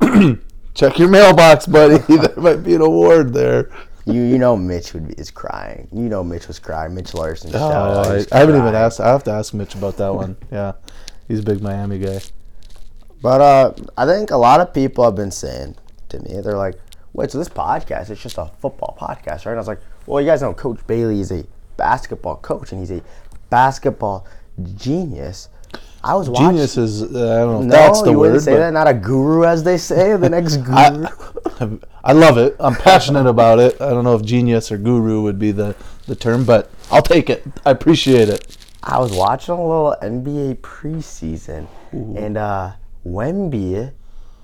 check 0.74 0.98
your 0.98 1.08
mailbox, 1.08 1.66
buddy. 1.66 1.98
there 2.16 2.36
might 2.36 2.62
be 2.62 2.74
an 2.76 2.82
award 2.82 3.34
there. 3.34 3.68
You 4.10 4.22
you 4.22 4.38
know 4.38 4.56
Mitch 4.56 4.92
would 4.94 5.08
be, 5.08 5.14
is 5.14 5.30
crying. 5.30 5.88
You 5.92 6.08
know 6.08 6.22
Mitch 6.22 6.48
was 6.48 6.58
crying. 6.58 6.94
Mitch 6.94 7.14
Larson. 7.14 7.50
Oh, 7.54 7.58
I, 7.60 8.24
I 8.32 8.38
haven't 8.40 8.56
even 8.56 8.74
asked. 8.74 9.00
I 9.00 9.08
have 9.08 9.24
to 9.24 9.30
ask 9.30 9.54
Mitch 9.54 9.74
about 9.74 9.96
that 9.98 10.14
one. 10.14 10.36
Yeah, 10.50 10.72
he's 11.28 11.40
a 11.40 11.42
big 11.42 11.62
Miami 11.62 11.98
guy. 11.98 12.20
But 13.22 13.40
uh, 13.40 13.72
I 13.96 14.06
think 14.06 14.30
a 14.30 14.36
lot 14.36 14.60
of 14.60 14.72
people 14.72 15.04
have 15.04 15.14
been 15.14 15.30
saying 15.30 15.76
to 16.08 16.18
me, 16.20 16.40
they're 16.40 16.56
like, 16.56 16.74
"Wait, 17.12 17.30
so 17.30 17.38
this 17.38 17.48
podcast 17.48 18.10
it's 18.10 18.22
just 18.22 18.38
a 18.38 18.50
football 18.60 18.96
podcast, 19.00 19.46
right?" 19.46 19.52
And 19.52 19.56
I 19.56 19.58
was 19.58 19.68
like, 19.68 19.80
"Well, 20.06 20.20
you 20.20 20.26
guys 20.26 20.42
know 20.42 20.54
Coach 20.54 20.84
Bailey 20.86 21.20
is 21.20 21.30
a 21.30 21.44
basketball 21.76 22.36
coach, 22.36 22.72
and 22.72 22.80
he's 22.80 22.90
a 22.90 23.02
basketball 23.50 24.26
genius." 24.76 25.48
I 26.02 26.14
was 26.14 26.30
watching. 26.30 26.48
Genius 26.50 26.76
is 26.78 27.02
uh, 27.02 27.06
I 27.06 27.10
don't 27.10 27.52
know 27.52 27.60
if 27.60 27.66
No, 27.66 27.70
that's 27.70 28.02
the 28.02 28.10
you 28.12 28.18
word. 28.18 28.26
wouldn't 28.28 28.42
say 28.42 28.56
that. 28.56 28.72
Not 28.72 28.88
a 28.88 28.94
guru, 28.94 29.44
as 29.44 29.62
they 29.62 29.76
say. 29.76 30.16
The 30.16 30.28
next 30.36 30.56
guru. 30.58 30.74
I, 30.74 31.78
I 32.04 32.12
love 32.12 32.38
it. 32.38 32.56
I'm 32.58 32.74
passionate 32.74 33.26
about 33.26 33.58
it. 33.58 33.80
I 33.80 33.90
don't 33.90 34.04
know 34.04 34.14
if 34.16 34.22
genius 34.24 34.72
or 34.72 34.78
guru 34.78 35.20
would 35.22 35.38
be 35.38 35.52
the, 35.52 35.76
the 36.06 36.14
term, 36.16 36.44
but 36.44 36.70
I'll 36.90 37.02
take 37.02 37.28
it. 37.28 37.44
I 37.66 37.70
appreciate 37.72 38.28
it. 38.30 38.56
I 38.82 38.98
was 38.98 39.12
watching 39.12 39.52
a 39.54 39.60
little 39.62 39.94
NBA 40.02 40.56
preseason, 40.60 41.66
and 41.92 42.38
uh, 42.38 42.72
Wemby, 43.06 43.92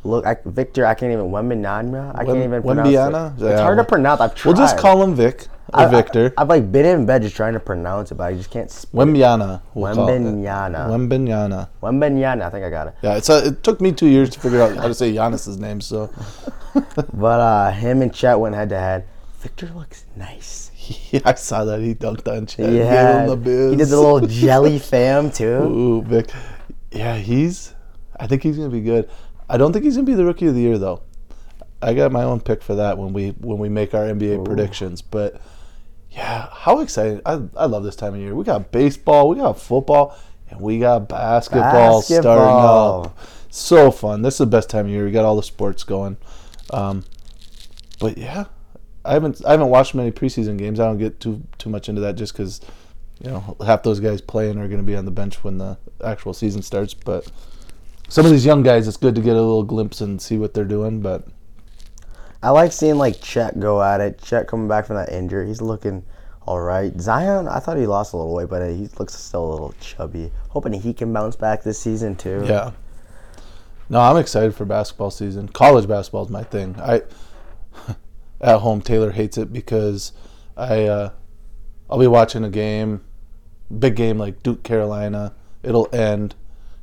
look, 0.04 0.26
I, 0.26 0.36
Victor, 0.44 0.84
I 0.84 0.92
can't 0.92 1.10
even 1.10 1.26
Wembanyama. 1.26 2.14
I 2.18 2.24
can't 2.26 2.36
even 2.38 2.62
pronounce 2.62 2.88
Wembyana? 2.90 3.40
it. 3.40 3.44
It's 3.52 3.60
hard 3.62 3.78
to 3.78 3.84
pronounce. 3.84 4.20
I've 4.20 4.34
tried. 4.34 4.50
We'll 4.52 4.58
just 4.60 4.76
call 4.76 5.02
him 5.02 5.14
Vic 5.14 5.46
I- 5.72 5.86
Victor. 5.86 6.32
I, 6.36 6.42
have 6.42 6.48
like 6.48 6.70
been 6.70 6.86
in 6.86 7.06
bed 7.06 7.22
just 7.22 7.36
trying 7.36 7.54
to 7.54 7.60
pronounce 7.60 8.12
it, 8.12 8.14
but 8.14 8.24
I 8.24 8.34
just 8.34 8.50
can't. 8.50 8.70
Speak. 8.70 8.92
Wembyana. 8.92 9.62
We'll. 9.74 9.96
Wembanyama. 9.96 11.68
Wembyana. 11.82 12.42
I 12.42 12.50
think 12.50 12.64
I 12.64 12.70
got 12.70 12.88
it. 12.88 12.94
Yeah, 13.02 13.16
it's 13.16 13.28
a, 13.28 13.46
it 13.48 13.62
took 13.62 13.80
me 13.80 13.92
two 13.92 14.06
years 14.06 14.30
to 14.30 14.40
figure 14.40 14.62
out 14.62 14.76
how 14.76 14.88
to 14.88 14.94
say 14.94 15.12
Giannis's 15.12 15.58
name. 15.58 15.80
So 15.80 16.10
But 17.12 17.40
uh, 17.40 17.70
him 17.72 18.02
and 18.02 18.12
Chet 18.12 18.38
went 18.38 18.54
head 18.54 18.68
to 18.70 18.78
head. 18.78 19.06
Victor 19.38 19.70
looks 19.74 20.04
nice. 20.16 20.70
yeah, 21.10 21.20
I 21.24 21.34
saw 21.34 21.64
that 21.64 21.80
he 21.80 21.94
dunked 21.94 22.28
on 22.28 22.46
Chad. 22.46 22.68
He, 22.68 22.76
gave 22.76 22.86
had, 22.86 23.22
him 23.22 23.30
the 23.30 23.36
biz. 23.36 23.70
he 23.70 23.76
did 23.76 23.88
the 23.88 24.00
little 24.00 24.26
jelly 24.26 24.78
fam 24.78 25.30
too. 25.30 25.44
Ooh, 25.46 26.02
Vic. 26.02 26.30
Yeah, 26.90 27.16
he's. 27.16 27.74
I 28.18 28.26
think 28.26 28.42
he's 28.42 28.56
gonna 28.56 28.70
be 28.70 28.80
good. 28.80 29.08
I 29.48 29.56
don't 29.56 29.72
think 29.72 29.84
he's 29.84 29.96
gonna 29.96 30.06
be 30.06 30.14
the 30.14 30.24
rookie 30.24 30.46
of 30.46 30.54
the 30.54 30.60
year 30.60 30.78
though. 30.78 31.02
I 31.82 31.94
got 31.94 32.10
my 32.10 32.24
own 32.24 32.40
pick 32.40 32.62
for 32.62 32.74
that 32.76 32.98
when 32.98 33.12
we 33.12 33.30
when 33.30 33.58
we 33.58 33.68
make 33.68 33.94
our 33.94 34.04
NBA 34.04 34.44
predictions. 34.44 35.02
But 35.02 35.40
yeah, 36.16 36.48
how 36.50 36.80
exciting! 36.80 37.20
I 37.26 37.42
I 37.54 37.66
love 37.66 37.84
this 37.84 37.94
time 37.94 38.14
of 38.14 38.20
year. 38.20 38.34
We 38.34 38.42
got 38.42 38.72
baseball, 38.72 39.28
we 39.28 39.36
got 39.36 39.60
football, 39.60 40.18
and 40.48 40.58
we 40.60 40.78
got 40.78 41.10
basketball, 41.10 42.00
starting 42.00 42.42
up. 43.06 43.18
So 43.50 43.90
fun! 43.90 44.22
This 44.22 44.34
is 44.34 44.38
the 44.38 44.46
best 44.46 44.70
time 44.70 44.86
of 44.86 44.90
year. 44.90 45.04
We 45.04 45.10
got 45.10 45.26
all 45.26 45.36
the 45.36 45.42
sports 45.42 45.84
going. 45.84 46.16
Um, 46.70 47.04
but 48.00 48.16
yeah, 48.16 48.46
I 49.04 49.12
haven't 49.12 49.44
I 49.44 49.50
haven't 49.50 49.68
watched 49.68 49.94
many 49.94 50.10
preseason 50.10 50.56
games. 50.56 50.80
I 50.80 50.86
don't 50.86 50.96
get 50.96 51.20
too 51.20 51.42
too 51.58 51.68
much 51.68 51.90
into 51.90 52.00
that 52.00 52.16
just 52.16 52.32
because 52.32 52.62
you 53.22 53.30
know 53.30 53.54
half 53.66 53.82
those 53.82 54.00
guys 54.00 54.22
playing 54.22 54.58
are 54.58 54.68
going 54.68 54.80
to 54.80 54.86
be 54.86 54.96
on 54.96 55.04
the 55.04 55.10
bench 55.10 55.44
when 55.44 55.58
the 55.58 55.76
actual 56.02 56.32
season 56.32 56.62
starts. 56.62 56.94
But 56.94 57.30
some 58.08 58.24
of 58.24 58.32
these 58.32 58.46
young 58.46 58.62
guys, 58.62 58.88
it's 58.88 58.96
good 58.96 59.14
to 59.16 59.20
get 59.20 59.36
a 59.36 59.40
little 59.40 59.64
glimpse 59.64 60.00
and 60.00 60.20
see 60.20 60.38
what 60.38 60.54
they're 60.54 60.64
doing. 60.64 61.02
But 61.02 61.28
I 62.42 62.50
like 62.50 62.72
seeing 62.72 62.96
like 62.96 63.20
Chet 63.20 63.58
go 63.58 63.82
at 63.82 64.00
it. 64.00 64.20
Chet 64.22 64.46
coming 64.46 64.68
back 64.68 64.86
from 64.86 64.96
that 64.96 65.12
injury, 65.12 65.46
he's 65.46 65.60
looking 65.60 66.04
all 66.46 66.60
right. 66.60 66.98
Zion, 67.00 67.48
I 67.48 67.58
thought 67.58 67.76
he 67.76 67.86
lost 67.86 68.12
a 68.12 68.16
little 68.16 68.32
weight, 68.32 68.48
but 68.48 68.68
he 68.70 68.88
looks 68.98 69.14
still 69.14 69.44
a 69.44 69.50
little 69.50 69.74
chubby. 69.80 70.30
Hoping 70.50 70.72
he 70.74 70.94
can 70.94 71.12
bounce 71.12 71.36
back 71.36 71.62
this 71.62 71.78
season 71.78 72.14
too. 72.14 72.44
yeah, 72.46 72.70
no, 73.88 74.00
I'm 74.00 74.16
excited 74.16 74.54
for 74.54 74.64
basketball 74.64 75.10
season. 75.10 75.48
College 75.48 75.88
basketball 75.88 76.24
is 76.24 76.30
my 76.30 76.44
thing. 76.44 76.76
I 76.78 77.02
at 78.40 78.60
home 78.60 78.80
Taylor 78.80 79.10
hates 79.10 79.38
it 79.38 79.52
because 79.52 80.12
I 80.56 80.84
uh, 80.84 81.10
I'll 81.90 81.98
be 81.98 82.06
watching 82.06 82.44
a 82.44 82.50
game, 82.50 83.04
big 83.76 83.96
game 83.96 84.18
like 84.18 84.42
Duke 84.42 84.62
Carolina. 84.62 85.34
It'll 85.62 85.88
end, 85.92 86.36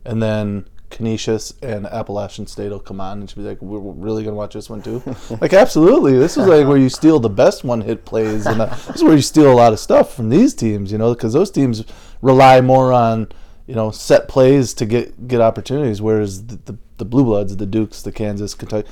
and 0.04 0.22
then 0.22 0.68
Canisius 0.94 1.56
and 1.62 1.86
Appalachian 1.88 2.48
State 2.48 2.70
will 2.70 2.80
come 2.80 3.02
on, 3.02 3.20
and 3.20 3.30
she'll 3.30 3.44
be 3.44 3.50
like, 3.50 3.62
"We're 3.62 3.80
really 3.80 4.24
gonna 4.24 4.36
watch 4.36 4.54
this 4.54 4.70
one 4.70 4.82
too." 4.82 5.02
like, 5.42 5.54
absolutely. 5.54 6.18
This 6.18 6.38
is 6.38 6.48
like 6.48 6.68
where 6.68 6.78
you 6.78 6.90
steal 6.90 7.20
the 7.20 7.30
best 7.30 7.64
one-hit 7.64 8.06
plays, 8.06 8.46
and 8.46 8.62
uh, 8.62 8.66
this 8.68 8.98
is 8.98 9.04
where 9.04 9.16
you 9.16 9.22
steal 9.22 9.52
a 9.52 9.54
lot 9.54 9.74
of 9.74 9.80
stuff 9.80 10.16
from 10.16 10.30
these 10.30 10.54
teams. 10.54 10.92
You 10.92 10.98
know, 10.98 11.14
because 11.14 11.34
those 11.34 11.52
teams 11.52 11.84
rely 12.22 12.62
more 12.62 12.94
on 12.94 13.28
you 13.66 13.76
know 13.76 13.92
set 13.92 14.28
plays 14.28 14.74
to 14.76 14.86
get 14.86 15.28
get 15.28 15.42
opportunities, 15.42 16.02
whereas 16.02 16.46
the, 16.46 16.56
the 16.58 16.78
the 16.98 17.06
blue 17.06 17.24
bloods, 17.24 17.58
the 17.58 17.66
Dukes, 17.66 18.02
the 18.02 18.12
Kansas, 18.12 18.54
Kentucky, 18.54 18.88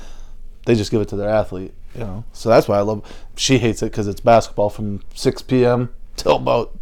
they 0.66 0.74
just 0.74 0.90
give 0.90 1.00
it 1.00 1.08
to 1.08 1.16
their 1.16 1.30
athlete. 1.30 1.72
You 1.94 2.00
know, 2.00 2.24
so 2.32 2.48
that's 2.48 2.68
why 2.68 2.78
I 2.78 2.80
love. 2.80 3.10
She 3.36 3.58
hates 3.58 3.82
it 3.82 3.86
because 3.86 4.08
it's 4.08 4.20
basketball 4.20 4.70
from 4.70 5.02
6 5.14 5.42
p.m. 5.42 5.94
till 6.16 6.36
about 6.36 6.74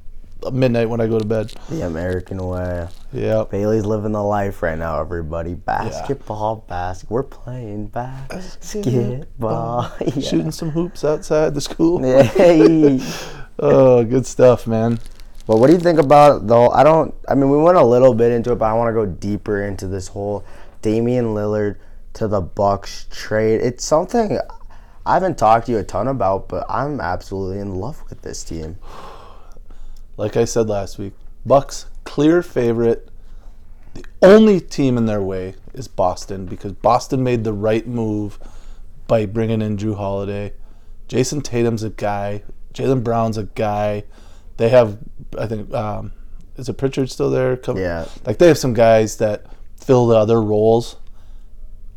midnight 0.52 0.88
when 0.88 1.00
I 1.00 1.06
go 1.06 1.18
to 1.18 1.24
bed. 1.26 1.52
The 1.68 1.86
American 1.86 2.38
way. 2.46 2.88
Yeah. 3.12 3.44
Bailey's 3.50 3.84
living 3.84 4.12
the 4.12 4.22
life 4.22 4.62
right 4.62 4.78
now, 4.78 5.00
everybody. 5.00 5.54
Basketball, 5.54 6.64
basket. 6.68 7.10
We're 7.10 7.24
playing 7.24 7.88
basketball. 7.88 9.92
Yeah. 10.00 10.20
Shooting 10.20 10.52
some 10.52 10.70
hoops 10.70 11.04
outside 11.04 11.54
the 11.54 11.60
school. 11.60 12.00
Hey. 12.24 13.00
Oh, 13.62 14.02
good 14.04 14.24
stuff, 14.24 14.66
man. 14.66 14.98
But 15.46 15.58
what 15.58 15.66
do 15.66 15.74
you 15.74 15.80
think 15.80 15.98
about 15.98 16.46
though? 16.46 16.70
I 16.70 16.82
don't. 16.82 17.14
I 17.28 17.34
mean, 17.34 17.50
we 17.50 17.58
went 17.58 17.76
a 17.76 17.84
little 17.84 18.14
bit 18.14 18.32
into 18.32 18.52
it, 18.52 18.54
but 18.54 18.64
I 18.64 18.72
want 18.72 18.88
to 18.88 18.94
go 18.94 19.04
deeper 19.04 19.62
into 19.62 19.86
this 19.86 20.08
whole 20.08 20.46
Damian 20.80 21.34
Lillard 21.34 21.76
to 22.14 22.26
the 22.26 22.40
Bucks 22.40 23.06
trade. 23.10 23.60
It's 23.60 23.84
something 23.84 24.38
I 25.04 25.14
haven't 25.14 25.36
talked 25.36 25.66
to 25.66 25.72
you 25.72 25.78
a 25.78 25.82
ton 25.82 26.08
about, 26.08 26.48
but 26.48 26.64
I'm 26.70 27.00
absolutely 27.00 27.58
in 27.58 27.74
love 27.74 28.02
with 28.08 28.22
this 28.22 28.44
team. 28.44 28.78
Like 30.16 30.36
I 30.36 30.44
said 30.44 30.68
last 30.68 30.98
week, 30.98 31.14
Bucks 31.46 31.86
clear 32.10 32.42
favorite. 32.42 33.08
The 33.94 34.04
only 34.22 34.60
team 34.60 34.96
in 34.98 35.06
their 35.06 35.22
way 35.22 35.54
is 35.74 35.86
Boston 35.86 36.44
because 36.46 36.72
Boston 36.72 37.22
made 37.22 37.44
the 37.44 37.52
right 37.52 37.86
move 37.86 38.38
by 39.06 39.26
bringing 39.26 39.62
in 39.62 39.76
Jrue 39.76 39.96
Holiday. 39.96 40.52
Jayson 41.08 41.40
Tatum's 41.42 41.82
a 41.84 41.90
guy. 41.90 42.42
Jaylen 42.74 43.02
Brown's 43.04 43.36
a 43.38 43.44
guy. 43.44 44.04
They 44.56 44.68
have, 44.70 44.98
I 45.38 45.46
think, 45.46 45.72
um, 45.72 46.12
is 46.56 46.68
it 46.68 46.74
Pritchard 46.74 47.10
still 47.10 47.30
there? 47.30 47.56
Come- 47.56 47.76
Yeah. 47.78 48.06
Like 48.26 48.38
they 48.38 48.48
have 48.48 48.58
some 48.58 48.74
guys 48.74 49.16
that 49.16 49.46
fill 49.76 50.06
the 50.08 50.16
other 50.16 50.42
roles. 50.42 50.96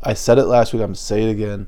I 0.02 0.14
said 0.14 0.38
it 0.38 0.44
last 0.44 0.72
week. 0.72 0.80
I'm 0.82 0.88
gonna 0.88 0.96
say 0.96 1.22
it 1.24 1.30
again. 1.30 1.66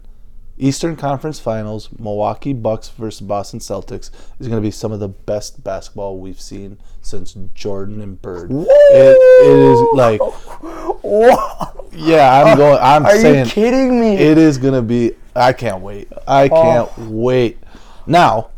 Eastern 0.59 0.97
Conference 0.97 1.39
Finals, 1.39 1.91
Milwaukee 1.99 2.55
Bucks 2.55 2.89
versus 2.89 3.21
Boston 3.21 3.61
Celtics 3.61 4.11
is 4.41 4.49
going 4.49 4.61
to 4.61 4.67
be 4.67 4.71
some 4.71 4.91
of 4.91 5.01
the 5.01 5.09
best 5.09 5.63
basketball 5.63 6.19
we've 6.19 6.41
seen 6.41 6.79
since 7.03 7.37
Jordan 7.55 8.01
and 8.01 8.21
Bird. 8.21 8.51
It, 8.51 8.67
it 8.93 9.59
is 9.59 9.81
like, 9.95 10.21
yeah, 11.93 12.43
I'm 12.43 12.57
going. 12.57 12.79
I'm 12.81 13.05
Are 13.05 13.19
saying 13.19 13.47
you 13.47 13.51
kidding 13.51 14.01
me? 14.01 14.17
it 14.17 14.39
is 14.39 14.57
going 14.57 14.75
to 14.75 14.83
be. 14.83 15.13
I 15.35 15.53
can't 15.53 15.83
wait. 15.83 16.09
I 16.27 16.49
oh. 16.49 16.63
can't 16.63 17.11
wait. 17.11 17.59
Now, 18.07 18.51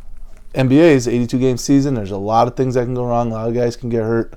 NBA 0.54 0.70
is 0.70 1.08
82 1.08 1.38
game 1.38 1.56
season. 1.56 1.94
There's 1.94 2.12
a 2.12 2.16
lot 2.16 2.46
of 2.46 2.56
things 2.56 2.74
that 2.74 2.84
can 2.84 2.94
go 2.94 3.06
wrong. 3.06 3.32
A 3.32 3.34
lot 3.34 3.48
of 3.48 3.54
guys 3.54 3.76
can 3.76 3.88
get 3.88 4.02
hurt. 4.02 4.34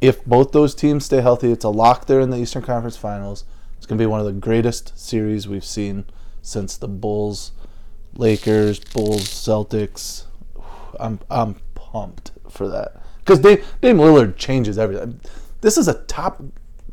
If 0.00 0.24
both 0.24 0.52
those 0.52 0.74
teams 0.74 1.04
stay 1.04 1.20
healthy, 1.20 1.52
it's 1.52 1.64
a 1.64 1.70
lock 1.70 2.06
there 2.06 2.20
in 2.20 2.30
the 2.30 2.38
Eastern 2.38 2.62
Conference 2.62 2.96
Finals. 2.96 3.44
It's 3.76 3.86
going 3.86 3.98
to 3.98 4.02
be 4.02 4.06
one 4.06 4.20
of 4.20 4.26
the 4.26 4.32
greatest 4.32 4.98
series 4.98 5.46
we've 5.46 5.64
seen 5.64 6.06
since 6.44 6.76
the 6.76 6.86
Bulls, 6.86 7.50
Lakers, 8.14 8.78
Bulls, 8.78 9.24
Celtics. 9.24 10.24
I'm 11.00 11.18
I'm 11.28 11.56
pumped 11.74 12.30
for 12.48 12.68
that 12.68 13.02
because 13.18 13.40
Dame, 13.40 13.60
Dame 13.80 13.98
Lillard 13.98 14.36
changes 14.36 14.78
everything. 14.78 15.20
This 15.60 15.76
is 15.76 15.88
a 15.88 15.94
top 16.04 16.40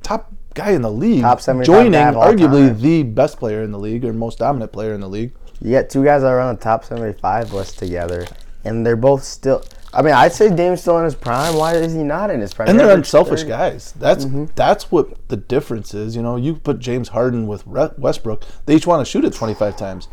top 0.02 0.34
guy 0.56 0.72
in 0.72 0.82
the 0.82 0.91
league, 0.91 1.22
Top 1.22 1.39
joining 1.64 1.91
guy 1.91 2.10
of 2.10 2.18
all 2.18 2.24
arguably 2.34 2.70
time. 2.70 2.82
the 2.82 3.04
best 3.04 3.38
player 3.38 3.62
in 3.62 3.72
the 3.72 3.80
league 3.80 4.04
or 4.04 4.14
most 4.14 4.39
dominant 4.39 4.72
player 4.72 4.93
in 4.93 5.02
the 5.02 5.10
league. 5.10 5.34
You 5.62 5.70
get 5.70 5.89
two 5.89 6.04
guys 6.04 6.24
that 6.24 6.30
are 6.30 6.39
on 6.39 6.56
the 6.56 6.62
top 6.62 6.84
75 6.84 7.54
list 7.54 7.78
together, 7.78 8.26
and 8.64 8.84
they're 8.86 8.95
both 8.95 9.24
still. 9.24 9.64
I 9.94 10.02
mean, 10.02 10.14
I'd 10.14 10.32
say 10.32 10.50
Dame's 10.54 10.80
still 10.82 10.98
in 11.00 11.06
his 11.06 11.16
prime. 11.16 11.56
Why 11.56 11.74
is 11.74 11.94
he 11.94 12.02
not 12.04 12.30
in 12.32 12.39
his 12.39 12.54
prime? 12.54 12.70
and 12.70 12.80
they're 12.80 12.96
unselfish 12.96 13.42
30. 13.42 13.50
guys. 13.50 13.92
That's 13.94 14.26
Mm-hmm. 14.26 14.46
that's 14.56 14.89
what 14.92 15.28
the 15.28 15.36
difference 15.38 15.94
is. 15.94 16.16
You 16.16 16.22
know, 16.22 16.38
you 16.38 16.56
put 16.56 16.80
James 16.80 17.10
Harden 17.10 17.46
with 17.48 17.68
Westbrook, 17.68 18.44
they 18.66 18.76
each 18.76 18.88
want 18.88 19.06
to 19.06 19.10
shoot 19.10 19.26
it 19.26 19.34
25 19.34 19.76
times. 19.76 20.08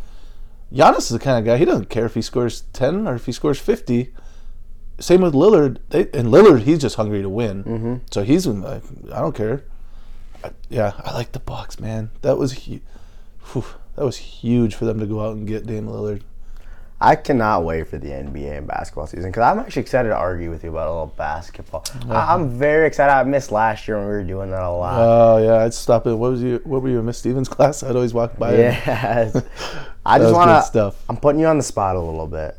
Giannis 0.73 0.99
is 0.99 1.09
the 1.09 1.19
kind 1.19 1.39
of 1.39 1.45
guy 1.45 1.57
he 1.57 1.65
doesn't 1.65 1.89
care 1.89 2.05
if 2.05 2.13
he 2.13 2.21
scores 2.21 2.61
10 2.73 3.07
or 3.07 3.15
if 3.15 3.25
he 3.25 3.31
scores 3.31 3.57
50. 3.59 4.13
Same 4.99 5.21
with 5.21 5.33
Lillard. 5.33 5.77
They, 5.89 6.01
and 6.13 6.27
Lillard, 6.27 6.63
he's 6.63 6.79
just 6.79 6.95
hungry 6.97 7.21
to 7.21 7.29
win. 7.29 7.63
Mm-hmm. 7.63 7.95
So 8.11 8.23
he's 8.23 8.45
like, 8.45 8.83
I 9.13 9.19
don't 9.21 9.33
care. 9.35 9.63
I, 10.43 10.51
yeah, 10.69 10.93
I 11.03 11.13
like 11.13 11.31
the 11.31 11.39
Bucks, 11.39 11.79
man. 11.79 12.11
That 12.21 12.37
was 12.37 12.65
hu- 12.65 12.81
whew, 13.53 13.65
that 13.95 14.03
was 14.05 14.17
huge 14.17 14.75
for 14.75 14.83
them 14.85 14.99
to 14.99 15.05
go 15.05 15.21
out 15.25 15.37
and 15.37 15.47
get 15.47 15.65
Dame 15.65 15.87
Lillard. 15.87 16.21
I 17.01 17.15
cannot 17.15 17.63
wait 17.63 17.87
for 17.87 17.97
the 17.97 18.09
NBA 18.09 18.57
and 18.57 18.67
basketball 18.67 19.07
season 19.07 19.31
because 19.31 19.43
I'm 19.43 19.59
actually 19.59 19.83
excited 19.83 20.09
to 20.09 20.15
argue 20.15 20.49
with 20.49 20.65
you 20.65 20.69
about 20.69 20.87
a 20.87 20.91
little 20.91 21.13
basketball. 21.17 21.85
I, 22.09 22.33
I'm 22.33 22.49
very 22.49 22.87
excited. 22.87 23.13
I 23.13 23.23
missed 23.23 23.53
last 23.53 23.87
year 23.87 23.97
when 23.97 24.05
we 24.07 24.11
were 24.11 24.23
doing 24.23 24.51
that 24.51 24.61
a 24.61 24.69
lot. 24.69 24.95
Oh 24.99 25.37
yeah, 25.37 25.63
I'd 25.63 25.73
stop 25.73 26.07
it. 26.07 26.13
What 26.15 26.31
was 26.31 26.43
you? 26.43 26.59
What 26.65 26.81
were 26.81 26.89
you 26.89 26.99
in 26.99 27.05
Miss 27.05 27.17
Stevens 27.17 27.47
class? 27.55 27.83
I'd 27.83 27.95
always 27.95 28.13
walk 28.13 28.37
by. 28.37 28.57
Yeah, 28.57 29.31
I 30.05 30.19
just 30.19 30.33
want 30.35 30.49
to. 30.49 30.61
stuff. 30.63 31.03
I'm 31.07 31.15
putting 31.17 31.39
you 31.39 31.47
on 31.47 31.57
the 31.57 31.63
spot 31.63 31.95
a 31.95 31.99
little 32.01 32.27
bit. 32.27 32.57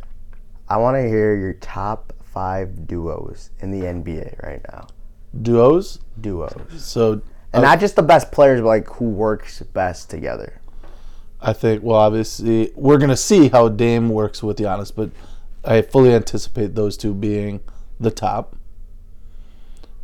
I 0.69 0.79
want 0.79 0.97
to 0.97 1.03
hear 1.07 1.35
your 1.37 1.55
top 1.55 2.15
five 2.23 2.87
duos 2.87 3.51
in 3.61 3.71
the 3.73 3.81
NBA 3.87 4.43
right 4.43 4.63
now. 4.73 4.87
Duos. 5.43 5.99
Duos, 6.21 6.53
So 6.79 7.21
and 7.53 7.65
uh, 7.65 7.69
not 7.69 7.81
just 7.81 7.97
the 7.97 8.03
best 8.03 8.31
players, 8.31 8.61
but 8.61 8.69
like 8.69 8.89
who 8.89 9.07
works 9.07 9.61
best 9.63 10.11
together. 10.11 10.60
I 11.43 11.53
think, 11.53 11.83
well, 11.83 11.99
obviously, 11.99 12.71
we're 12.75 12.99
going 12.99 13.11
to 13.11 13.17
see 13.17 13.49
how 13.49 13.69
Dame 13.69 14.11
works 14.11 14.43
with 14.43 14.59
Giannis, 14.59 14.95
but 14.95 15.11
I 15.65 15.83
fully 15.83 16.13
anticipate 16.13 16.75
those 16.75 16.97
two 16.97 17.15
being 17.15 17.61
the 17.99 18.11
top. 18.11 18.57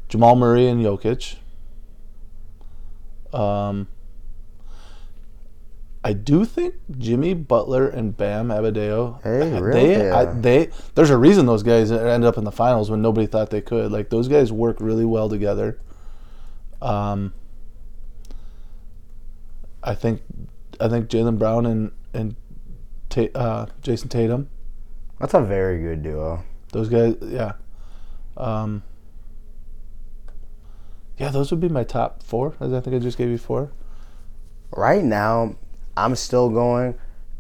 Jamal 0.09 0.37
Murray 0.37 0.67
and 0.67 0.85
Jokic. 0.85 1.37
Um, 3.33 3.89
I 6.03 6.13
do 6.13 6.45
think 6.45 6.77
Jimmy 6.97 7.35
Butler 7.35 7.89
and 7.89 8.17
Bam 8.17 8.49
Adebayo. 8.49 9.21
Hey, 9.23 9.61
real 9.61 9.73
they, 9.73 10.11
I, 10.11 10.25
they, 10.27 10.71
there's 10.95 11.11
a 11.11 11.19
reason 11.19 11.47
those 11.47 11.65
guys 11.65 11.91
ended 11.91 12.29
up 12.29 12.39
in 12.39 12.45
the 12.45 12.53
finals 12.53 12.91
when 12.91 13.03
nobody 13.03 13.27
thought 13.27 13.51
they 13.51 13.61
could. 13.61 13.91
Like 13.91 14.09
those 14.09 14.29
guys 14.29 14.53
work 14.53 14.77
really 14.81 15.05
well 15.05 15.29
together. 15.29 15.81
Um, 16.81 17.35
I 19.83 19.95
think, 19.95 20.23
I 20.81 20.89
think 20.89 21.09
Jaylen 21.09 21.39
Brown 21.39 21.67
and 21.67 21.93
and 22.13 22.37
Ta- 23.09 23.33
uh, 23.35 23.67
Jayson 23.83 24.09
Tatum. 24.09 24.49
That's 25.19 25.35
a 25.35 25.41
very 25.41 25.81
good 25.81 26.03
duo. 26.03 26.45
Those 26.73 26.89
guys, 26.89 27.17
yeah. 27.23 27.53
Um, 28.37 28.83
yeah, 31.17 31.31
those 31.31 31.51
would 31.51 31.61
be 31.61 31.69
my 31.69 31.85
top 31.85 32.23
four. 32.23 32.55
As 32.61 32.73
I 32.73 32.81
think 32.81 32.97
I 32.97 32.99
just 32.99 33.17
gave 33.17 33.31
you 33.31 33.39
four. 33.39 33.73
Right 34.71 35.03
now, 35.03 35.57
I'm 35.97 36.15
still 36.17 36.51
going 36.51 36.99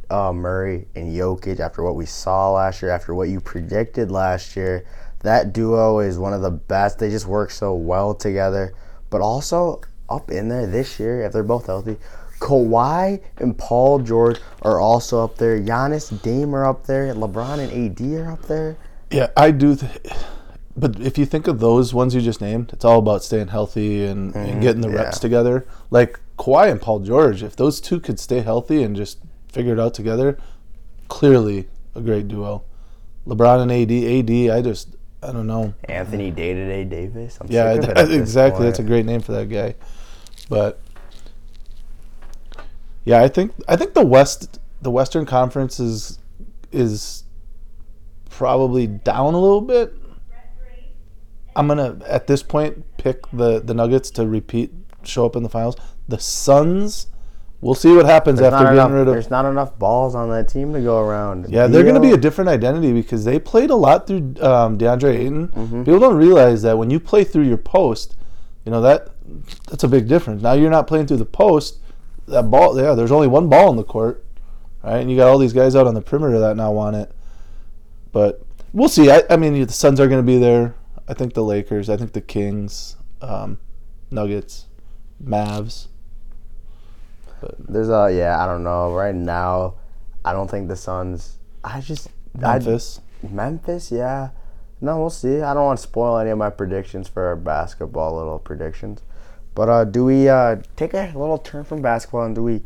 uh, 0.08 0.32
Murray 0.32 0.88
and 0.94 1.12
Jokic 1.12 1.60
after 1.60 1.82
what 1.82 1.96
we 1.96 2.06
saw 2.06 2.52
last 2.52 2.80
year, 2.80 2.90
after 2.90 3.14
what 3.14 3.28
you 3.28 3.40
predicted 3.40 4.10
last 4.10 4.56
year. 4.56 4.86
That 5.20 5.52
duo 5.52 5.98
is 5.98 6.18
one 6.18 6.32
of 6.32 6.42
the 6.42 6.50
best. 6.50 6.98
They 6.98 7.10
just 7.10 7.26
work 7.26 7.50
so 7.50 7.74
well 7.74 8.14
together. 8.14 8.74
But 9.10 9.20
also 9.20 9.80
up 10.08 10.30
in 10.30 10.48
there 10.48 10.66
this 10.66 10.98
year, 10.98 11.22
if 11.22 11.32
they're 11.32 11.42
both 11.42 11.66
healthy, 11.66 11.96
Kawhi 12.38 13.22
and 13.38 13.56
Paul 13.56 14.00
George 14.00 14.38
are 14.62 14.80
also 14.80 15.22
up 15.22 15.36
there. 15.36 15.58
Giannis, 15.60 16.20
Dame 16.22 16.54
are 16.54 16.66
up 16.66 16.86
there. 16.86 17.14
LeBron 17.14 17.58
and 17.58 17.72
AD 17.72 18.20
are 18.20 18.30
up 18.32 18.42
there. 18.42 18.76
Yeah, 19.10 19.30
I 19.36 19.50
do. 19.50 19.76
Th- 19.76 19.92
but 20.76 21.00
if 21.00 21.16
you 21.16 21.24
think 21.24 21.46
of 21.46 21.58
those 21.60 21.94
ones 21.94 22.14
you 22.14 22.20
just 22.20 22.40
named, 22.40 22.72
it's 22.72 22.84
all 22.84 22.98
about 22.98 23.24
staying 23.24 23.48
healthy 23.48 24.04
and, 24.04 24.34
and 24.34 24.50
mm-hmm. 24.50 24.60
getting 24.60 24.82
the 24.82 24.90
reps 24.90 25.16
yeah. 25.16 25.20
together. 25.20 25.66
Like 25.90 26.20
Kawhi 26.38 26.70
and 26.70 26.80
Paul 26.80 27.00
George, 27.00 27.42
if 27.42 27.56
those 27.56 27.80
two 27.80 27.98
could 27.98 28.20
stay 28.20 28.40
healthy 28.40 28.82
and 28.82 28.94
just 28.94 29.18
figure 29.50 29.72
it 29.72 29.80
out 29.80 29.94
together, 29.94 30.38
clearly 31.08 31.68
a 31.94 32.02
great 32.02 32.28
duo. 32.28 32.62
LeBron 33.26 33.62
and 33.62 33.72
AD, 33.72 34.50
AD, 34.50 34.56
I 34.56 34.62
just, 34.62 34.96
I 35.22 35.32
don't 35.32 35.46
know. 35.46 35.74
Anthony 35.84 36.30
Day 36.30 36.52
to 36.52 36.66
Day 36.66 36.84
Davis. 36.84 37.38
I'm 37.40 37.46
Yeah, 37.48 37.72
sick 37.72 37.82
of 37.84 37.88
it 37.88 37.96
at 37.96 38.08
this 38.08 38.16
exactly. 38.16 38.66
That's 38.66 38.78
a 38.78 38.84
great 38.84 39.06
name 39.06 39.22
for 39.22 39.32
that 39.32 39.48
guy. 39.48 39.74
But 40.48 40.80
yeah, 43.06 43.22
I 43.22 43.28
think 43.28 43.52
I 43.68 43.76
think 43.76 43.94
the 43.94 44.04
West, 44.04 44.58
the 44.82 44.90
Western 44.90 45.24
Conference 45.24 45.78
is 45.80 46.18
is 46.72 47.22
probably 48.28 48.88
down 48.88 49.32
a 49.32 49.40
little 49.40 49.60
bit. 49.62 49.94
I'm 51.54 51.68
gonna 51.68 51.98
at 52.06 52.26
this 52.26 52.42
point 52.42 52.84
pick 52.98 53.22
the 53.32 53.60
the 53.60 53.72
Nuggets 53.72 54.10
to 54.10 54.26
repeat, 54.26 54.72
show 55.04 55.24
up 55.24 55.36
in 55.36 55.44
the 55.44 55.48
finals. 55.48 55.76
The 56.08 56.18
Suns, 56.18 57.06
we'll 57.60 57.76
see 57.76 57.94
what 57.94 58.06
happens 58.06 58.40
There's 58.40 58.52
after 58.52 58.64
getting 58.64 58.78
enough, 58.78 58.90
rid 58.90 59.00
of. 59.02 59.14
there's 59.14 59.30
not 59.30 59.44
enough 59.44 59.78
balls 59.78 60.16
on 60.16 60.28
that 60.30 60.48
team 60.48 60.72
to 60.72 60.80
go 60.80 60.98
around. 60.98 61.48
Yeah, 61.48 61.68
they're 61.68 61.84
going 61.84 61.94
to 61.94 62.00
be 62.00 62.10
a 62.10 62.16
different 62.16 62.50
identity 62.50 62.92
because 62.92 63.24
they 63.24 63.38
played 63.38 63.70
a 63.70 63.76
lot 63.76 64.08
through 64.08 64.34
um, 64.40 64.78
DeAndre 64.78 65.14
Ayton. 65.14 65.48
Mm-hmm. 65.48 65.84
People 65.84 66.00
don't 66.00 66.16
realize 66.16 66.62
that 66.62 66.76
when 66.76 66.90
you 66.90 66.98
play 66.98 67.22
through 67.22 67.44
your 67.44 67.56
post, 67.56 68.16
you 68.64 68.72
know 68.72 68.80
that 68.80 69.10
that's 69.70 69.84
a 69.84 69.88
big 69.88 70.08
difference. 70.08 70.42
Now 70.42 70.54
you're 70.54 70.70
not 70.70 70.88
playing 70.88 71.06
through 71.06 71.18
the 71.18 71.24
post. 71.24 71.78
That 72.26 72.50
ball, 72.50 72.78
yeah, 72.80 72.94
there's 72.94 73.12
only 73.12 73.28
one 73.28 73.48
ball 73.48 73.70
in 73.70 73.76
the 73.76 73.84
court, 73.84 74.24
right? 74.82 74.98
And 74.98 75.10
you 75.10 75.16
got 75.16 75.28
all 75.28 75.38
these 75.38 75.52
guys 75.52 75.76
out 75.76 75.86
on 75.86 75.94
the 75.94 76.02
perimeter 76.02 76.38
that 76.40 76.56
now 76.56 76.72
want 76.72 76.96
it. 76.96 77.12
But 78.12 78.42
we'll 78.72 78.88
see. 78.88 79.10
I, 79.10 79.22
I 79.30 79.36
mean, 79.36 79.64
the 79.64 79.72
Suns 79.72 80.00
are 80.00 80.08
going 80.08 80.20
to 80.20 80.26
be 80.26 80.38
there. 80.38 80.74
I 81.08 81.14
think 81.14 81.34
the 81.34 81.44
Lakers. 81.44 81.88
I 81.88 81.96
think 81.96 82.12
the 82.12 82.20
Kings, 82.20 82.96
um, 83.22 83.58
Nuggets, 84.10 84.66
Mavs. 85.22 85.86
But. 87.40 87.54
There's 87.58 87.88
a 87.88 88.10
yeah, 88.12 88.42
I 88.42 88.46
don't 88.46 88.64
know. 88.64 88.92
Right 88.92 89.14
now, 89.14 89.74
I 90.24 90.32
don't 90.32 90.50
think 90.50 90.68
the 90.68 90.76
Suns. 90.76 91.36
I 91.62 91.80
just 91.80 92.08
Memphis. 92.34 93.00
I, 93.22 93.28
Memphis, 93.28 93.92
yeah. 93.92 94.30
No, 94.80 94.98
we'll 94.98 95.10
see. 95.10 95.40
I 95.40 95.54
don't 95.54 95.64
want 95.64 95.78
to 95.78 95.82
spoil 95.82 96.18
any 96.18 96.30
of 96.30 96.38
my 96.38 96.50
predictions 96.50 97.08
for 97.08 97.26
our 97.26 97.36
basketball 97.36 98.16
little 98.16 98.38
predictions. 98.38 99.00
But 99.56 99.68
uh, 99.68 99.84
do 99.84 100.04
we 100.04 100.28
uh, 100.28 100.56
take 100.76 100.94
a 100.94 101.06
little 101.16 101.38
turn 101.38 101.64
from 101.64 101.82
basketball 101.82 102.22
and 102.24 102.34
do 102.34 102.42
we 102.44 102.62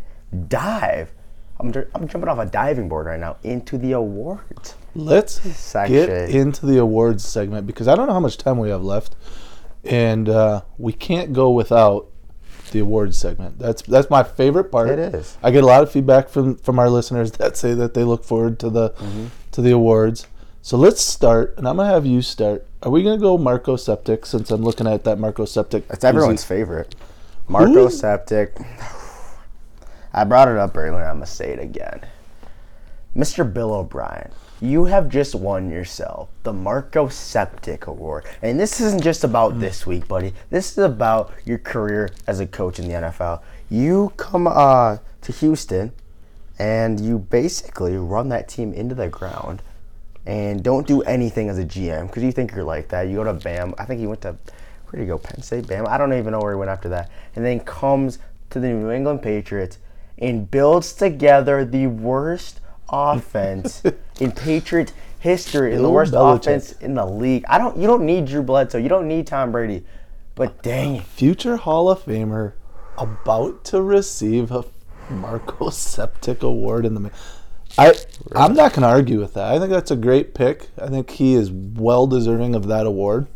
dive? 0.49 1.13
I'm, 1.59 1.73
I'm 1.95 2.09
jumping 2.09 2.29
off 2.29 2.39
a 2.39 2.47
diving 2.47 2.89
board 2.89 3.07
right 3.07 3.21
now 3.21 3.37
into 3.43 3.79
the 3.79 3.93
awards. 3.93 4.75
Let's 4.95 5.41
Section. 5.57 5.95
get 5.95 6.31
into 6.31 6.67
the 6.67 6.79
awards 6.79 7.25
segment 7.25 7.67
because 7.67 7.87
I 7.89 7.95
don't 7.95 8.07
know 8.09 8.13
how 8.13 8.21
much 8.21 8.37
time 8.39 8.59
we 8.59 8.71
have 8.71 8.83
left, 8.83 9.15
and 9.85 10.29
uh, 10.29 10.63
we 10.79 10.93
can't 10.93 11.33
go 11.33 11.51
without 11.51 12.09
the 12.73 12.81
awards 12.81 13.17
segment. 13.19 13.59
That's 13.59 13.83
that's 13.83 14.11
my 14.11 14.23
favorite 14.25 14.73
part. 14.73 14.89
It 14.91 14.99
is. 14.99 15.37
I 15.43 15.51
get 15.51 15.63
a 15.63 15.67
lot 15.67 15.83
of 15.83 15.93
feedback 15.93 16.29
from 16.29 16.57
from 16.57 16.79
our 16.79 16.91
listeners 16.91 17.31
that 17.39 17.57
say 17.57 17.75
that 17.75 17.95
they 17.95 18.05
look 18.05 18.25
forward 18.25 18.59
to 18.61 18.71
the 18.71 18.91
Mm-hmm. 18.91 19.27
to 19.53 19.63
the 19.63 19.71
awards. 19.71 20.27
So 20.63 20.77
let's 20.77 21.01
start, 21.03 21.55
and 21.57 21.69
I'm 21.69 21.77
gonna 21.77 21.89
have 21.89 22.05
you 22.07 22.21
start. 22.23 22.67
Are 22.83 22.91
we 22.91 23.03
gonna 23.03 23.19
go 23.19 23.37
Marco 23.37 23.77
Septic 23.77 24.25
since 24.25 24.51
I'm 24.51 24.63
looking 24.63 24.87
at 24.87 25.05
that 25.05 25.19
Marco 25.19 25.45
Septic? 25.45 25.85
It's 25.91 26.03
everyone's 26.03 26.45
favorite. 26.45 26.95
Marco? 27.47 27.91
Septic. 27.91 28.57
I 30.15 30.25
brought 30.25 30.49
it 30.49 30.57
up 30.57 30.75
earlier. 30.75 31.05
I'm 31.05 31.17
gonna 31.17 31.27
say 31.27 31.53
it 31.53 31.59
again. 31.59 32.01
Mr. 33.15 33.53
Bill 33.53 33.75
O'Brien, 33.75 34.31
you 34.63 34.87
have 34.87 35.11
just 35.11 35.35
won 35.35 35.71
yourself 35.71 36.31
the 36.43 36.55
Marco 36.55 37.09
Septic 37.09 37.87
Award, 37.87 38.25
and 38.41 38.59
this 38.59 38.81
isn't 38.81 39.03
just 39.03 39.25
about 39.25 39.61
this 39.61 39.87
week, 39.87 40.09
buddy. 40.09 40.33
This 40.49 40.73
is 40.73 40.79
about 40.79 41.35
your 41.45 41.59
career 41.59 42.09
as 42.27 42.41
a 42.41 42.47
coach 42.47 42.79
in 42.79 42.89
the 42.89 42.95
NFL. 42.95 43.43
You 43.69 44.15
come 44.17 44.47
uh, 44.47 44.99
to 45.21 45.33
Houston, 45.33 45.93
and 46.59 46.99
you 46.99 47.19
basically 47.19 47.99
run 47.99 48.31
that 48.31 48.49
team 48.49 48.73
into 48.73 48.95
the 48.95 49.09
ground, 49.09 49.63
and 50.27 50.63
don't 50.63 50.87
do 50.87 51.03
anything 51.03 51.49
as 51.49 51.59
a 51.59 51.65
GM 51.65 52.07
because 52.07 52.23
you 52.23 52.33
think 52.33 52.53
you're 52.53 52.65
like 52.65 52.89
that. 52.89 53.09
You 53.09 53.17
go 53.17 53.25
to 53.25 53.35
Bam. 53.35 53.75
I 53.79 53.85
think 53.85 54.01
he 54.01 54.07
went 54.07 54.21
to 54.23 54.37
where 54.91 54.99
did 54.99 55.01
he 55.03 55.07
go? 55.07 55.19
Penn 55.19 55.43
State, 55.43 55.67
Bam. 55.67 55.87
I 55.89 55.99
don't 55.99 56.13
even 56.13 56.33
know 56.33 56.41
where 56.41 56.53
he 56.53 56.59
went 56.59 56.71
after 56.71 56.89
that. 56.89 57.11
And 57.37 57.45
then 57.45 57.61
comes 57.61 58.19
to 58.51 58.59
the 58.59 58.69
New 58.69 58.91
England 58.91 59.23
Patriots 59.23 59.79
and 60.19 60.51
builds 60.51 60.93
together 60.93 61.65
the 61.65 61.87
worst 61.87 62.61
offense 62.89 63.83
in 64.21 64.33
Patriots 64.33 64.93
history, 65.21 65.75
and 65.75 65.85
the 65.85 65.91
worst 65.91 66.13
Belichick. 66.13 66.41
offense 66.41 66.73
in 66.73 66.95
the 66.95 67.07
league. 67.07 67.45
I 67.49 67.59
don't. 67.59 67.77
You 67.77 67.87
don't 67.87 68.05
need 68.05 68.27
Drew 68.27 68.43
Bledsoe. 68.43 68.79
You 68.79 68.89
don't 68.89 69.07
need 69.07 69.27
Tom 69.27 69.53
Brady. 69.53 69.85
But 70.35 70.63
dang 70.63 70.97
it, 70.97 71.05
future 71.05 71.57
Hall 71.57 71.91
of 71.91 72.05
Famer 72.05 72.55
about 72.99 73.65
to 73.65 73.81
receive 73.81 74.51
a 74.51 74.65
Marco 75.09 75.71
Septic 75.71 76.43
Award 76.43 76.85
in 76.85 76.95
the. 76.95 77.11
I 77.81 77.95
I'm 78.37 78.55
not 78.55 78.73
going 78.73 78.83
to 78.83 78.89
argue 78.89 79.19
with 79.21 79.35
that. 79.35 79.51
I 79.51 79.59
think 79.59 79.71
that's 79.71 79.91
a 79.91 79.97
great 79.97 80.35
pick. 80.35 80.69
I 80.79 80.89
think 80.89 81.11
he 81.11 81.35
is 81.35 81.51
well 81.51 82.07
deserving 82.07 82.55
of 82.55 82.67
that 82.69 82.87
award. 82.87 83.27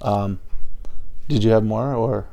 Um, 0.00 0.40
did 1.28 1.44
you 1.44 1.50
have 1.52 1.64
more 1.64 1.94
or? 1.94 2.26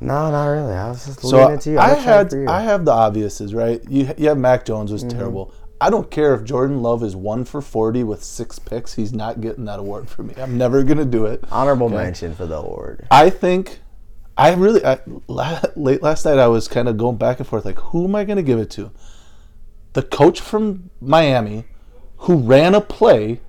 No, 0.00 0.30
not 0.30 0.46
really. 0.46 0.72
I 0.74 0.88
was 0.88 1.04
just 1.06 1.20
So 1.20 1.38
leaving 1.38 1.54
it 1.54 1.60
to 1.62 1.70
you. 1.72 1.78
I'm 1.78 1.90
I 1.90 1.94
had 2.00 2.32
you. 2.32 2.48
I 2.48 2.60
have 2.60 2.84
the 2.84 2.92
obviouses 2.92 3.54
right. 3.54 3.82
You 3.88 4.12
you 4.16 4.28
have 4.28 4.38
Mac 4.38 4.64
Jones 4.64 4.92
was 4.92 5.02
Mm-hmm. 5.02 5.18
terrible. 5.18 5.52
I 5.80 5.90
don't 5.90 6.10
care 6.10 6.34
if 6.34 6.44
Jordan 6.44 6.82
Love 6.82 7.02
is 7.02 7.16
one 7.16 7.44
for 7.44 7.60
forty 7.60 8.04
with 8.04 8.22
six 8.22 8.58
picks. 8.58 8.94
He's 8.94 9.12
not 9.12 9.40
getting 9.40 9.64
that 9.64 9.80
award 9.80 10.08
for 10.08 10.22
me. 10.22 10.34
I'm 10.36 10.56
never 10.56 10.82
gonna 10.84 11.04
do 11.04 11.26
it. 11.26 11.42
Honorable 11.50 11.86
Okay. 11.86 11.96
mention 11.96 12.34
for 12.34 12.46
the 12.46 12.56
award. 12.56 13.06
I 13.10 13.30
think 13.30 13.80
I 14.36 14.54
really 14.54 14.84
I, 14.84 14.98
late 15.76 16.02
last 16.02 16.24
night 16.24 16.38
I 16.38 16.46
was 16.48 16.68
kind 16.68 16.88
of 16.88 16.96
going 16.96 17.16
back 17.16 17.38
and 17.38 17.46
forth 17.48 17.64
like 17.64 17.78
who 17.78 18.04
am 18.04 18.14
I 18.14 18.24
going 18.24 18.36
to 18.36 18.42
give 18.42 18.58
it 18.58 18.70
to? 18.72 18.90
The 19.94 20.02
coach 20.02 20.40
from 20.40 20.90
Miami 21.00 21.64
who 22.18 22.36
ran 22.36 22.74
a 22.74 22.80
play 22.80 23.40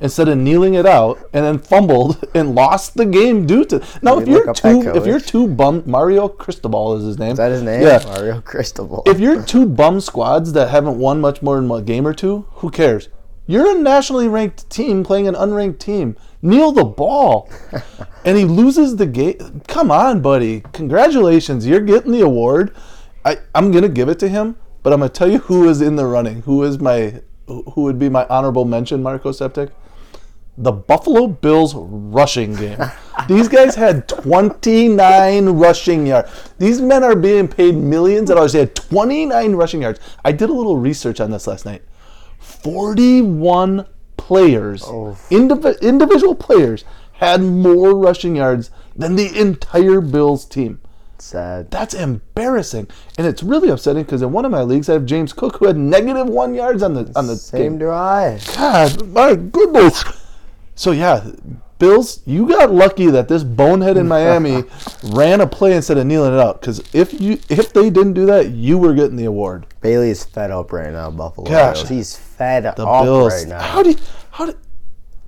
instead 0.00 0.28
of 0.28 0.36
kneeling 0.36 0.74
it 0.74 0.86
out 0.86 1.18
and 1.32 1.44
then 1.44 1.58
fumbled 1.58 2.24
and 2.34 2.54
lost 2.54 2.96
the 2.96 3.06
game 3.06 3.46
due 3.46 3.64
to 3.64 3.82
Now 4.02 4.18
if 4.18 4.28
you're 4.28 4.52
too 4.52 4.80
if 4.94 5.06
you're 5.06 5.16
eh? 5.16 5.20
coach. 5.20 5.28
too 5.28 5.48
bummed 5.48 5.86
Mario 5.86 6.28
Cristobal 6.28 6.96
is 6.96 7.04
his 7.04 7.18
name. 7.18 7.32
Is 7.32 7.38
that 7.38 7.50
his 7.50 7.62
name? 7.62 7.82
Yeah. 7.82 8.02
Mario 8.04 8.40
Cristobal. 8.40 9.02
If 9.06 9.18
you're 9.18 9.42
two 9.54 9.66
bum 9.66 10.00
squads 10.00 10.52
that 10.52 10.68
haven't 10.68 10.98
won 10.98 11.20
much 11.20 11.42
more 11.42 11.56
than 11.56 11.70
a 11.70 11.82
game 11.82 12.06
or 12.06 12.14
two, 12.14 12.46
who 12.50 12.70
cares? 12.70 13.08
You're 13.46 13.74
a 13.76 13.80
nationally 13.80 14.28
ranked 14.28 14.68
team 14.68 15.02
playing 15.02 15.26
an 15.26 15.34
unranked 15.34 15.78
team. 15.78 16.16
Kneel 16.42 16.70
the 16.70 16.84
ball. 16.84 17.50
and 18.26 18.36
he 18.36 18.44
loses 18.44 18.96
the 18.96 19.06
game. 19.06 19.62
Come 19.66 19.90
on, 19.90 20.20
buddy. 20.20 20.60
Congratulations. 20.74 21.66
You're 21.66 21.80
getting 21.80 22.12
the 22.12 22.20
award. 22.20 22.76
I, 23.24 23.38
I'm 23.54 23.70
going 23.72 23.82
to 23.82 23.88
give 23.88 24.10
it 24.10 24.18
to 24.18 24.28
him, 24.28 24.56
but 24.88 24.94
I'm 24.94 25.00
going 25.00 25.10
to 25.10 25.18
tell 25.18 25.30
you 25.30 25.40
who 25.40 25.68
is 25.68 25.82
in 25.82 25.96
the 25.96 26.06
running. 26.06 26.40
Who 26.44 26.64
is 26.64 26.78
my 26.78 27.20
who 27.46 27.82
would 27.82 27.98
be 27.98 28.08
my 28.08 28.26
honorable 28.30 28.64
mention, 28.64 29.02
Marco 29.02 29.32
Septic? 29.32 29.68
The 30.56 30.72
Buffalo 30.72 31.26
Bills 31.26 31.74
rushing 31.74 32.54
game. 32.54 32.78
These 33.28 33.48
guys 33.48 33.74
had 33.74 34.08
29 34.08 35.46
rushing 35.50 36.06
yards. 36.06 36.30
These 36.56 36.80
men 36.80 37.04
are 37.04 37.14
being 37.14 37.48
paid 37.48 37.74
millions 37.74 38.30
of 38.30 38.36
dollars. 38.36 38.54
They 38.54 38.60
had 38.60 38.74
29 38.74 39.56
rushing 39.56 39.82
yards. 39.82 40.00
I 40.24 40.32
did 40.32 40.48
a 40.48 40.54
little 40.54 40.78
research 40.78 41.20
on 41.20 41.32
this 41.32 41.46
last 41.46 41.66
night. 41.66 41.82
41 42.38 43.84
players, 44.16 44.84
oh. 44.86 45.18
indiv- 45.30 45.82
individual 45.82 46.34
players, 46.34 46.86
had 47.12 47.42
more 47.42 47.94
rushing 47.94 48.36
yards 48.36 48.70
than 48.96 49.16
the 49.16 49.38
entire 49.38 50.00
Bills 50.00 50.46
team. 50.46 50.80
Sad. 51.20 51.70
That's 51.70 51.94
embarrassing, 51.94 52.88
and 53.16 53.26
it's 53.26 53.42
really 53.42 53.68
upsetting 53.70 54.04
because 54.04 54.22
in 54.22 54.32
one 54.32 54.44
of 54.44 54.50
my 54.52 54.62
leagues 54.62 54.88
I 54.88 54.92
have 54.94 55.04
James 55.06 55.32
Cook 55.32 55.56
who 55.56 55.66
had 55.66 55.76
negative 55.76 56.28
one 56.28 56.54
yards 56.54 56.82
on 56.82 56.94
the 56.94 57.10
on 57.16 57.26
the 57.26 57.36
Same 57.36 57.62
game. 57.72 57.78
do 57.78 57.90
I. 57.90 58.38
God, 58.56 59.08
my 59.08 59.34
goodness. 59.34 60.04
So 60.74 60.92
yeah, 60.92 61.28
Bills, 61.80 62.20
you 62.24 62.48
got 62.48 62.70
lucky 62.72 63.06
that 63.06 63.26
this 63.28 63.42
bonehead 63.42 63.96
in 63.96 64.06
Miami 64.06 64.62
ran 65.04 65.40
a 65.40 65.46
play 65.46 65.74
instead 65.74 65.98
of 65.98 66.06
kneeling 66.06 66.34
it 66.34 66.38
out. 66.40 66.60
Because 66.60 66.80
if 66.94 67.20
you 67.20 67.40
if 67.48 67.72
they 67.72 67.90
didn't 67.90 68.12
do 68.14 68.26
that, 68.26 68.50
you 68.50 68.78
were 68.78 68.94
getting 68.94 69.16
the 69.16 69.24
award. 69.24 69.66
Bailey 69.80 70.10
is 70.10 70.22
fed 70.24 70.50
up 70.52 70.72
right 70.72 70.92
now, 70.92 71.10
Buffalo 71.10 71.46
Gosh. 71.48 71.78
Bills. 71.78 71.88
He's 71.88 72.16
fed 72.16 72.62
The 72.62 72.86
up 72.86 73.04
Bills. 73.04 73.32
right 73.32 73.48
now. 73.48 73.60
How 73.60 73.82
do 73.82 73.90
you, 73.90 73.96
how 74.30 74.46
do 74.46 74.54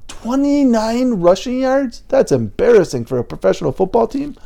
twenty 0.09 0.65
nine 0.65 1.15
rushing 1.15 1.61
yards? 1.61 2.03
That's 2.09 2.33
embarrassing 2.33 3.07
for 3.07 3.19
a 3.19 3.25
professional 3.25 3.73
football 3.73 4.07
team. 4.07 4.37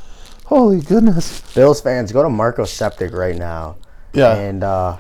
Holy 0.45 0.81
goodness. 0.81 1.41
Bills 1.55 1.81
fans, 1.81 2.13
go 2.13 2.23
to 2.23 2.29
Marco 2.31 2.65
Septic 2.65 3.13
right 3.13 3.37
now. 3.37 3.77
Yeah. 4.13 4.35
And 4.37 4.63
uh, 4.63 4.99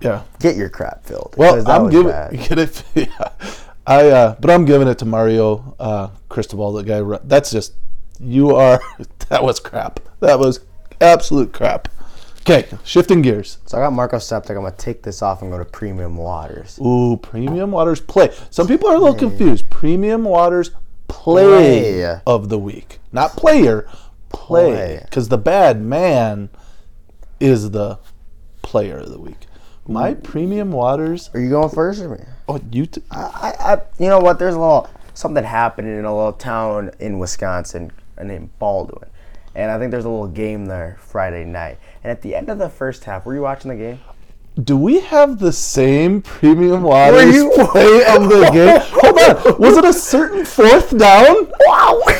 Yeah. 0.00 0.22
get 0.40 0.56
your 0.56 0.68
crap 0.68 1.04
filled. 1.04 1.34
Well, 1.36 1.68
I'm 1.70 1.90
giving 1.90 2.12
get 2.48 2.58
it. 2.58 2.82
Yeah, 2.94 3.28
I. 3.86 4.08
Uh, 4.10 4.36
but 4.40 4.50
I'm 4.50 4.64
giving 4.64 4.88
it 4.88 4.98
to 4.98 5.04
Mario 5.04 5.74
uh, 5.78 6.08
Cristobal. 6.28 6.72
The 6.72 6.82
guy. 6.82 7.18
That's 7.24 7.50
just 7.50 7.74
you 8.20 8.54
are. 8.56 8.80
That 9.28 9.42
was 9.42 9.58
crap. 9.58 9.98
That 10.20 10.38
was 10.38 10.60
absolute 11.00 11.52
crap. 11.52 11.88
Okay, 12.42 12.68
shifting 12.84 13.22
gears. 13.22 13.58
So 13.66 13.76
I 13.76 13.80
got 13.80 13.92
Marco 13.92 14.18
Septic. 14.20 14.56
I'm 14.56 14.62
gonna 14.62 14.76
take 14.76 15.02
this 15.02 15.20
off 15.20 15.42
and 15.42 15.50
go 15.50 15.58
to 15.58 15.64
Premium 15.64 16.16
Waters. 16.16 16.78
Ooh, 16.80 17.16
Premium 17.20 17.72
Waters 17.72 18.00
play. 18.00 18.30
Some 18.50 18.68
people 18.68 18.88
are 18.88 18.94
a 18.94 18.98
little 19.00 19.16
confused. 19.16 19.68
Premium 19.68 20.22
Waters 20.22 20.70
play, 21.08 21.42
Play. 22.04 22.20
of 22.24 22.48
the 22.48 22.58
week, 22.58 23.00
not 23.10 23.32
player. 23.32 23.88
Play, 24.28 25.00
because 25.04 25.28
the 25.28 25.38
bad 25.38 25.80
man 25.80 26.50
is 27.40 27.70
the 27.70 27.98
player 28.62 28.98
of 28.98 29.10
the 29.10 29.20
week. 29.20 29.46
My 29.86 30.14
mm. 30.14 30.22
Premium 30.22 30.72
Waters. 30.72 31.30
Are 31.32 31.40
you 31.40 31.50
going 31.50 31.68
first 31.68 32.00
or 32.00 32.08
me? 32.08 32.24
Oh, 32.48 32.60
you. 32.70 32.86
T- 32.86 33.02
I, 33.10 33.54
I, 33.58 33.82
you 33.98 34.08
know 34.08 34.18
what? 34.18 34.38
There's 34.38 34.54
a 34.54 34.60
little 34.60 34.90
something 35.14 35.44
happening 35.44 35.96
in 35.96 36.04
a 36.04 36.14
little 36.14 36.32
town 36.32 36.90
in 36.98 37.18
Wisconsin 37.18 37.92
named 38.22 38.50
Baldwin, 38.58 39.08
and 39.54 39.70
I 39.70 39.78
think 39.78 39.90
there's 39.90 40.04
a 40.04 40.10
little 40.10 40.28
game 40.28 40.66
there 40.66 40.96
Friday 41.00 41.44
night. 41.44 41.78
And 42.02 42.10
at 42.10 42.22
the 42.22 42.34
end 42.34 42.48
of 42.48 42.58
the 42.58 42.68
first 42.68 43.04
half, 43.04 43.24
were 43.24 43.34
you 43.34 43.42
watching 43.42 43.70
the 43.70 43.76
game? 43.76 44.00
Do 44.62 44.76
we 44.76 45.00
have 45.00 45.38
the 45.38 45.52
same 45.52 46.22
premium 46.22 46.82
waters 46.82 47.34
you- 47.34 47.50
play 47.54 48.04
of 48.06 48.28
the 48.28 48.48
game? 48.52 48.80
Hold 49.02 49.18
on. 49.54 49.60
Was 49.60 49.76
it 49.76 49.84
a 49.84 49.92
certain 49.92 50.44
fourth 50.46 50.96
down? 50.96 51.50
Wow! 51.66 52.00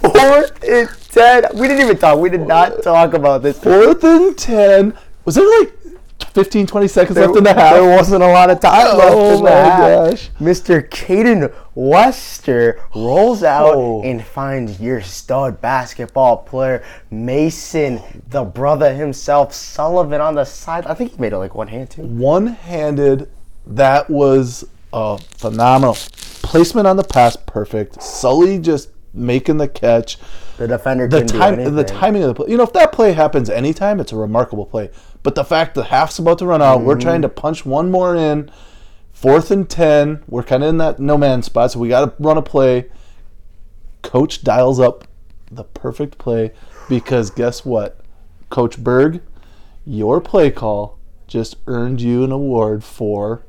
Fourth 0.00 0.64
and 0.64 0.88
ten. 1.10 1.44
We 1.54 1.68
didn't 1.68 1.84
even 1.84 1.98
talk. 1.98 2.18
We 2.18 2.30
did 2.30 2.46
not 2.46 2.82
talk 2.82 3.12
about 3.12 3.42
this. 3.42 3.58
Fourth 3.58 4.02
and 4.02 4.36
ten. 4.36 4.96
Was 5.26 5.36
it 5.36 5.42
like 5.60 5.74
15, 6.34 6.66
20 6.66 6.88
seconds 6.88 7.18
left 7.18 7.36
in 7.36 7.44
the 7.44 7.52
half? 7.54 7.74
There 7.74 7.96
wasn't 7.96 8.22
a 8.22 8.26
lot 8.28 8.50
of 8.50 8.60
time 8.60 8.96
left 8.96 9.12
Oh 9.14 9.30
in 9.30 9.36
the 9.38 9.42
my 9.42 9.50
half. 9.50 10.10
gosh. 10.10 10.30
Mr. 10.40 10.88
Caden 10.88 11.52
Wester 11.74 12.80
rolls 12.94 13.42
out 13.42 13.74
Oh. 13.74 14.02
and 14.02 14.24
finds 14.24 14.80
your 14.80 15.00
stud 15.00 15.60
basketball 15.60 16.38
player, 16.38 16.82
Mason, 17.10 18.00
the 18.28 18.44
brother 18.44 18.94
himself, 18.94 19.52
Sullivan 19.52 20.20
on 20.20 20.34
the 20.34 20.44
side. 20.44 20.86
I 20.86 20.94
think 20.94 21.12
he 21.12 21.18
made 21.18 21.32
it 21.32 21.38
like 21.38 21.54
one 21.54 21.68
hand 21.68 21.90
too. 21.90 22.02
One-handed. 22.02 23.28
That 23.66 24.08
was 24.10 24.64
uh, 24.92 25.16
phenomenal. 25.18 25.94
Placement 26.42 26.86
on 26.86 26.96
the 26.96 27.04
pass, 27.04 27.36
perfect. 27.36 28.02
Sully 28.02 28.58
just 28.58 28.90
making 29.12 29.58
the 29.58 29.68
catch. 29.68 30.16
The 30.56 30.66
defender 30.68 31.08
the 31.08 31.24
time 31.24 31.74
the 31.74 31.84
timing 31.84 32.22
of 32.22 32.28
the 32.28 32.34
play. 32.34 32.50
You 32.50 32.56
know, 32.56 32.64
if 32.64 32.72
that 32.74 32.92
play 32.92 33.12
happens 33.12 33.48
anytime, 33.48 33.98
it's 34.00 34.12
a 34.12 34.16
remarkable 34.16 34.66
play. 34.66 34.90
But 35.22 35.34
the 35.34 35.44
fact 35.44 35.74
that 35.74 35.84
half's 35.84 36.18
about 36.18 36.38
to 36.38 36.46
run 36.46 36.62
out, 36.62 36.80
we're 36.82 36.94
Mm-hmm. 36.94 37.02
trying 37.02 37.22
to 37.22 37.28
punch 37.28 37.66
one 37.66 37.90
more 37.90 38.14
in. 38.16 38.50
Fourth 39.12 39.50
and 39.50 39.68
ten, 39.68 40.22
we're 40.28 40.42
kind 40.42 40.62
of 40.62 40.70
in 40.70 40.78
that 40.78 40.98
no 40.98 41.18
man 41.18 41.42
spot, 41.42 41.72
so 41.72 41.78
we 41.78 41.88
got 41.88 42.04
to 42.16 42.22
run 42.22 42.38
a 42.38 42.42
play. 42.42 42.86
Coach 44.02 44.42
dials 44.42 44.80
up 44.80 45.06
the 45.50 45.64
perfect 45.64 46.16
play 46.16 46.52
because 46.88 47.30
guess 47.30 47.64
what, 47.64 48.00
Coach 48.48 48.78
Berg, 48.78 49.20
your 49.84 50.20
play 50.22 50.50
call 50.50 50.98
just 51.26 51.56
earned 51.66 52.00
you 52.00 52.24
an 52.24 52.32
award 52.32 52.82
for 52.82 53.44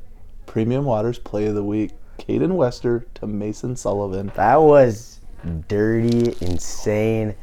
Premium 0.46 0.84
Waters 0.84 1.18
Play 1.18 1.46
of 1.46 1.54
the 1.54 1.64
Week. 1.64 1.92
Caden 2.18 2.52
Wester 2.52 3.06
to 3.14 3.26
Mason 3.26 3.74
Sullivan. 3.74 4.30
That 4.36 4.56
was 4.60 5.20
dirty, 5.68 6.34
insane. 6.40 7.34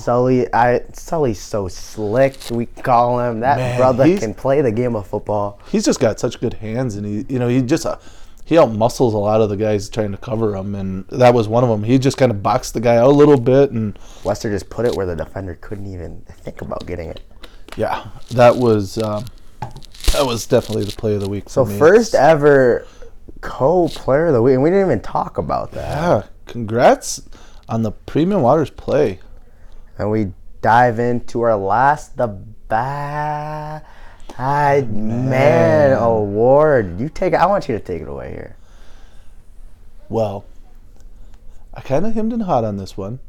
Sully, 0.00 0.52
I 0.52 0.80
Sully's 0.92 1.40
so 1.40 1.68
slick. 1.68 2.36
We 2.50 2.66
call 2.66 3.20
him 3.20 3.40
that 3.40 3.56
Man, 3.58 3.78
brother 3.78 4.18
can 4.18 4.34
play 4.34 4.62
the 4.62 4.72
game 4.72 4.96
of 4.96 5.06
football. 5.06 5.60
he's 5.70 5.84
just 5.84 6.00
got 6.00 6.18
such 6.18 6.40
good 6.40 6.54
hands, 6.54 6.96
and 6.96 7.06
he, 7.06 7.26
you 7.32 7.38
know, 7.38 7.48
he 7.48 7.60
just 7.62 7.84
uh, 7.86 7.98
he 8.44 8.58
out 8.58 8.72
muscles 8.72 9.14
a 9.14 9.18
lot 9.18 9.40
of 9.40 9.48
the 9.48 9.56
guys 9.56 9.88
trying 9.88 10.12
to 10.12 10.18
cover 10.18 10.56
him, 10.56 10.74
and 10.74 11.06
that 11.08 11.34
was 11.34 11.48
one 11.48 11.62
of 11.62 11.70
them. 11.70 11.84
He 11.84 11.98
just 11.98 12.16
kind 12.16 12.30
of 12.32 12.42
boxed 12.42 12.74
the 12.74 12.80
guy 12.80 12.96
out 12.96 13.06
a 13.06 13.14
little 13.14 13.38
bit, 13.38 13.70
and 13.70 13.98
Wester 14.24 14.50
just 14.50 14.70
put 14.70 14.86
it 14.86 14.94
where 14.94 15.06
the 15.06 15.14
defender 15.16 15.56
couldn't 15.60 15.86
even 15.92 16.22
think 16.28 16.62
about 16.62 16.86
getting 16.86 17.10
it. 17.10 17.20
yeah, 17.76 18.08
that 18.30 18.56
was 18.56 18.98
um, 18.98 19.26
that 19.60 20.24
was 20.24 20.46
definitely 20.46 20.84
the 20.84 20.92
play 20.92 21.14
of 21.14 21.20
the 21.20 21.28
week. 21.28 21.48
So 21.48 21.64
me. 21.64 21.78
first 21.78 22.14
ever 22.14 22.86
co-player 23.42 24.26
of 24.26 24.34
the 24.34 24.42
week, 24.42 24.54
and 24.54 24.62
we 24.62 24.70
didn't 24.70 24.86
even 24.86 25.00
talk 25.00 25.38
about 25.38 25.72
that. 25.72 25.88
yeah, 25.88 26.22
congrats 26.46 27.22
on 27.68 27.82
the 27.82 27.92
Premium 27.92 28.42
Waters 28.42 28.70
play. 28.70 29.20
And 30.00 30.10
we 30.10 30.32
dive 30.62 30.98
into 30.98 31.42
our 31.42 31.56
last 31.56 32.16
the 32.16 32.26
bad 32.26 33.84
man. 34.38 35.92
award. 35.92 36.98
You 36.98 37.10
take 37.10 37.34
it. 37.34 37.36
I 37.36 37.44
want 37.44 37.68
you 37.68 37.76
to 37.76 37.84
take 37.84 38.00
it 38.00 38.08
away 38.08 38.30
here. 38.30 38.56
Well, 40.08 40.46
I 41.74 41.82
kind 41.82 42.06
of 42.06 42.14
hemmed 42.14 42.32
and 42.32 42.44
hawed 42.44 42.64
on 42.64 42.78
this 42.78 42.96
one. 42.96 43.20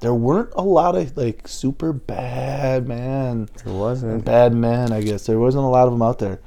There 0.00 0.14
weren't 0.14 0.52
a 0.54 0.62
lot 0.62 0.96
of 0.96 1.16
like 1.16 1.48
super 1.48 1.94
bad 1.94 2.86
man. 2.86 3.48
It 3.64 3.70
wasn't. 3.70 4.22
bad 4.24 4.54
men, 4.54 4.92
I 4.92 5.00
guess. 5.00 5.24
There 5.24 5.38
wasn't 5.38 5.64
a 5.64 5.68
lot 5.68 5.86
of 5.86 5.94
them 5.94 6.02
out 6.02 6.18
there. 6.18 6.40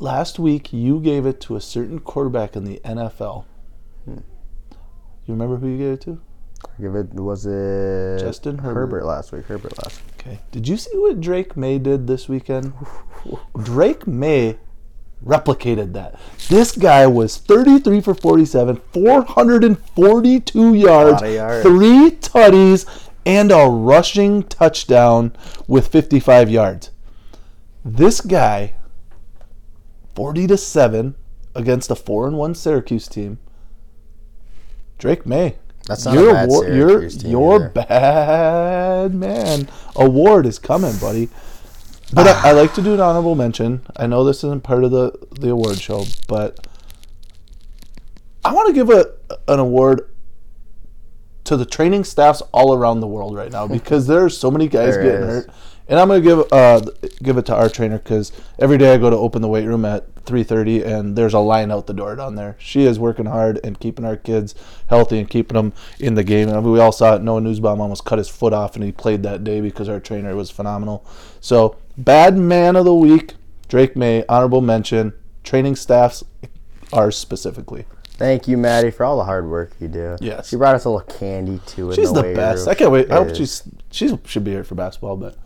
Last 0.00 0.38
week, 0.38 0.70
you 0.70 1.00
gave 1.00 1.24
it 1.24 1.40
to 1.42 1.56
a 1.56 1.62
certain 1.62 1.98
quarterback 1.98 2.56
in 2.56 2.64
the 2.64 2.78
NFL. 2.84 3.44
Hmm. 4.04 4.18
You 5.26 5.34
remember 5.34 5.56
who 5.56 5.68
you 5.68 5.78
gave 5.78 5.92
it 5.94 6.00
to? 6.02 6.20
Give 6.80 6.94
it. 6.94 7.12
Was 7.14 7.46
it 7.46 8.18
Justin 8.20 8.58
Herbert. 8.58 9.04
last 9.04 9.32
week? 9.32 9.44
Herbert 9.46 9.76
last 9.82 10.00
week. 10.04 10.14
Okay. 10.18 10.40
Did 10.50 10.68
you 10.68 10.76
see 10.76 10.96
what 10.96 11.20
Drake 11.20 11.56
Maye 11.56 11.78
did 11.78 12.06
this 12.06 12.28
weekend? 12.28 12.72
Drake 13.62 14.06
Maye 14.06 14.58
replicated 15.24 15.92
that. 15.92 16.18
This 16.48 16.72
guy 16.72 17.06
was 17.06 17.36
33 17.38 18.00
for 18.00 18.14
47, 18.14 18.80
442 18.92 20.74
yards, 20.74 21.22
yards. 21.22 21.62
three 21.62 22.10
tutties, 22.20 22.86
and 23.24 23.52
a 23.52 23.66
rushing 23.68 24.42
touchdown 24.44 25.32
with 25.68 25.88
55 25.88 26.50
yards. 26.50 26.90
This 27.84 28.20
guy, 28.20 28.74
40 30.14 30.48
to 30.48 30.56
7 30.56 31.14
against 31.54 31.90
a 31.90 31.94
4 31.94 32.28
and 32.28 32.36
1 32.38 32.54
Syracuse 32.54 33.06
team. 33.08 33.38
Drake 34.98 35.26
Maye. 35.26 35.56
That's 35.86 36.04
not 36.04 36.14
your 36.14 36.36
award, 36.36 36.74
your 36.74 37.02
your 37.06 37.68
bad 37.68 39.14
man 39.14 39.68
award 39.96 40.46
is 40.46 40.58
coming, 40.58 40.96
buddy. 40.98 41.28
But 42.12 42.28
I, 42.28 42.50
I 42.50 42.52
like 42.60 42.74
to 42.74 42.82
do 42.82 42.94
an 42.94 43.00
honorable 43.00 43.34
mention. 43.34 43.84
I 43.96 44.06
know 44.06 44.22
this 44.24 44.38
isn't 44.38 44.62
part 44.62 44.84
of 44.84 44.90
the 44.90 45.12
the 45.40 45.50
award 45.50 45.80
show, 45.80 46.04
but 46.28 46.66
I 48.44 48.52
want 48.52 48.68
to 48.68 48.72
give 48.74 48.90
a 48.90 49.12
an 49.48 49.58
award 49.58 50.08
to 51.44 51.56
the 51.56 51.66
training 51.66 52.04
staffs 52.04 52.40
all 52.52 52.72
around 52.74 53.00
the 53.00 53.06
world 53.08 53.34
right 53.34 53.50
now 53.50 53.66
because 53.78 54.06
there 54.06 54.24
are 54.24 54.30
so 54.30 54.50
many 54.50 54.68
guys 54.68 54.94
There 54.94 55.02
getting 55.02 55.20
is. 55.28 55.44
hurt. 55.46 55.50
And 55.88 55.98
I'm 55.98 56.08
gonna 56.08 56.20
give 56.20 56.52
uh 56.52 56.80
give 57.22 57.38
it 57.38 57.46
to 57.46 57.54
our 57.54 57.68
trainer 57.68 57.98
because 57.98 58.32
every 58.58 58.78
day 58.78 58.94
I 58.94 58.98
go 58.98 59.10
to 59.10 59.16
open 59.16 59.42
the 59.42 59.48
weight 59.48 59.66
room 59.66 59.84
at 59.84 60.12
3:30 60.24 60.84
and 60.84 61.16
there's 61.16 61.34
a 61.34 61.38
line 61.40 61.70
out 61.70 61.86
the 61.86 61.94
door 61.94 62.16
down 62.16 62.36
there. 62.36 62.56
She 62.58 62.84
is 62.84 62.98
working 62.98 63.26
hard 63.26 63.60
and 63.64 63.78
keeping 63.78 64.04
our 64.04 64.16
kids 64.16 64.54
healthy 64.86 65.18
and 65.18 65.28
keeping 65.28 65.56
them 65.56 65.72
in 65.98 66.14
the 66.14 66.24
game. 66.24 66.48
And 66.48 66.64
we 66.64 66.80
all 66.80 66.92
saw 66.92 67.16
it. 67.16 67.22
Noah 67.22 67.40
Newsbaum 67.40 67.80
almost 67.80 68.04
cut 68.04 68.18
his 68.18 68.28
foot 68.28 68.52
off 68.52 68.76
and 68.76 68.84
he 68.84 68.92
played 68.92 69.22
that 69.24 69.44
day 69.44 69.60
because 69.60 69.88
our 69.88 70.00
trainer 70.00 70.36
was 70.36 70.50
phenomenal. 70.50 71.04
So 71.40 71.76
bad 71.98 72.36
man 72.36 72.76
of 72.76 72.84
the 72.84 72.94
week, 72.94 73.34
Drake 73.68 73.96
Maye, 73.96 74.24
honorable 74.28 74.60
mention. 74.60 75.12
Training 75.42 75.74
staffs, 75.74 76.22
ours 76.92 77.16
specifically. 77.16 77.84
Thank 78.22 78.46
you, 78.46 78.56
Maddie, 78.56 78.92
for 78.92 79.04
all 79.04 79.16
the 79.16 79.24
hard 79.24 79.48
work 79.48 79.72
you 79.80 79.88
do. 79.88 80.16
Yes. 80.20 80.48
She 80.48 80.56
brought 80.56 80.76
us 80.76 80.84
a 80.84 80.90
little 80.90 81.06
candy 81.18 81.60
too. 81.66 81.92
She's 81.92 82.12
the 82.12 82.22
weight 82.22 82.36
best. 82.36 82.60
room. 82.60 82.68
I 82.68 82.74
can't 82.74 82.92
wait. 82.92 83.10
I 83.10 83.16
hope 83.16 83.34
she's 83.34 83.64
she 83.90 84.16
should 84.24 84.44
be 84.44 84.52
here 84.52 84.62
for 84.62 84.76
basketball, 84.76 85.16
but. 85.16 85.36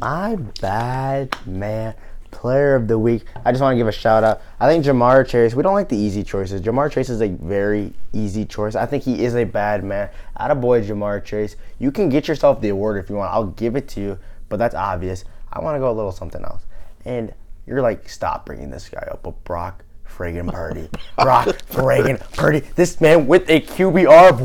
My 0.00 0.36
bad 0.60 1.34
man. 1.44 1.94
Player 2.30 2.76
of 2.76 2.86
the 2.86 2.98
week. 2.98 3.24
I 3.44 3.50
just 3.50 3.60
want 3.60 3.74
to 3.74 3.78
give 3.78 3.88
a 3.88 3.92
shout 3.92 4.22
out. 4.22 4.42
I 4.60 4.68
think 4.68 4.84
Ja'Marr 4.84 5.26
Chase. 5.26 5.54
We 5.54 5.62
don't 5.64 5.74
like 5.74 5.88
the 5.88 5.96
easy 5.96 6.22
choices. 6.22 6.60
Ja'Marr 6.60 6.92
Chase 6.92 7.08
is 7.08 7.20
a 7.20 7.28
very 7.28 7.92
easy 8.12 8.44
choice. 8.44 8.76
I 8.76 8.86
think 8.86 9.02
he 9.02 9.24
is 9.24 9.34
a 9.34 9.42
bad 9.44 9.82
man. 9.82 10.08
Out 10.38 10.52
of 10.52 10.60
boy, 10.60 10.82
Ja'Marr 10.82 11.24
Chase. 11.24 11.56
You 11.80 11.90
can 11.90 12.10
get 12.10 12.28
yourself 12.28 12.60
the 12.60 12.68
award 12.68 13.02
if 13.02 13.10
you 13.10 13.16
want. 13.16 13.32
I'll 13.32 13.46
give 13.46 13.74
it 13.74 13.88
to 13.88 14.00
you, 14.00 14.18
but 14.48 14.58
that's 14.58 14.74
obvious. 14.74 15.24
I 15.52 15.60
want 15.60 15.74
to 15.74 15.80
go 15.80 15.90
a 15.90 15.96
little 15.96 16.12
something 16.12 16.44
else. 16.44 16.62
And 17.04 17.34
you're 17.66 17.82
like, 17.82 18.08
stop 18.08 18.46
bringing 18.46 18.70
this 18.70 18.88
guy 18.88 19.04
up, 19.10 19.22
but 19.24 19.42
Brock 19.42 19.82
friggin' 20.08 20.52
Purdy. 20.52 20.88
Brock 21.16 21.46
friggin' 21.46 22.20
Purdy. 22.34 22.60
This 22.76 23.00
man 23.00 23.26
with 23.26 23.48
a 23.50 23.60
QBR 23.62 24.30
of 24.30 24.40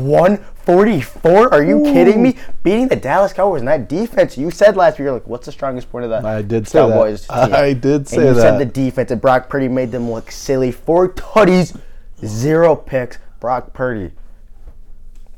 144. 0.66 1.52
Are 1.52 1.62
you 1.62 1.82
kidding 1.82 2.22
me? 2.22 2.36
Beating 2.62 2.88
the 2.88 2.96
Dallas 2.96 3.32
Cowboys 3.32 3.60
and 3.60 3.68
that 3.68 3.88
defense. 3.88 4.38
You 4.38 4.50
said 4.50 4.76
last 4.76 4.98
year, 4.98 5.12
like, 5.12 5.26
what's 5.26 5.46
the 5.46 5.52
strongest 5.52 5.90
point 5.90 6.04
of 6.04 6.10
the 6.10 6.26
I 6.26 6.42
did 6.42 6.66
say 6.66 6.78
that. 6.78 7.16
Team? 7.28 7.54
I 7.54 7.72
did 7.72 8.08
say 8.08 8.16
and 8.16 8.26
you 8.26 8.34
that. 8.34 8.40
said 8.40 8.58
the 8.58 8.64
defense, 8.64 9.10
and 9.10 9.20
Brock 9.20 9.48
Purdy 9.48 9.68
made 9.68 9.92
them 9.92 10.10
look 10.10 10.30
silly. 10.30 10.72
Four 10.72 11.10
tutties, 11.10 11.78
zero 12.24 12.74
picks. 12.74 13.18
Brock 13.40 13.72
Purdy, 13.74 14.12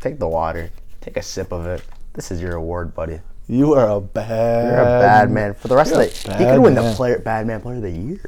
take 0.01 0.19
the 0.19 0.29
water. 0.29 0.71
Take 1.01 1.17
a 1.17 1.23
sip 1.23 1.53
of 1.53 1.67
it. 1.67 1.83
This 2.15 2.31
is 2.31 2.41
your 2.41 2.55
award, 2.55 2.95
buddy. 2.95 3.21
You 3.49 3.75
are 3.75 3.89
a 3.89 4.01
bad. 4.01 4.73
You're 4.73 4.81
a 4.81 5.01
bad 5.01 5.31
man. 5.31 5.55
For 5.55 5.69
the 5.69 5.77
rest 5.77 5.93
of 5.93 5.99
the, 5.99 6.07
he 6.37 6.45
could 6.45 6.59
win 6.61 6.75
the 6.75 6.93
player, 6.95 7.19
bad 7.21 7.47
man 7.47 7.61
player 7.61 7.77
of 7.77 7.83
the 7.83 7.91
year. 7.91 8.21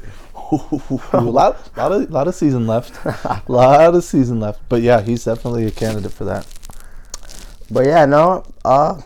a 1.13 1.21
lot, 1.21 1.75
lot 1.77 1.91
of, 1.91 2.09
lot 2.09 2.27
of 2.27 2.35
season 2.35 2.67
left. 2.67 3.05
lot 3.49 3.93
of 3.93 4.03
season 4.03 4.39
left. 4.39 4.61
But 4.69 4.81
yeah, 4.81 5.01
he's 5.01 5.25
definitely 5.25 5.65
a 5.65 5.71
candidate 5.71 6.13
for 6.13 6.23
that. 6.25 6.47
But 7.71 7.85
yeah, 7.85 8.05
no. 8.05 8.43
Uh, 8.65 9.01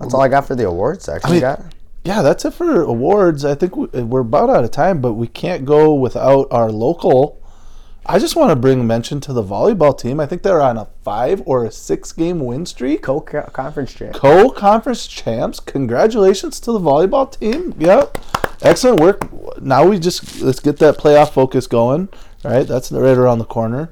that's 0.00 0.14
all 0.14 0.20
I 0.22 0.28
got 0.28 0.46
for 0.46 0.54
the 0.54 0.66
awards 0.66 1.04
section. 1.04 1.30
mean- 1.30 1.40
got? 1.40 1.60
Yeah, 2.04 2.22
that's 2.22 2.44
it 2.44 2.54
for 2.54 2.82
awards. 2.82 3.44
I 3.44 3.54
think 3.54 3.76
we- 3.76 3.86
we're 4.02 4.22
about 4.22 4.50
out 4.50 4.64
of 4.64 4.72
time, 4.72 5.00
but 5.00 5.12
we 5.12 5.28
can't 5.28 5.64
go 5.64 5.94
without 5.94 6.48
our 6.50 6.68
local. 6.70 7.38
I 8.04 8.18
just 8.18 8.34
want 8.34 8.50
to 8.50 8.56
bring 8.56 8.84
mention 8.84 9.20
to 9.20 9.32
the 9.32 9.44
volleyball 9.44 9.96
team. 9.96 10.18
I 10.18 10.26
think 10.26 10.42
they're 10.42 10.60
on 10.60 10.76
a 10.76 10.88
five 11.04 11.40
or 11.46 11.64
a 11.64 11.70
six 11.70 12.10
game 12.10 12.40
win 12.44 12.66
streak. 12.66 13.02
Co 13.02 13.20
conference 13.20 13.92
champ. 13.94 14.14
co-conference 14.14 15.06
champs. 15.06 15.60
Congratulations 15.60 16.58
to 16.60 16.72
the 16.72 16.80
volleyball 16.80 17.30
team. 17.30 17.72
Yep, 17.78 18.18
excellent 18.62 18.98
work. 18.98 19.62
Now 19.62 19.86
we 19.86 20.00
just 20.00 20.40
let's 20.42 20.58
get 20.58 20.78
that 20.78 20.98
playoff 20.98 21.30
focus 21.30 21.68
going. 21.68 22.08
Right, 22.42 22.66
that's 22.66 22.90
right 22.90 23.16
around 23.16 23.38
the 23.38 23.44
corner. 23.44 23.88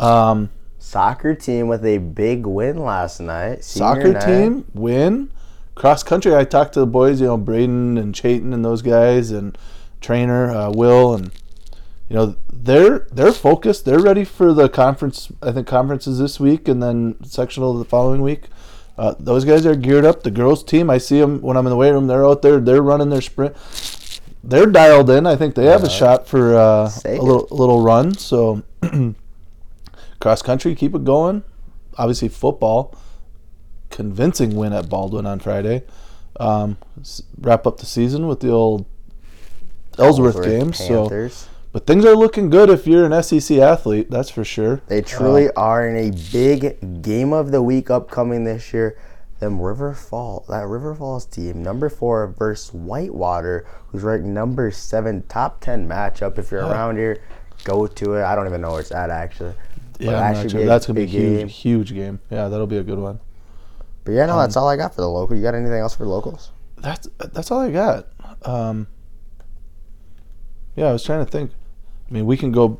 Um, 0.00 0.50
Soccer 0.86 1.34
team 1.34 1.66
with 1.66 1.84
a 1.84 1.98
big 1.98 2.46
win 2.46 2.76
last 2.78 3.18
night. 3.18 3.64
Soccer 3.64 4.12
night. 4.12 4.24
team 4.24 4.66
win. 4.72 5.32
Cross 5.74 6.04
country. 6.04 6.32
I 6.32 6.44
talked 6.44 6.74
to 6.74 6.80
the 6.80 6.86
boys. 6.86 7.20
You 7.20 7.26
know, 7.26 7.36
Braden 7.36 7.98
and 7.98 8.14
Chayton 8.14 8.52
and 8.52 8.64
those 8.64 8.82
guys, 8.82 9.32
and 9.32 9.58
trainer 10.00 10.48
uh, 10.48 10.70
Will, 10.70 11.12
and 11.12 11.32
you 12.08 12.14
know 12.14 12.36
they're 12.52 13.00
they're 13.10 13.32
focused. 13.32 13.84
They're 13.84 13.98
ready 13.98 14.22
for 14.22 14.52
the 14.52 14.68
conference. 14.68 15.32
I 15.42 15.50
think 15.50 15.66
conferences 15.66 16.20
this 16.20 16.38
week, 16.38 16.68
and 16.68 16.80
then 16.80 17.16
sectional 17.24 17.74
the 17.74 17.84
following 17.84 18.22
week. 18.22 18.44
Uh, 18.96 19.16
those 19.18 19.44
guys 19.44 19.66
are 19.66 19.74
geared 19.74 20.04
up. 20.04 20.22
The 20.22 20.30
girls 20.30 20.62
team, 20.62 20.88
I 20.88 20.98
see 20.98 21.18
them 21.18 21.42
when 21.42 21.56
I'm 21.56 21.66
in 21.66 21.70
the 21.70 21.76
weight 21.76 21.90
room. 21.90 22.06
They're 22.06 22.24
out 22.24 22.42
there. 22.42 22.60
They're 22.60 22.80
running 22.80 23.10
their 23.10 23.22
sprint. 23.22 23.56
They're 24.44 24.66
dialed 24.66 25.10
in. 25.10 25.26
I 25.26 25.34
think 25.34 25.56
they 25.56 25.66
have 25.66 25.82
a 25.82 25.90
shot 25.90 26.28
for 26.28 26.54
uh, 26.54 26.92
a 27.04 27.20
little 27.20 27.48
a 27.50 27.54
little 27.54 27.82
run. 27.82 28.14
So 28.14 28.62
cross 30.26 30.42
country, 30.42 30.74
keep 30.74 30.92
it 30.92 31.04
going. 31.04 31.44
Obviously 31.96 32.26
football, 32.26 32.98
convincing 33.90 34.56
win 34.56 34.72
at 34.72 34.88
Baldwin 34.88 35.24
on 35.24 35.38
Friday. 35.38 35.84
Um, 36.40 36.78
wrap 37.38 37.64
up 37.64 37.78
the 37.78 37.86
season 37.86 38.26
with 38.26 38.40
the 38.40 38.50
old 38.50 38.86
Ellsworth, 39.96 40.42
game. 40.42 40.72
So, 40.72 41.30
but 41.70 41.86
things 41.86 42.04
are 42.04 42.16
looking 42.16 42.50
good 42.50 42.70
if 42.70 42.88
you're 42.88 43.06
an 43.06 43.22
SEC 43.22 43.58
athlete. 43.58 44.10
That's 44.10 44.28
for 44.28 44.42
sure. 44.42 44.82
They 44.88 45.00
truly 45.00 45.48
are 45.52 45.88
in 45.88 46.08
a 46.08 46.32
big 46.32 47.02
game 47.02 47.32
of 47.32 47.52
the 47.52 47.62
week 47.62 47.88
upcoming 47.88 48.42
this 48.42 48.72
year. 48.72 48.98
Them 49.38 49.60
River 49.60 49.94
Fall, 49.94 50.44
that 50.48 50.66
River 50.66 50.92
Falls 50.92 51.24
team, 51.24 51.62
number 51.62 51.88
four 51.88 52.26
versus 52.26 52.74
Whitewater, 52.74 53.64
who's 53.88 54.02
ranked 54.02 54.26
number 54.26 54.72
seven, 54.72 55.22
top 55.28 55.60
ten 55.60 55.88
matchup. 55.88 56.36
If 56.36 56.50
you're 56.50 56.66
around 56.66 56.96
here, 56.96 57.22
go 57.62 57.86
to 57.86 58.14
it. 58.14 58.24
I 58.24 58.34
don't 58.34 58.48
even 58.48 58.62
know 58.62 58.72
where 58.72 58.80
it's 58.80 58.90
at 58.90 59.10
actually. 59.10 59.54
Yeah, 59.98 60.10
that 60.12 60.42
should 60.42 60.50
sure. 60.50 60.60
be 60.60 60.64
a 60.64 60.68
that's 60.68 60.86
gonna 60.86 60.96
be 60.98 61.04
a 61.04 61.06
huge, 61.06 61.38
game. 61.38 61.48
huge 61.48 61.94
game. 61.94 62.20
Yeah, 62.30 62.48
that'll 62.48 62.66
be 62.66 62.78
a 62.78 62.82
good 62.82 62.98
one. 62.98 63.20
But 64.04 64.12
yeah, 64.12 64.26
no, 64.26 64.34
Um, 64.34 64.38
that's 64.40 64.56
all 64.56 64.68
I 64.68 64.76
got 64.76 64.94
for 64.94 65.00
the 65.00 65.08
local. 65.08 65.36
You 65.36 65.42
got 65.42 65.54
anything 65.54 65.80
else 65.80 65.94
for 65.96 66.06
locals? 66.06 66.50
That's 66.78 67.08
that's 67.18 67.50
all 67.50 67.60
I 67.60 67.70
got. 67.70 68.06
Um, 68.42 68.86
yeah, 70.74 70.86
I 70.86 70.92
was 70.92 71.02
trying 71.02 71.24
to 71.24 71.30
think. 71.30 71.50
I 72.08 72.12
mean, 72.14 72.26
we 72.26 72.36
can 72.36 72.52
go. 72.52 72.78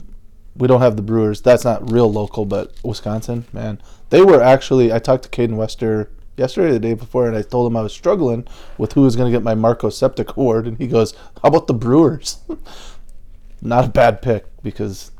We 0.57 0.69
don't 0.69 0.81
have 0.81 0.97
the 0.97 1.03
Brewers. 1.03 1.41
That's 1.41 1.65
not 1.65 1.91
real 1.91 2.11
local, 2.11 2.45
but 2.45 2.73
Wisconsin, 2.85 3.45
man, 3.53 3.81
they 4.11 4.23
were 4.23 4.43
actually. 4.43 4.93
I 4.93 4.99
talked 4.99 5.25
to 5.25 5.29
Caden 5.29 5.57
Wester 5.57 6.11
yesterday, 6.37 6.73
the 6.73 6.79
day 6.79 6.95
before, 6.95 7.27
and 7.27 7.37
I 7.37 7.43
told 7.43 7.71
him 7.71 7.77
I 7.77 7.83
was 7.83 7.93
struggling 7.93 8.47
with 8.79 8.93
who 8.93 9.03
was 9.03 9.17
going 9.17 9.31
to 9.31 9.37
get 9.37 9.43
my 9.43 9.55
Marco 9.55 9.89
Septic 9.91 10.37
Award, 10.37 10.67
and 10.67 10.79
he 10.79 10.87
goes, 10.87 11.15
"How 11.43 11.49
about 11.49 11.67
the 11.67 11.75
Brewers?" 11.75 12.39
not 13.63 13.87
a 13.87 13.89
bad 13.89 14.23
pick 14.23 14.45
because 14.63 15.11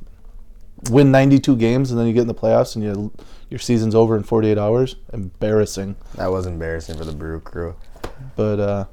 win 0.91 1.11
92 1.11 1.57
games 1.57 1.91
and 1.91 1.99
then 1.99 2.07
you 2.07 2.13
get 2.13 2.23
in 2.23 2.27
the 2.29 2.35
playoffs 2.35 2.77
and 2.77 2.85
you 2.85 3.13
your 3.49 3.61
season's 3.61 3.95
over 3.95 4.17
in 4.17 4.23
48 4.23 4.59
hours. 4.59 4.97
Embarrassing. 5.13 5.97
That 6.17 6.31
was 6.31 6.47
embarrassing 6.47 6.97
for 6.99 7.05
the 7.05 7.13
Brew 7.13 7.41
Crew. 7.41 7.77
But 8.35 8.61
uh, 8.61 8.85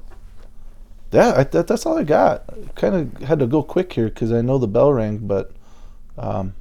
yeah, 1.10 1.34
I, 1.36 1.44
that, 1.44 1.66
that's 1.66 1.86
all 1.86 1.98
I 1.98 2.04
got. 2.04 2.44
Kind 2.74 2.94
of 2.94 3.22
had 3.22 3.38
to 3.40 3.46
go 3.46 3.62
quick 3.62 3.92
here 3.92 4.08
because 4.08 4.32
I 4.32 4.40
know 4.42 4.58
the 4.58 4.68
bell 4.68 4.92
rang. 4.92 5.18
But 5.18 5.52
um, 6.16 6.54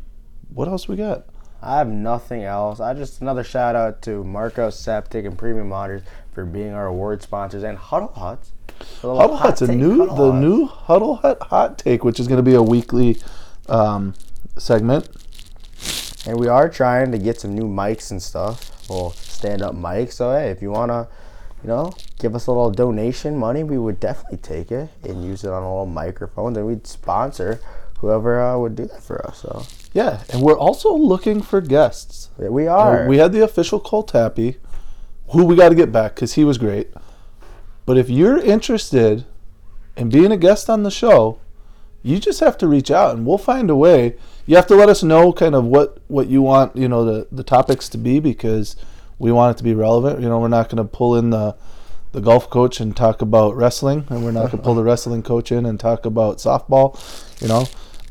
what 0.53 0.67
else 0.67 0.88
we 0.88 0.95
got? 0.95 1.26
I 1.61 1.78
have 1.78 1.88
nothing 1.88 2.43
else. 2.43 2.80
I 2.80 2.93
just 2.93 3.21
another 3.21 3.43
shout 3.43 3.76
out 3.76 4.01
to 4.03 4.24
Marco 4.24 4.69
Septic 4.69 5.26
and 5.26 5.38
Premium 5.38 5.69
Monitors 5.69 6.03
for 6.34 6.45
being 6.45 6.74
our 6.74 6.88
award 6.88 7.21
sponsors 7.21 7.63
and 7.63 7.78
Huddle 7.78 8.11
Huts. 8.13 8.51
for 8.99 9.07
the 9.07 9.13
little 9.13 9.21
Huddle 9.21 9.38
Hut's 9.38 9.61
a 9.61 9.74
new 9.74 10.05
the 10.07 10.32
Hut. 10.32 10.36
new 10.36 10.65
Huddle 10.65 11.15
Hut 11.17 11.38
hot 11.43 11.78
take, 11.78 12.03
which 12.03 12.19
is 12.19 12.28
going 12.28 12.38
to 12.38 12.43
be 12.43 12.55
a 12.55 12.61
weekly 12.61 13.17
um, 13.69 14.13
segment. 14.57 15.09
And 16.25 16.39
we 16.39 16.47
are 16.47 16.69
trying 16.69 17.11
to 17.11 17.17
get 17.17 17.39
some 17.39 17.53
new 17.53 17.65
mics 17.65 18.11
and 18.11 18.21
stuff. 18.21 18.89
Well, 18.89 19.11
stand 19.11 19.61
up 19.61 19.75
mics. 19.75 20.13
So 20.13 20.31
hey, 20.31 20.49
if 20.49 20.61
you 20.61 20.71
wanna, 20.71 21.07
you 21.63 21.67
know, 21.67 21.93
give 22.19 22.35
us 22.35 22.47
a 22.47 22.51
little 22.51 22.71
donation 22.71 23.37
money, 23.37 23.63
we 23.63 23.77
would 23.77 23.99
definitely 23.99 24.37
take 24.37 24.71
it 24.71 24.89
and 25.03 25.23
use 25.23 25.43
it 25.43 25.49
on 25.49 25.63
a 25.63 25.69
little 25.69 25.85
microphone. 25.85 26.53
Then 26.53 26.65
we'd 26.65 26.87
sponsor 26.87 27.59
whoever 27.99 28.41
uh, 28.41 28.57
would 28.57 28.75
do 28.75 28.85
that 28.85 29.01
for 29.01 29.25
us. 29.25 29.39
So 29.39 29.65
Yeah, 29.93 30.23
and 30.31 30.41
we're 30.41 30.57
also 30.57 30.93
looking 30.93 31.41
for 31.41 31.61
guests. 31.61 32.29
We 32.37 32.67
are. 32.67 33.07
We 33.07 33.17
had 33.17 33.31
the 33.31 33.43
official 33.43 33.79
Cole 33.79 34.03
Tappy, 34.03 34.57
who 35.29 35.45
we 35.45 35.55
got 35.55 35.69
to 35.69 35.75
get 35.75 35.91
back 35.91 36.15
because 36.15 36.33
he 36.33 36.43
was 36.43 36.57
great. 36.57 36.89
But 37.85 37.97
if 37.97 38.09
you're 38.09 38.37
interested 38.37 39.25
in 39.95 40.09
being 40.09 40.31
a 40.31 40.37
guest 40.37 40.69
on 40.69 40.83
the 40.83 40.91
show, 40.91 41.39
you 42.01 42.19
just 42.19 42.39
have 42.39 42.57
to 42.59 42.67
reach 42.67 42.91
out 42.91 43.15
and 43.15 43.25
we'll 43.25 43.37
find 43.37 43.69
a 43.69 43.75
way. 43.75 44.15
You 44.45 44.55
have 44.55 44.67
to 44.67 44.75
let 44.75 44.89
us 44.89 45.03
know 45.03 45.31
kind 45.31 45.55
of 45.55 45.65
what, 45.65 45.99
what 46.07 46.27
you 46.27 46.41
want, 46.41 46.75
you 46.75 46.87
know, 46.87 47.05
the, 47.05 47.27
the 47.31 47.43
topics 47.43 47.87
to 47.89 47.97
be 47.97 48.19
because 48.19 48.75
we 49.17 49.31
want 49.31 49.55
it 49.55 49.57
to 49.59 49.63
be 49.63 49.73
relevant. 49.73 50.21
You 50.21 50.27
know, 50.27 50.39
we're 50.39 50.49
not 50.49 50.69
going 50.69 50.77
to 50.77 50.83
pull 50.83 51.15
in 51.15 51.29
the 51.29 51.55
the 52.13 52.21
golf 52.21 52.47
coach 52.49 52.79
and 52.79 52.95
talk 52.95 53.23
about 53.23 53.55
wrestling, 53.55 54.05
and 54.09 54.23
we're 54.23 54.31
not 54.31 54.51
going 54.51 54.57
to 54.57 54.57
pull 54.57 54.75
the 54.75 54.83
wrestling 54.83 55.23
coach 55.23 55.51
in 55.51 55.65
and 55.65 55.79
talk 55.79 56.05
about 56.05 56.37
softball. 56.37 56.95
You 57.41 57.47
know, 57.47 57.65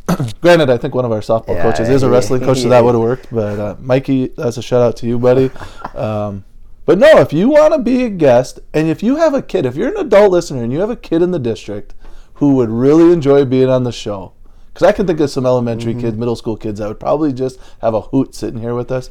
granted, 0.41 0.71
I 0.71 0.77
think 0.77 0.93
one 0.95 1.05
of 1.05 1.13
our 1.13 1.21
softball 1.21 1.55
Yeah, 1.55 1.63
coaches 1.63 1.89
is 1.89 2.03
a 2.03 2.11
wrestling 2.11 2.41
coach, 2.41 2.59
so 2.59 2.69
that 2.69 2.83
would 2.83 2.95
have 2.95 3.03
worked. 3.03 3.29
But 3.31 3.59
uh, 3.61 3.77
Mikey, 3.79 4.29
that's 4.37 4.57
a 4.57 4.63
shout 4.63 4.83
out 4.83 4.97
to 4.99 5.07
you, 5.07 5.19
buddy. 5.19 5.51
Um, 5.95 6.45
but 6.87 6.99
no, 6.99 7.19
if 7.19 7.35
you 7.35 7.51
want 7.51 7.75
to 7.75 7.79
be 7.79 8.05
a 8.05 8.09
guest, 8.09 8.59
and 8.73 8.89
if 8.89 9.03
you 9.03 9.17
have 9.17 9.35
a 9.35 9.43
kid, 9.43 9.67
if 9.67 9.77
you're 9.77 9.91
an 9.91 9.99
adult 9.99 10.33
listener 10.33 10.63
and 10.63 10.73
you 10.73 10.81
have 10.81 10.89
a 10.89 10.97
kid 10.97 11.21
in 11.21 11.31
the 11.31 11.39
district 11.39 11.95
who 12.35 12.55
would 12.55 12.71
really 12.71 13.13
enjoy 13.13 13.45
being 13.45 13.69
on 13.69 13.85
the 13.85 13.93
show, 13.93 14.33
because 14.73 14.87
I 14.87 14.93
can 14.93 15.07
think 15.07 15.21
of 15.21 15.31
some 15.31 15.47
elementary 15.47 15.95
kids, 15.95 16.17
middle 16.17 16.37
school 16.37 16.57
kids 16.57 16.79
that 16.79 16.89
would 16.89 17.01
probably 17.01 17.33
just 17.33 17.59
have 17.81 17.95
a 17.95 18.01
hoot 18.01 18.35
sitting 18.35 18.61
here 18.61 18.75
with 18.75 18.91
us. 18.91 19.11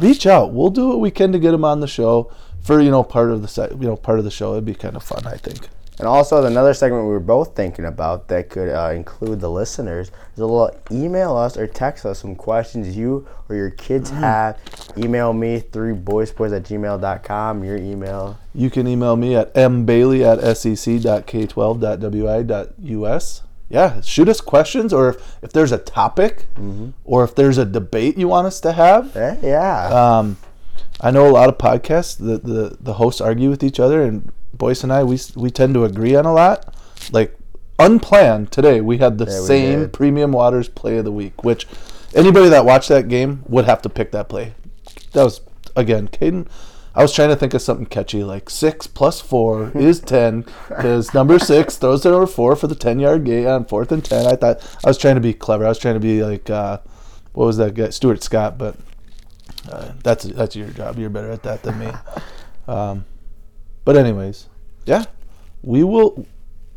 Reach 0.00 0.26
out. 0.26 0.52
We'll 0.52 0.70
do 0.70 0.88
what 0.88 1.00
we 1.00 1.10
can 1.10 1.32
to 1.32 1.38
get 1.38 1.50
them 1.50 1.64
on 1.64 1.80
the 1.80 1.88
show 1.88 2.30
for 2.62 2.80
you 2.80 2.90
know 2.90 3.02
part 3.02 3.30
of 3.30 3.42
the 3.42 3.48
se- 3.48 3.70
you 3.72 3.86
know 3.86 3.96
part 3.96 4.18
of 4.18 4.24
the 4.24 4.30
show. 4.30 4.52
It'd 4.52 4.64
be 4.64 4.74
kind 4.74 4.96
of 4.96 5.02
fun, 5.02 5.26
I 5.26 5.36
think. 5.36 5.68
And 5.98 6.06
also, 6.06 6.44
another 6.44 6.74
segment 6.74 7.06
we 7.06 7.10
were 7.10 7.18
both 7.18 7.56
thinking 7.56 7.84
about 7.84 8.28
that 8.28 8.50
could 8.50 8.68
uh, 8.68 8.92
include 8.94 9.40
the 9.40 9.50
listeners 9.50 10.12
is 10.34 10.38
a 10.38 10.46
little 10.46 10.70
email 10.92 11.36
us 11.36 11.56
or 11.56 11.66
text 11.66 12.06
us 12.06 12.20
some 12.20 12.36
questions 12.36 12.96
you 12.96 13.26
or 13.48 13.56
your 13.56 13.70
kids 13.70 14.10
have. 14.10 14.56
Email 14.96 15.32
me, 15.32 15.58
three 15.58 15.94
boysboys 15.94 16.52
at 16.52 16.62
gmail.com. 16.62 17.64
Your 17.64 17.78
email. 17.78 18.38
You 18.54 18.70
can 18.70 18.86
email 18.86 19.16
me 19.16 19.34
at 19.34 19.52
mbailey 19.54 20.22
at 20.22 20.38
sec.k12.wi.us. 20.56 23.42
Yeah, 23.70 24.00
shoot 24.00 24.28
us 24.30 24.40
questions, 24.40 24.92
or 24.94 25.10
if, 25.10 25.36
if 25.42 25.52
there's 25.52 25.72
a 25.72 25.78
topic, 25.78 26.46
or 27.04 27.22
if 27.24 27.34
there's 27.34 27.58
a 27.58 27.66
debate 27.66 28.16
you 28.16 28.26
want 28.28 28.46
us 28.46 28.60
to 28.60 28.72
have. 28.72 29.14
Eh, 29.16 29.36
yeah. 29.42 29.88
Um, 29.88 30.38
I 31.00 31.10
know 31.10 31.28
a 31.28 31.30
lot 31.30 31.48
of 31.48 31.58
podcasts, 31.58 32.16
the, 32.16 32.38
the, 32.38 32.76
the 32.80 32.94
hosts 32.94 33.20
argue 33.20 33.50
with 33.50 33.62
each 33.62 33.78
other, 33.78 34.02
and 34.02 34.32
Boyce 34.54 34.82
and 34.82 34.92
I, 34.92 35.04
we, 35.04 35.18
we 35.36 35.50
tend 35.50 35.74
to 35.74 35.84
agree 35.84 36.14
on 36.16 36.24
a 36.24 36.32
lot. 36.32 36.74
Like, 37.12 37.36
unplanned, 37.78 38.50
today 38.50 38.80
we 38.80 38.98
had 38.98 39.18
the 39.18 39.26
Yeah, 39.26 39.40
we 39.40 39.46
same 39.46 39.80
did. 39.80 39.92
Premium 39.92 40.32
Waters 40.32 40.68
play 40.68 40.96
of 40.98 41.04
the 41.04 41.12
week, 41.12 41.44
which 41.44 41.66
anybody 42.14 42.48
that 42.48 42.64
watched 42.64 42.88
that 42.88 43.08
game 43.08 43.44
would 43.48 43.66
have 43.66 43.82
to 43.82 43.88
pick 43.90 44.12
that 44.12 44.28
play. 44.30 44.54
That 45.12 45.24
was, 45.24 45.42
again, 45.76 46.08
Caden. 46.08 46.48
I 46.94 47.02
was 47.02 47.12
trying 47.12 47.28
to 47.28 47.36
think 47.36 47.54
of 47.54 47.62
something 47.62 47.86
catchy 47.86 48.24
like 48.24 48.50
six 48.50 48.86
plus 48.86 49.20
four 49.20 49.70
is 49.74 50.00
ten 50.16 50.44
because 50.68 51.14
number 51.14 51.38
six 51.38 51.76
throws 51.76 52.02
to 52.02 52.10
number 52.10 52.26
four 52.26 52.56
for 52.56 52.66
the 52.66 52.74
ten 52.74 52.98
yard 52.98 53.24
gain 53.24 53.46
on 53.46 53.64
fourth 53.66 53.92
and 53.92 54.04
ten. 54.04 54.26
I 54.26 54.36
thought 54.36 54.62
I 54.84 54.88
was 54.88 54.98
trying 54.98 55.14
to 55.14 55.20
be 55.20 55.34
clever. 55.34 55.64
I 55.64 55.68
was 55.68 55.78
trying 55.78 55.94
to 55.94 56.00
be 56.00 56.22
like 56.22 56.50
uh, 56.50 56.78
what 57.32 57.44
was 57.46 57.56
that 57.58 57.74
guy 57.74 57.90
Stuart 57.90 58.22
Scott, 58.22 58.58
but 58.58 58.76
uh, 59.70 59.92
that's 60.02 60.24
that's 60.24 60.56
your 60.56 60.68
job. 60.68 60.98
You're 60.98 61.10
better 61.10 61.30
at 61.30 61.42
that 61.44 61.62
than 61.62 61.78
me. 61.78 61.90
Um, 62.68 63.06
but 63.86 63.96
anyways, 63.96 64.46
yeah, 64.84 65.06
we 65.62 65.82
will 65.82 66.26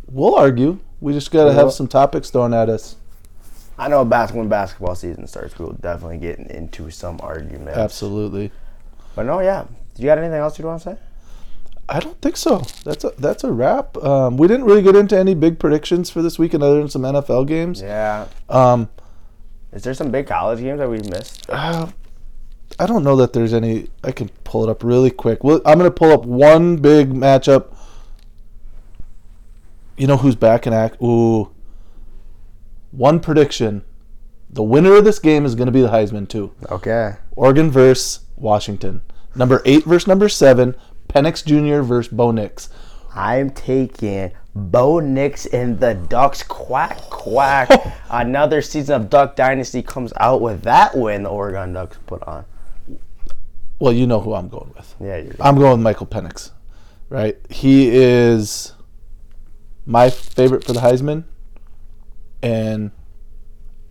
we'll 0.07 0.35
argue. 0.35 0.79
We 1.01 1.11
just 1.11 1.29
got 1.31 1.45
to 1.45 1.53
have 1.53 1.73
some 1.73 1.87
topics 1.87 2.29
thrown 2.29 2.53
at 2.53 2.69
us. 2.69 2.95
I 3.77 3.87
know 3.87 4.05
bask- 4.05 4.33
when 4.33 4.47
basketball 4.47 4.95
season 4.95 5.27
starts, 5.27 5.57
we'll 5.59 5.73
definitely 5.73 6.19
get 6.19 6.39
into 6.39 6.91
some 6.91 7.19
arguments. 7.21 7.77
Absolutely. 7.77 8.51
But 9.15 9.25
no, 9.25 9.41
yeah. 9.41 9.65
Do 9.95 10.01
you 10.03 10.07
got 10.07 10.17
anything 10.17 10.39
else 10.39 10.57
you 10.57 10.65
want 10.65 10.81
to 10.83 10.95
say? 10.95 10.97
I 11.89 11.99
don't 11.99 12.19
think 12.21 12.37
so. 12.37 12.63
That's 12.85 13.03
a 13.03 13.11
that's 13.17 13.43
a 13.43 13.51
wrap. 13.51 13.97
Um, 13.97 14.37
we 14.37 14.47
didn't 14.47 14.65
really 14.65 14.81
get 14.81 14.95
into 14.95 15.17
any 15.17 15.33
big 15.35 15.59
predictions 15.59 16.09
for 16.09 16.21
this 16.21 16.39
weekend 16.39 16.63
other 16.63 16.79
than 16.79 16.87
some 16.89 17.01
NFL 17.01 17.47
games. 17.47 17.81
Yeah. 17.81 18.27
Um, 18.47 18.89
Is 19.73 19.83
there 19.83 19.93
some 19.93 20.09
big 20.09 20.27
college 20.27 20.59
games 20.59 20.79
that 20.79 20.89
we've 20.89 21.09
missed? 21.09 21.49
uh, 21.49 21.87
I 22.79 22.85
don't 22.85 23.03
know 23.03 23.17
that 23.17 23.33
there's 23.33 23.53
any. 23.53 23.89
I 24.03 24.11
can 24.13 24.29
pull 24.45 24.63
it 24.63 24.69
up 24.69 24.83
really 24.83 25.11
quick. 25.11 25.43
Well, 25.43 25.61
I'm 25.65 25.77
going 25.77 25.89
to 25.89 25.93
pull 25.93 26.11
up 26.11 26.25
one 26.25 26.77
big 26.77 27.11
matchup. 27.11 27.75
You 29.97 30.07
know 30.07 30.17
who's 30.17 30.35
back 30.35 30.65
in 30.65 30.71
act? 30.73 31.01
Ooh. 31.03 31.51
One 32.91 33.19
prediction. 33.19 33.83
The 34.49 34.63
winner 34.63 34.95
of 34.95 35.03
this 35.05 35.19
game 35.19 35.45
is 35.45 35.55
going 35.55 35.67
to 35.67 35.71
be 35.71 35.81
the 35.81 35.89
Heisman 35.89 36.27
too. 36.27 36.53
Okay. 36.69 37.15
Oregon 37.35 37.69
versus 37.69 38.21
Washington. 38.37 39.01
Number 39.35 39.61
eight 39.65 39.85
versus 39.85 40.07
number 40.07 40.29
seven. 40.29 40.75
Penix 41.07 41.43
Jr. 41.43 41.81
versus 41.81 42.11
Bo 42.11 42.31
Nix. 42.31 42.69
I'm 43.13 43.49
taking 43.49 44.31
Bo 44.55 44.99
Nix 44.99 45.45
and 45.47 45.79
the 45.79 45.93
Ducks. 45.93 46.43
Quack, 46.43 46.97
quack. 47.09 47.69
Another 48.09 48.61
season 48.61 49.01
of 49.01 49.09
Duck 49.09 49.35
Dynasty 49.35 49.81
comes 49.81 50.13
out 50.17 50.41
with 50.41 50.63
that 50.63 50.97
win 50.97 51.23
the 51.23 51.29
Oregon 51.29 51.73
Ducks 51.73 51.97
put 52.05 52.23
on. 52.23 52.45
Well, 53.79 53.93
you 53.93 54.05
know 54.05 54.19
who 54.19 54.33
I'm 54.33 54.47
going 54.47 54.71
with. 54.75 54.95
Yeah, 54.99 55.17
you're 55.17 55.35
I'm 55.39 55.57
going 55.57 55.71
with 55.71 55.81
Michael 55.81 56.05
Penix. 56.05 56.51
Right? 57.09 57.37
He 57.49 57.89
is 57.89 58.73
my 59.85 60.09
favorite 60.09 60.63
for 60.63 60.73
the 60.73 60.81
Heisman. 60.81 61.23
And 62.43 62.91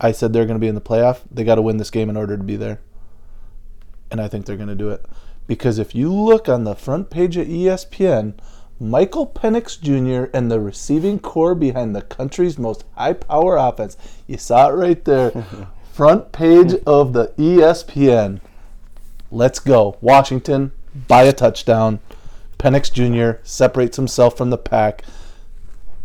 I 0.00 0.12
said 0.12 0.32
they're 0.32 0.46
going 0.46 0.56
to 0.56 0.60
be 0.60 0.68
in 0.68 0.74
the 0.74 0.80
playoff. 0.80 1.20
They 1.30 1.44
got 1.44 1.56
to 1.56 1.62
win 1.62 1.76
this 1.76 1.90
game 1.90 2.08
in 2.08 2.16
order 2.16 2.36
to 2.36 2.42
be 2.42 2.56
there. 2.56 2.80
And 4.10 4.20
I 4.20 4.28
think 4.28 4.46
they're 4.46 4.56
going 4.56 4.68
to 4.68 4.74
do 4.74 4.90
it. 4.90 5.04
Because 5.50 5.80
if 5.80 5.96
you 5.96 6.14
look 6.14 6.48
on 6.48 6.62
the 6.62 6.76
front 6.76 7.10
page 7.10 7.36
of 7.36 7.48
ESPN, 7.48 8.34
Michael 8.78 9.26
Penix 9.26 9.80
Jr. 9.80 10.30
and 10.32 10.48
the 10.48 10.60
receiving 10.60 11.18
corps 11.18 11.56
behind 11.56 11.96
the 11.96 12.02
country's 12.02 12.56
most 12.56 12.84
high 12.96 13.14
power 13.14 13.56
offense. 13.56 13.96
You 14.28 14.38
saw 14.38 14.68
it 14.68 14.74
right 14.74 15.04
there. 15.04 15.32
front 15.92 16.30
page 16.30 16.74
of 16.86 17.14
the 17.14 17.34
ESPN. 17.36 18.40
Let's 19.32 19.58
go. 19.58 19.98
Washington 20.00 20.70
by 21.08 21.24
a 21.24 21.32
touchdown. 21.32 21.98
Penix 22.56 22.92
Jr. 22.92 23.40
separates 23.42 23.96
himself 23.96 24.36
from 24.36 24.50
the 24.50 24.56
pack. 24.56 25.02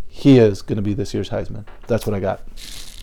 He 0.08 0.40
is 0.40 0.64
going 0.64 0.78
to 0.78 0.82
be 0.82 0.96
this 0.96 1.14
year's 1.14 1.30
Heisman. 1.30 1.68
That's 1.86 2.08
what 2.08 2.16
I 2.16 2.20
got. 2.20 2.42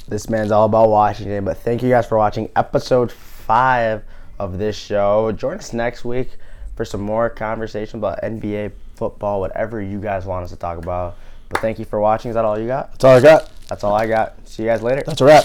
This 0.09 0.29
man's 0.29 0.51
all 0.51 0.65
about 0.67 0.89
Washington. 0.89 1.45
But 1.45 1.59
thank 1.59 1.85
you 1.85 1.89
guys 1.89 2.09
for 2.09 2.19
watching 2.19 2.51
episode 2.57 3.13
five 3.13 4.03
of 4.43 4.59
this 4.59 4.77
show. 4.77 5.31
Join 5.33 5.59
us 5.59 5.73
next 5.73 6.05
week 6.05 6.31
for 6.75 6.85
some 6.85 7.01
more 7.01 7.31
conversation 7.31 7.99
about 7.99 8.21
NBA 8.23 8.73
football, 8.97 9.41
whatever 9.41 9.81
you 9.81 10.01
guys 10.01 10.27
want 10.27 10.45
us 10.45 10.51
to 10.51 10.57
talk 10.57 10.79
about. 10.79 11.17
But 11.49 11.61
thank 11.61 11.79
you 11.79 11.85
for 11.85 12.01
watching. 12.01 12.31
Is 12.31 12.35
that 12.35 12.45
all 12.45 12.59
you 12.59 12.67
got? 12.67 12.93
That's 12.93 13.05
all 13.05 13.17
I 13.17 13.21
got. 13.21 13.51
That's 13.69 13.85
all 13.85 13.95
I 13.95 14.07
got. 14.07 14.49
See 14.49 14.65
you 14.65 14.69
guys 14.69 14.83
later. 14.83 15.03
That's 15.07 15.21
a 15.21 15.25
wrap. 15.25 15.45